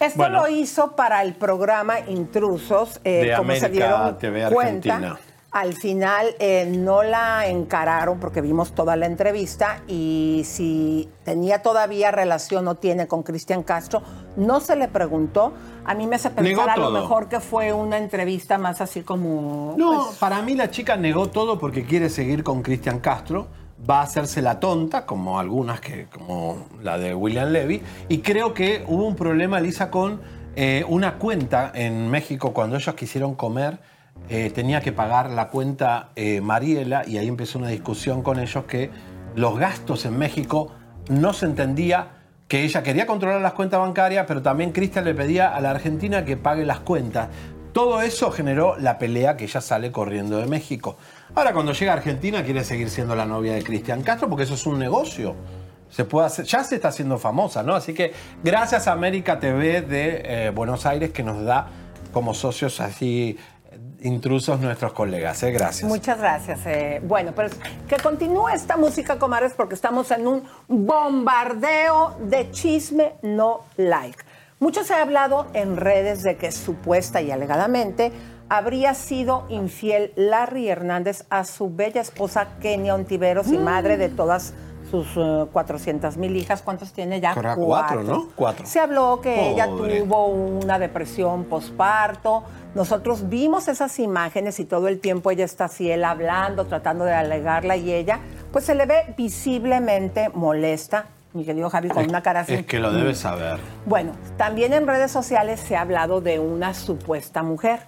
[0.00, 0.42] Esto Bueno.
[0.42, 4.94] lo hizo para el programa Intrusos, eh, De como se América dieron TV cuenta.
[4.96, 5.20] Argentina.
[5.50, 12.10] Al final eh, no la encararon porque vimos toda la entrevista y si tenía todavía
[12.10, 14.02] relación o tiene con Cristian Castro,
[14.36, 15.54] no se le preguntó.
[15.88, 19.74] A mí me hace pensar a lo mejor que fue una entrevista más así como...
[19.78, 23.48] No, pues, para mí la chica negó todo porque quiere seguir con Cristian Castro.
[23.88, 27.80] Va a hacerse la tonta, como algunas que, como la de William Levy.
[28.10, 30.20] Y creo que hubo un problema, Lisa, con
[30.56, 33.80] eh, una cuenta en México cuando ellos quisieron comer.
[34.28, 38.64] eh, tenía que pagar la cuenta eh, Mariela y ahí empezó una discusión con ellos
[38.64, 38.90] que
[39.36, 40.72] los gastos en México
[41.08, 42.17] no se entendía
[42.48, 46.24] que ella quería controlar las cuentas bancarias, pero también Cristian le pedía a la Argentina
[46.24, 47.28] que pague las cuentas.
[47.74, 50.96] Todo eso generó la pelea que ella sale corriendo de México.
[51.34, 54.54] Ahora cuando llega a Argentina quiere seguir siendo la novia de Cristian Castro porque eso
[54.54, 55.36] es un negocio.
[55.90, 57.74] Se puede hacer, ya se está haciendo famosa, ¿no?
[57.74, 58.12] Así que
[58.42, 61.68] gracias a América TV de eh, Buenos Aires que nos da
[62.12, 63.36] como socios así
[64.02, 65.50] intrusos nuestros colegas, ¿eh?
[65.50, 65.88] Gracias.
[65.88, 66.60] Muchas gracias.
[66.66, 67.48] eh, bueno, pero
[67.88, 74.18] que continúe esta música, comadres, porque estamos en un bombardeo de chisme no like.
[74.60, 78.12] Mucho se ha hablado en redes de que supuesta y alegadamente
[78.48, 84.54] habría sido infiel Larry Hernández a su bella esposa Kenia Ontiveros y madre de todas
[84.90, 85.06] sus
[85.52, 86.62] 400 mil hijas.
[86.62, 87.34] ¿Cuántos tiene ya?
[87.34, 88.28] Será cuatro, ¿no?
[88.34, 88.66] Cuatro.
[88.66, 92.42] Se habló que ella tuvo una depresión posparto.
[92.74, 97.14] Nosotros vimos esas imágenes y todo el tiempo ella está así, él hablando, tratando de
[97.14, 98.20] alegarla y ella,
[98.52, 102.54] pues se le ve visiblemente molesta, mi querido Javi, con una cara así.
[102.54, 103.58] Es que lo debes saber.
[103.86, 107.80] Bueno, también en redes sociales se ha hablado de una supuesta mujer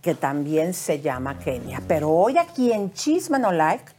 [0.00, 1.80] que también se llama Kenia.
[1.86, 3.92] Pero hoy aquí en Chisme No Like,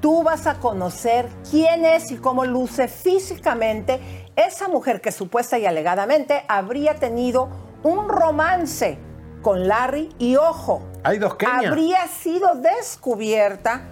[0.00, 4.00] tú vas a conocer quién es y cómo luce físicamente
[4.36, 7.48] esa mujer que supuesta y alegadamente habría tenido
[7.82, 8.98] un romance
[9.44, 11.68] con Larry y ojo, Hay dos Kenia.
[11.68, 13.82] habría sido descubierta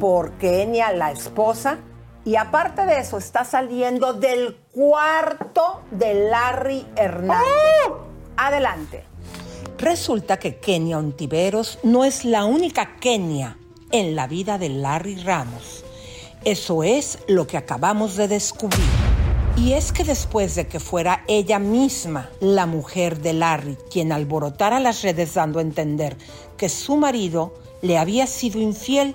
[0.00, 1.78] por Kenia, la esposa,
[2.24, 7.46] y aparte de eso está saliendo del cuarto de Larry Hernández.
[8.36, 9.04] Adelante.
[9.78, 13.56] Resulta que Kenia Ontiveros no es la única Kenia
[13.92, 15.84] en la vida de Larry Ramos.
[16.44, 19.13] Eso es lo que acabamos de descubrir.
[19.56, 24.80] Y es que después de que fuera ella misma, la mujer de Larry, quien alborotara
[24.80, 26.16] las redes dando a entender
[26.56, 29.14] que su marido le había sido infiel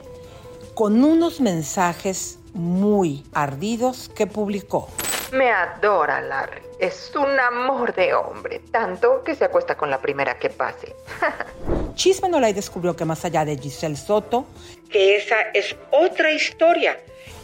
[0.75, 4.87] con unos mensajes muy ardidos que publicó.
[5.33, 6.61] Me adora Larry.
[6.79, 10.95] Es un amor de hombre, tanto que se acuesta con la primera que pase.
[11.95, 14.45] Chisme No Like descubrió que más allá de Giselle Soto,
[14.89, 16.97] que esa es otra historia,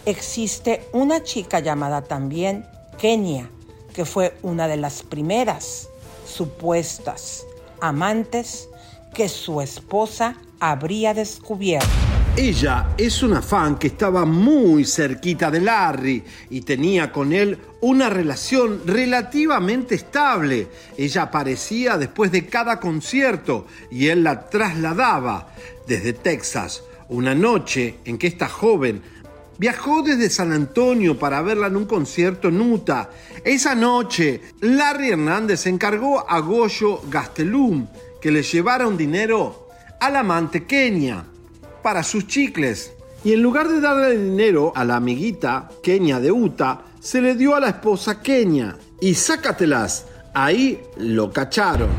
[0.06, 2.66] existe una chica llamada también
[2.98, 3.50] Kenia,
[3.94, 5.90] que fue una de las primeras
[6.28, 7.46] supuestas
[7.82, 8.70] amantes
[9.14, 11.88] que su esposa habría descubierto.
[12.38, 18.10] Ella es una fan que estaba muy cerquita de Larry y tenía con él una
[18.10, 20.68] relación relativamente estable.
[20.98, 25.48] Ella aparecía después de cada concierto y él la trasladaba
[25.88, 26.84] desde Texas.
[27.08, 29.02] Una noche en que esta joven
[29.58, 33.10] viajó desde San Antonio para verla en un concierto en Utah.
[33.44, 37.88] Esa noche, Larry Hernández encargó a Goyo Gastelum
[38.22, 39.70] que le llevara un dinero
[40.00, 41.26] al amante Kenia
[41.82, 42.92] para sus chicles.
[43.24, 47.36] Y en lugar de darle el dinero a la amiguita Kenia de Utah, se le
[47.36, 48.78] dio a la esposa Kenia.
[49.02, 51.90] Y sácatelas, ahí lo cacharon.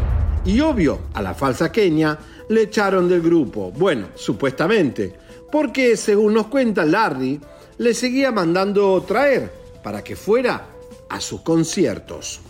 [0.45, 2.19] Y obvio, a la falsa Kenia
[2.49, 3.73] le echaron del grupo.
[3.73, 5.26] Bueno, supuestamente.
[5.51, 7.40] Porque según nos cuenta Larry,
[7.78, 9.52] le seguía mandando traer
[9.82, 10.66] para que fuera
[11.09, 12.40] a sus conciertos.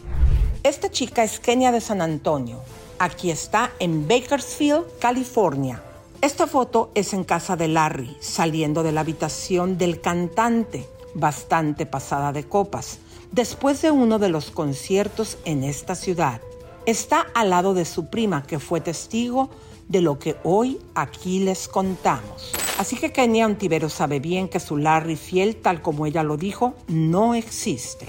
[0.62, 2.60] Esta chica es Kenia de San Antonio.
[2.98, 5.82] Aquí está en Bakersfield, California.
[6.22, 12.32] Esta foto es en casa de Larry, saliendo de la habitación del cantante, bastante pasada
[12.32, 12.98] de copas,
[13.32, 16.40] después de uno de los conciertos en esta ciudad.
[16.86, 19.50] Está al lado de su prima, que fue testigo
[19.88, 22.52] de lo que hoy aquí les contamos.
[22.78, 26.74] Así que Kenia Ontivero sabe bien que su Larry fiel, tal como ella lo dijo,
[26.88, 28.06] no existe.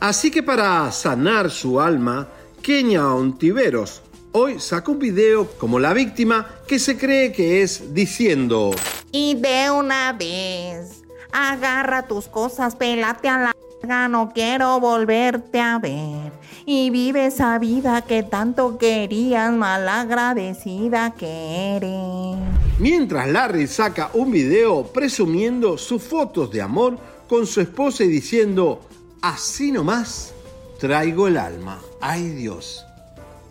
[0.00, 2.28] Así que para sanar su alma,
[2.62, 4.02] Kenia Ontiveros
[4.32, 8.72] hoy sacó un video como la víctima que se cree que es diciendo
[9.12, 11.02] Y de una vez,
[11.32, 13.51] agarra tus cosas, pelate a la
[13.82, 16.32] no quiero volverte a ver.
[16.64, 22.36] Y vive esa vida que tanto querías, malagradecida que eres.
[22.78, 26.98] Mientras Larry saca un video presumiendo sus fotos de amor
[27.28, 28.80] con su esposa y diciendo,
[29.20, 30.32] así nomás
[30.78, 31.80] traigo el alma.
[32.00, 32.84] Ay Dios,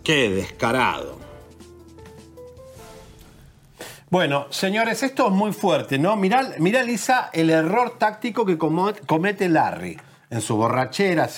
[0.02, 1.18] qué descarado.
[4.08, 6.16] Bueno, señores, esto es muy fuerte, ¿no?
[6.16, 9.98] Mirá, mirá, Lisa, el error táctico que comete Larry.
[10.32, 11.28] En su borrachera,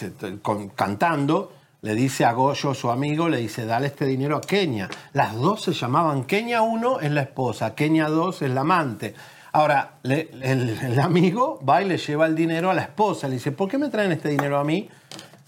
[0.76, 1.52] cantando,
[1.82, 4.88] le dice a Goyo, su amigo, le dice, dale este dinero a Kenia.
[5.14, 9.12] Las dos se llamaban Kenia 1 es la esposa, Kenia 2 es la amante.
[9.50, 13.26] Ahora, el, amigo va y le lleva el dinero a la esposa.
[13.26, 14.88] Le dice, ¿por qué me traen este dinero a mí?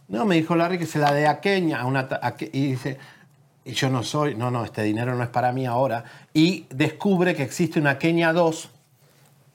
[0.08, 1.86] No, me dijo Larry que se la dé a Kenia.
[2.52, 2.98] y dice,
[3.64, 6.02] y yo no soy, no, no, este dinero no es para mí ahora.
[6.34, 8.70] Y descubre que existe una Kenia 2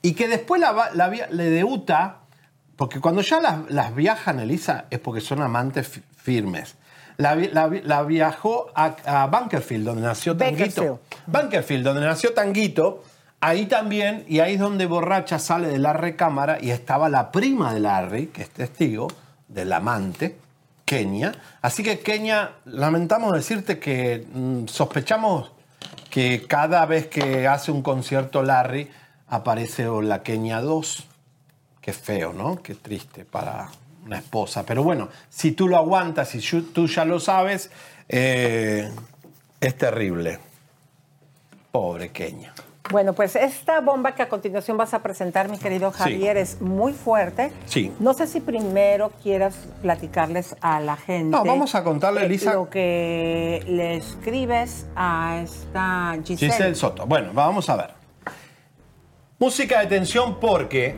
[0.02, 2.21] y que después la, le debuta,
[2.82, 6.74] porque cuando ya las, las viajan, Elisa, es porque son amantes fi- firmes.
[7.18, 11.00] La, vi- la vi- la viajó a, a Bunkerfield, donde nació Tanguito.
[11.28, 13.04] Bunkerfield, donde nació Tanguito.
[13.40, 17.72] Ahí también, y ahí es donde Borracha sale de la recámara y estaba la prima
[17.72, 19.10] de Larry, que es testigo
[19.48, 20.38] del amante,
[20.84, 21.34] Kenia.
[21.62, 25.52] Así que Kenia, lamentamos decirte que mm, sospechamos
[26.10, 28.90] que cada vez que hace un concierto Larry
[29.28, 31.08] aparece o la Kenia 2.
[31.82, 32.62] Qué feo, ¿no?
[32.62, 33.68] Qué triste para
[34.06, 34.64] una esposa.
[34.66, 37.72] Pero bueno, si tú lo aguantas y yo- tú ya lo sabes,
[38.08, 38.90] eh,
[39.60, 40.40] es terrible.
[41.72, 42.54] Pobre Kenia.
[42.90, 46.92] Bueno, pues esta bomba que a continuación vas a presentar, mi querido Javier, es muy
[46.92, 47.54] fuerte.
[47.66, 47.90] Sí.
[48.00, 51.30] No sé si primero quieras platicarles a la gente.
[51.38, 52.54] No, vamos a contarle, eh, Elisa.
[52.54, 56.52] Lo que le escribes a esta Giselle.
[56.52, 57.06] Giselle Soto.
[57.06, 57.92] Bueno, vamos a ver.
[59.40, 60.96] Música de tensión porque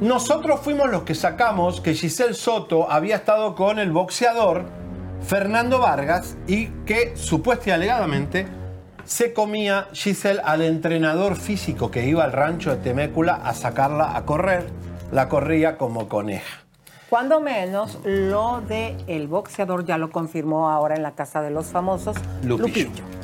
[0.00, 4.64] nosotros fuimos los que sacamos que Giselle Soto había estado con el boxeador
[5.22, 8.46] Fernando Vargas y que supuestamente y alegadamente
[9.04, 14.24] se comía Giselle al entrenador físico que iba al rancho de Temécula a sacarla a
[14.24, 14.66] correr.
[15.12, 16.64] La corría como coneja.
[17.10, 21.66] Cuando menos lo de el boxeador ya lo confirmó ahora en la casa de los
[21.66, 22.88] famosos Lupillo.
[22.88, 23.19] Lupillo.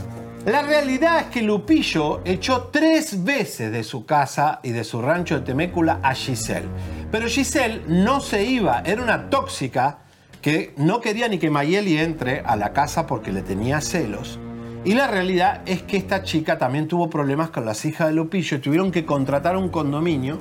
[0.46, 5.34] La realidad es que Lupillo echó tres veces de su casa y de su rancho
[5.34, 6.68] de Temécula a Giselle.
[7.10, 9.98] Pero Giselle no se iba, era una tóxica
[10.40, 14.38] que no quería ni que Mayeli entre a la casa porque le tenía celos.
[14.84, 18.60] Y la realidad es que esta chica también tuvo problemas con las hijas de Lupillo
[18.60, 20.38] tuvieron que contratar un condominio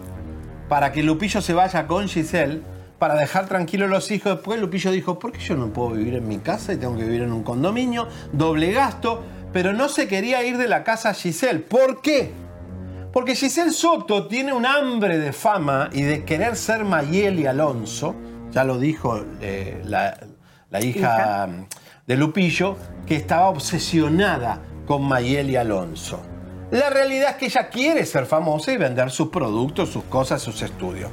[0.70, 2.62] para que Lupillo se vaya con Giselle
[3.00, 4.36] para dejar tranquilos los hijos.
[4.36, 7.06] Después Lupillo dijo, ¿por qué yo no puedo vivir en mi casa y tengo que
[7.06, 8.08] vivir en un condominio?
[8.32, 9.24] Doble gasto.
[9.56, 11.60] Pero no se quería ir de la casa Giselle.
[11.60, 12.30] ¿Por qué?
[13.14, 18.16] Porque Giselle Soto tiene un hambre de fama y de querer ser Mayeli Alonso.
[18.52, 20.20] Ya lo dijo eh, la,
[20.70, 21.48] la hija
[22.06, 22.76] de Lupillo,
[23.08, 26.22] que estaba obsesionada con Mayeli Alonso.
[26.72, 30.62] La realidad es que ella quiere ser famosa y vender sus productos, sus cosas, sus
[30.62, 31.10] estudios.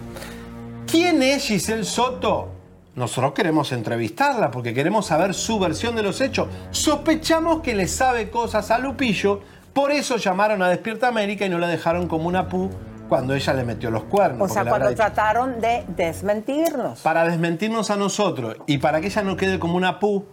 [0.90, 2.62] ¿Quién es Giselle Soto?
[2.94, 6.48] Nosotros queremos entrevistarla porque queremos saber su versión de los hechos.
[6.70, 9.40] Sospechamos que le sabe cosas a Lupillo,
[9.73, 12.70] por eso llamaron a Despierta América y no la dejaron como una pu
[13.09, 14.51] cuando ella le metió los cuernos.
[14.51, 17.01] O sea, cuando dicho- trataron de desmentirnos.
[17.01, 20.27] para desmentirnos a nosotros y para que ella no quede como una pu,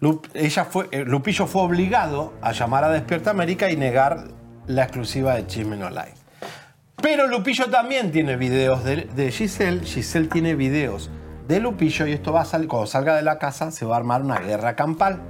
[0.00, 4.28] Lup- ella fue, eh, Lupillo fue obligado a llamar a Despierta América y negar
[4.66, 6.14] la exclusiva de Chisme No Live.
[7.02, 11.10] Pero Lupillo también tiene videos de, de Giselle, Giselle tiene videos
[11.50, 13.98] de Lupillo y esto va a salir, cuando salga de la casa se va a
[13.98, 15.20] armar una guerra campal.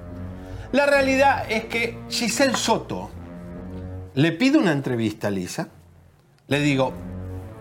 [0.70, 3.10] La realidad es que Giselle Soto
[4.14, 5.68] le pide una entrevista a Lisa,
[6.47, 6.92] le digo,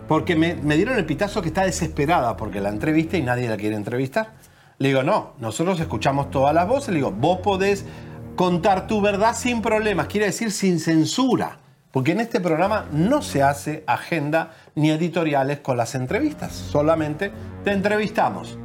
[0.06, 3.56] porque me, me dieron el pitazo que está desesperada porque la entrevista y nadie la
[3.56, 4.34] quiere entrevistar.
[4.78, 6.88] Le digo, no, nosotros escuchamos todas las voces.
[6.88, 7.84] Le digo, vos podés
[8.34, 11.58] contar tu verdad sin problemas, quiere decir sin censura.
[11.92, 17.30] Porque en este programa no se hace agenda ni editoriales con las entrevistas, solamente
[17.64, 18.58] te entrevistamos.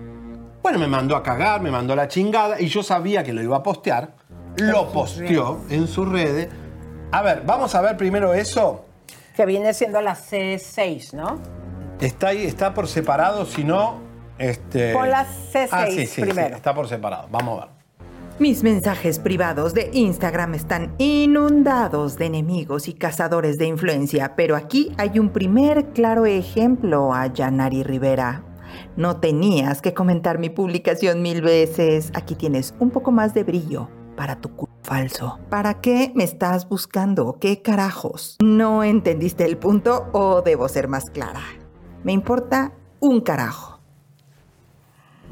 [0.64, 3.44] Bueno, me mandó a cagar, me mandó a la chingada y yo sabía que lo
[3.44, 4.14] iba a postear.
[4.58, 6.48] Lo posteó en sus redes.
[7.12, 8.86] A ver, vamos a ver primero eso.
[9.36, 11.40] Que viene siendo la C6, ¿no?
[12.00, 14.00] Está ahí, está por separado, si no,
[14.38, 14.94] este.
[14.94, 16.56] Pon la C6 Ah, sí, sí, sí, primero.
[16.56, 17.28] está por separado.
[17.30, 17.74] Vamos a ver.
[18.38, 24.91] Mis mensajes privados de Instagram están inundados de enemigos y cazadores de influencia, pero aquí
[24.98, 28.44] hay un primer claro ejemplo a Yanari Rivera.
[28.98, 32.12] No tenías que comentar mi publicación mil veces.
[32.14, 33.88] Aquí tienes un poco más de brillo
[34.18, 35.40] para tu culo falso.
[35.49, 37.38] ¿Para qué me estás buscando?
[37.40, 38.36] ¿Qué carajos?
[38.44, 41.41] ¿No entendiste el punto o debo ser más clara?
[42.03, 43.74] Me importa un carajo.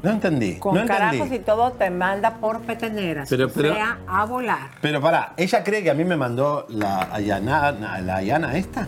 [0.04, 0.56] No entendí.
[0.58, 1.00] Con no entendí.
[1.18, 3.28] carajos y todo te manda por peteneras.
[3.28, 4.68] Pero- pero- o sea, a volar.
[4.80, 8.86] Pero pará, ¿ella cree que a mí me mandó la Ayana, la Ayana esta?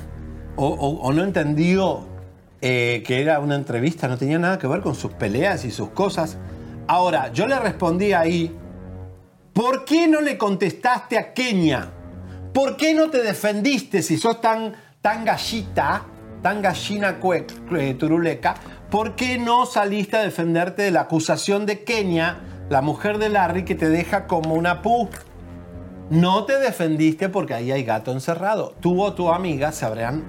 [0.56, 2.06] ¿O, o- o no entendió
[2.60, 4.08] eh, que era una entrevista?
[4.08, 6.36] No tenía nada que ver con sus peleas y sus cosas.
[6.86, 8.54] Ahora, yo le respondí ahí,
[9.52, 11.90] ¿por qué no le contestaste a Kenia?
[12.52, 14.72] ¿Por qué no te defendiste si sos tan,
[15.02, 16.02] tan gallita,
[16.42, 18.54] tan gallina cue- turuleca?
[18.90, 22.38] ¿Por qué no saliste a defenderte de la acusación de Kenia,
[22.68, 25.08] la mujer de Larry, que te deja como una pu?
[26.08, 28.74] No te defendiste porque ahí hay gato encerrado.
[28.80, 30.24] Tú o tu amiga se habrían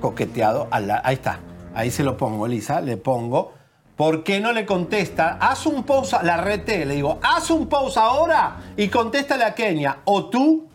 [0.00, 0.66] coqueteado.
[0.70, 1.38] a la- ahí está.
[1.74, 2.80] Ahí se lo pongo, Elisa.
[2.80, 3.52] Le pongo.
[3.96, 5.38] ¿Por qué no le contesta?
[5.40, 6.16] Haz un pause.
[6.24, 6.84] La reté.
[6.84, 9.98] Le digo, haz un pause ahora y contéstale a Kenia.
[10.04, 10.66] O tú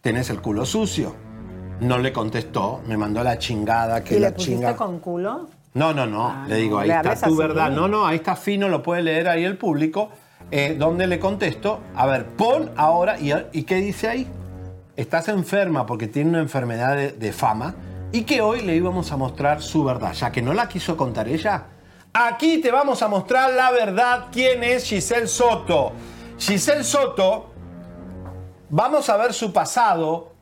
[0.00, 1.14] tenés el culo sucio.
[1.80, 2.80] No le contestó.
[2.86, 4.02] Me mandó la chingada.
[4.02, 4.76] Que ¿Y la le pusiste chinga.
[4.76, 5.48] con culo?
[5.74, 6.44] No, no, no.
[6.48, 7.36] le digo, ahí está tu así.
[7.36, 7.70] verdad.
[7.70, 10.10] No, no, ahí está fino, lo puede leer ahí el público.
[10.52, 14.26] Eh, donde le contesto, a ver, pon ahora, y, ¿y qué dice ahí?
[14.96, 17.74] Estás enferma porque tiene una enfermedad de, de fama
[18.10, 21.28] y que hoy le íbamos a mostrar su verdad, ya que no la quiso contar
[21.28, 21.66] ella.
[22.12, 25.92] Aquí te vamos a mostrar la verdad quién es Giselle Soto.
[26.36, 27.50] Giselle Soto,
[28.70, 30.32] vamos a ver su pasado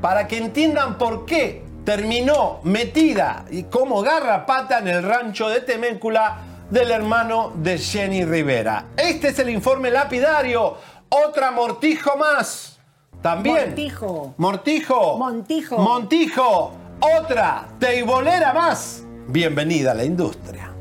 [0.00, 6.38] para que entiendan por qué terminó metida y como garrapata en el rancho de Temécula
[6.70, 8.86] del hermano de Jenny Rivera.
[8.96, 10.76] Este es el informe lapidario.
[11.08, 12.78] Otra mortijo más.
[13.22, 13.66] También.
[13.66, 14.34] Montijo.
[14.38, 15.16] Mortijo.
[15.18, 15.78] Montijo.
[15.78, 16.72] Montijo.
[17.00, 19.04] Otra teibolera más.
[19.28, 20.73] Bienvenida a la industria.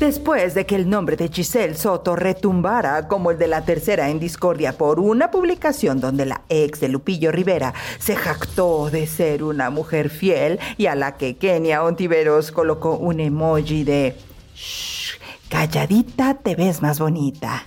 [0.00, 4.18] Después de que el nombre de Giselle Soto retumbara como el de la tercera en
[4.18, 9.68] discordia por una publicación donde la ex de Lupillo Rivera se jactó de ser una
[9.68, 14.16] mujer fiel y a la que Kenia Ontiveros colocó un emoji de
[14.54, 15.18] Shh,
[15.50, 17.62] calladita te ves más bonita.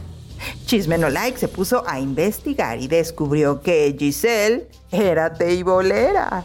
[0.65, 6.43] Chisme no like se puso a investigar y descubrió que Giselle era teibolera.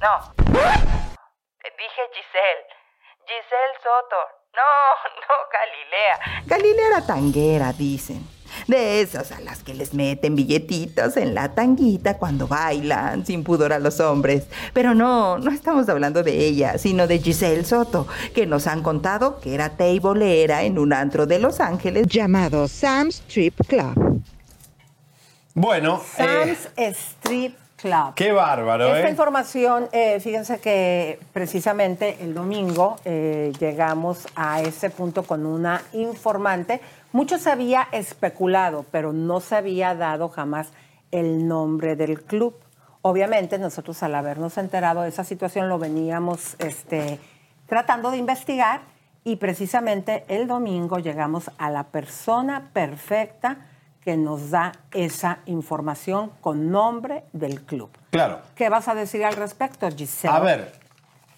[0.00, 0.34] No.
[1.78, 2.65] Dije Giselle.
[3.26, 4.20] Giselle Soto.
[4.54, 4.70] No,
[5.20, 6.44] no, Galilea.
[6.46, 8.26] Galilea era tanguera, dicen.
[8.68, 13.72] De esas a las que les meten billetitos en la tanguita cuando bailan sin pudor
[13.72, 14.46] a los hombres.
[14.72, 19.40] Pero no, no estamos hablando de ella, sino de Giselle Soto, que nos han contado
[19.40, 24.22] que era teibolera en un antro de Los Ángeles llamado Sam's Strip Club.
[25.52, 27.52] Bueno, eh, Sam's Street
[27.86, 28.14] Club.
[28.14, 29.10] qué bárbaro, Esta ¿eh?
[29.10, 36.80] información, eh, fíjense que precisamente el domingo eh, llegamos a ese punto con una informante.
[37.12, 40.68] Mucho se había especulado, pero no se había dado jamás
[41.12, 42.54] el nombre del club.
[43.02, 47.20] Obviamente nosotros al habernos enterado de esa situación lo veníamos este,
[47.66, 48.80] tratando de investigar
[49.22, 53.58] y precisamente el domingo llegamos a la persona perfecta
[54.06, 57.90] que nos da esa información con nombre del club.
[58.12, 58.40] Claro.
[58.54, 60.32] ¿Qué vas a decir al respecto, Giselle?
[60.32, 60.74] A ver,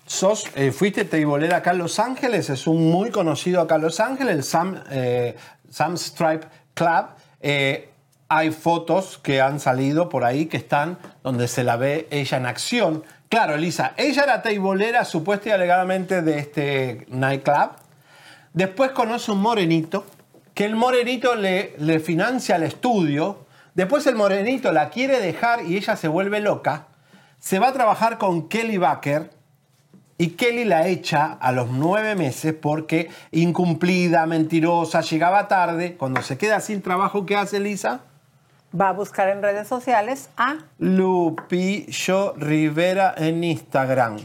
[0.04, 4.00] sos, eh, fuiste teibolera acá en Los Ángeles, es un muy conocido acá en Los
[4.00, 5.34] Ángeles, el Sam, eh,
[5.70, 7.06] Sam Stripe Club.
[7.40, 7.88] Eh,
[8.28, 12.44] hay fotos que han salido por ahí que están donde se la ve ella en
[12.44, 13.02] acción.
[13.30, 17.70] Claro, Elisa, ella era teibolera supuesta y alegadamente de este nightclub.
[18.52, 20.04] Después conoce un morenito,
[20.58, 23.46] que el morenito le, le financia el estudio.
[23.74, 26.88] Después el morenito la quiere dejar y ella se vuelve loca.
[27.38, 29.30] Se va a trabajar con Kelly Baker
[30.18, 35.96] y Kelly la echa a los nueve meses porque incumplida, mentirosa, llegaba tarde.
[35.96, 38.00] Cuando se queda sin trabajo, ¿qué hace Lisa?
[38.74, 44.16] Va a buscar en redes sociales a Lupillo Rivera en Instagram.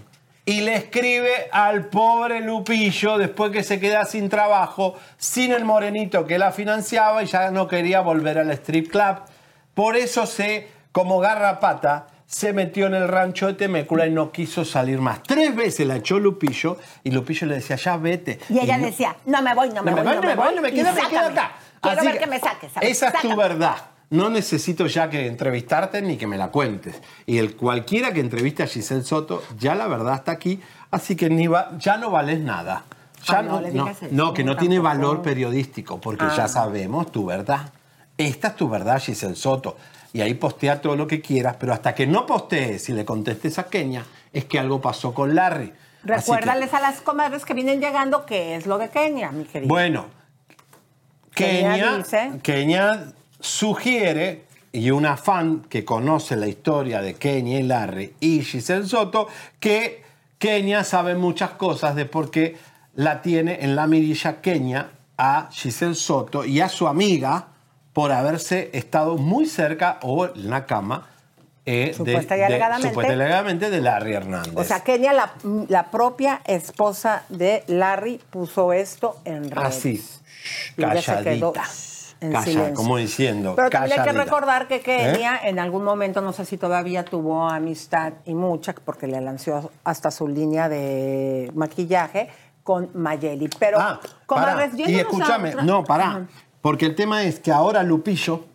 [0.45, 6.27] Y le escribe al pobre Lupillo después que se queda sin trabajo, sin el morenito
[6.27, 9.19] que la financiaba y ya no quería volver al strip club.
[9.73, 14.65] Por eso se, como garrapata, se metió en el rancho de Temécula y no quiso
[14.65, 15.23] salir más.
[15.23, 18.39] Tres veces la echó Lupillo y Lupillo le decía, ya vete.
[18.49, 20.69] Y ella no- decía, no me voy, no me voy, no me voy, no me
[20.69, 21.39] y quedo, me sácame.
[21.39, 21.51] acá.
[21.81, 22.71] Quiero Así ver que me saques.
[22.81, 23.75] Esa es tu verdad.
[24.13, 27.01] No necesito ya que entrevistarte ni que me la cuentes.
[27.25, 30.59] Y el cualquiera que entreviste a Giselle Soto, ya la verdad está aquí,
[30.91, 32.83] así que ni va- ya no vales nada.
[33.27, 36.33] Ya Ah, no no, digas eso, no, que no tiene valor periodístico, porque Ah.
[36.37, 37.71] ya sabemos tu verdad.
[38.17, 39.77] Esta es tu verdad, Giselle Soto.
[40.13, 43.57] Y ahí postea todo lo que quieras, pero hasta que no postees y le contestes
[43.57, 45.69] a Kenia, es que algo pasó con Larry.
[46.05, 49.67] Que- Recuérdales a las comadres que vienen llegando qué es lo de Kenia, mi querida.
[49.69, 50.05] Bueno,
[51.33, 53.05] Kenia Kenia, dice- Kenia
[53.43, 59.27] sugiere, y una fan que conoce la historia de Kenia y Larry y Giselle Soto,
[59.59, 60.01] que
[60.39, 62.55] Kenia sabe muchas cosas de por qué
[62.95, 67.47] la tiene en la mirilla Kenia a Giselle Soto y a su amiga
[67.91, 71.07] por haberse estado muy cerca o en la cama
[71.65, 72.89] eh, de- Supuesta y de- alegadamente.
[72.89, 74.53] supuesta y alegadamente de Larry Hernández.
[74.55, 75.33] O sea, Kenia, la,
[75.69, 79.67] la propia esposa de Larry, puso esto en redes.
[79.77, 80.03] Así,
[80.77, 80.81] Y
[82.23, 82.73] en Calla, silencio.
[82.75, 83.53] como diciendo.
[83.55, 85.49] Pero también hay que recordar que Kenia ¿Eh?
[85.49, 90.09] en algún momento, no sé si todavía tuvo amistad y mucha, porque le lanzó hasta
[90.11, 92.29] su línea de maquillaje
[92.63, 93.49] con Mayeli.
[93.59, 94.69] Pero, Ah, pará.
[94.75, 96.27] y escúchame, otra- no, pará.
[96.61, 98.45] Porque el tema es que ahora Lupillo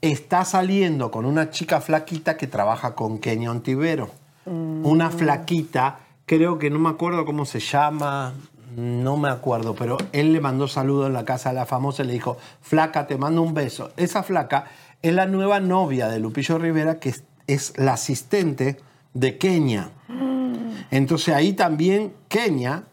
[0.00, 4.10] está saliendo con una chica flaquita que trabaja con Kenia Ontivero.
[4.44, 4.84] Mm.
[4.84, 8.34] Una flaquita, creo que no me acuerdo cómo se llama,
[8.76, 12.06] no me acuerdo, pero él le mandó saludos en la casa de la famosa y
[12.06, 13.90] le dijo, flaca, te mando un beso.
[13.96, 14.64] Esa flaca
[15.02, 18.78] es la nueva novia de Lupillo Rivera, que es, es la asistente
[19.14, 19.90] de Kenia.
[20.90, 22.84] Entonces ahí también Kenia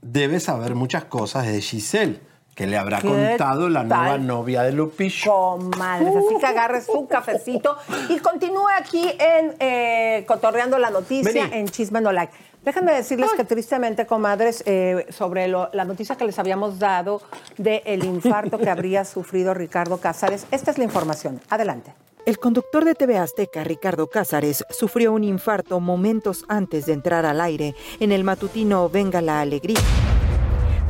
[0.00, 2.20] debe saber muchas cosas de Giselle,
[2.54, 4.26] que le habrá ¿Qué contado la nueva tal?
[4.26, 5.30] novia de Lupillo.
[5.30, 7.76] Comadres, así que agarre su cafecito
[8.08, 11.54] y continúe aquí en eh, Cotorreando la Noticia Vení.
[11.56, 12.32] en Chisme No Like.
[12.66, 17.22] Déjenme decirles que tristemente, comadres, eh, sobre lo- la noticia que les habíamos dado
[17.56, 21.40] del infarto que habría sufrido Ricardo Cázares, esta es la información.
[21.48, 21.94] Adelante.
[22.26, 27.40] El conductor de TV Azteca, Ricardo Cázares, sufrió un infarto momentos antes de entrar al
[27.40, 29.78] aire en el matutino Venga la Alegría.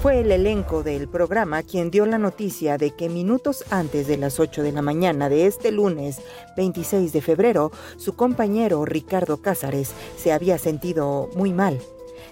[0.07, 4.39] Fue el elenco del programa quien dio la noticia de que minutos antes de las
[4.39, 6.21] 8 de la mañana de este lunes
[6.57, 11.81] 26 de febrero, su compañero Ricardo Cázares se había sentido muy mal.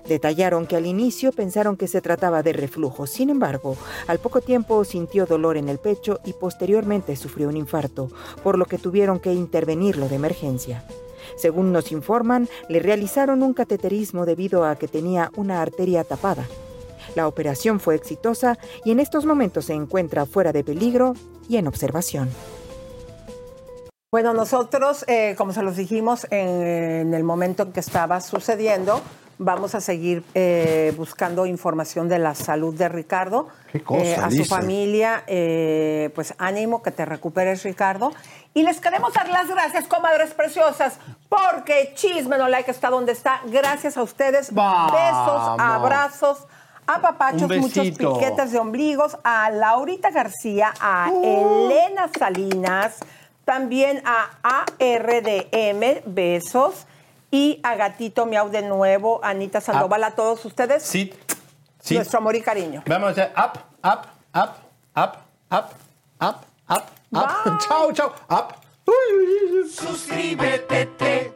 [0.06, 3.76] Detallaron que al inicio pensaron que se trataba de reflujo, sin embargo,
[4.06, 8.08] al poco tiempo sintió dolor en el pecho y posteriormente sufrió un infarto,
[8.44, 10.84] por lo que tuvieron que intervenirlo de emergencia.
[11.34, 16.46] Según nos informan, le realizaron un cateterismo debido a que tenía una arteria tapada.
[17.14, 21.14] La operación fue exitosa y en estos momentos se encuentra fuera de peligro
[21.48, 22.30] y en observación.
[24.10, 29.00] Bueno, nosotros, eh, como se los dijimos en, en, el momento en que estaba sucediendo,
[29.38, 33.48] vamos a seguir eh, buscando información de la salud de Ricardo.
[33.70, 38.12] ¿Qué cosa, Eh, a su familia, eh, pues ánimo, que te recuperes, Ricardo.
[38.52, 40.98] Y les queremos dar las gracias, comadres preciosas,
[41.28, 43.40] porque Chisme No Like está donde está.
[43.46, 44.52] Gracias a ustedes.
[44.52, 44.92] Vamos.
[44.92, 46.46] Besos, abrazos,
[46.86, 52.98] apapachos, Un muchos piquetes de ombligos, a Laurita García, a Elena Salinas,
[53.44, 56.86] también a ARDM, besos,
[57.34, 60.84] y a Gatito Miau de nuevo, Anita Sandoval, a todos ustedes.
[60.84, 61.12] Sí.
[61.80, 61.96] Sí.
[61.96, 62.84] Nuestro amor y cariño.
[62.86, 64.50] Vamos a hacer up, up, up,
[64.94, 65.16] up,
[65.50, 65.66] up,
[66.20, 67.58] up, up, up.
[67.58, 68.14] Chao, chao.
[68.30, 68.54] Up.
[69.68, 71.32] Suscríbete,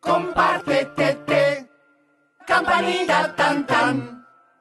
[0.00, 1.68] compártete,
[2.46, 4.17] campanita tan tan.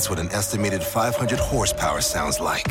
[0.00, 2.64] That's what an estimated 500 horsepower sounds like.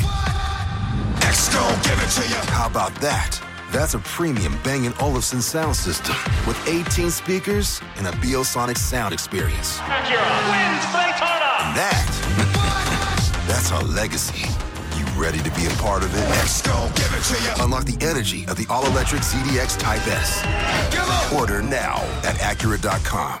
[1.22, 2.34] X-Gon, give it to you.
[2.50, 3.40] How about that?
[3.70, 9.14] That's a premium Bang & Olufsen sound system with 18 speakers and a Biosonic sound
[9.14, 9.78] experience.
[9.78, 9.86] And
[11.78, 14.48] that, that's our legacy.
[14.98, 16.28] You ready to be a part of it?
[16.42, 17.64] X-Gon, give it to you.
[17.64, 20.42] Unlock the energy of the all-electric ZDX Type S.
[21.32, 23.40] Order now at Acura.com.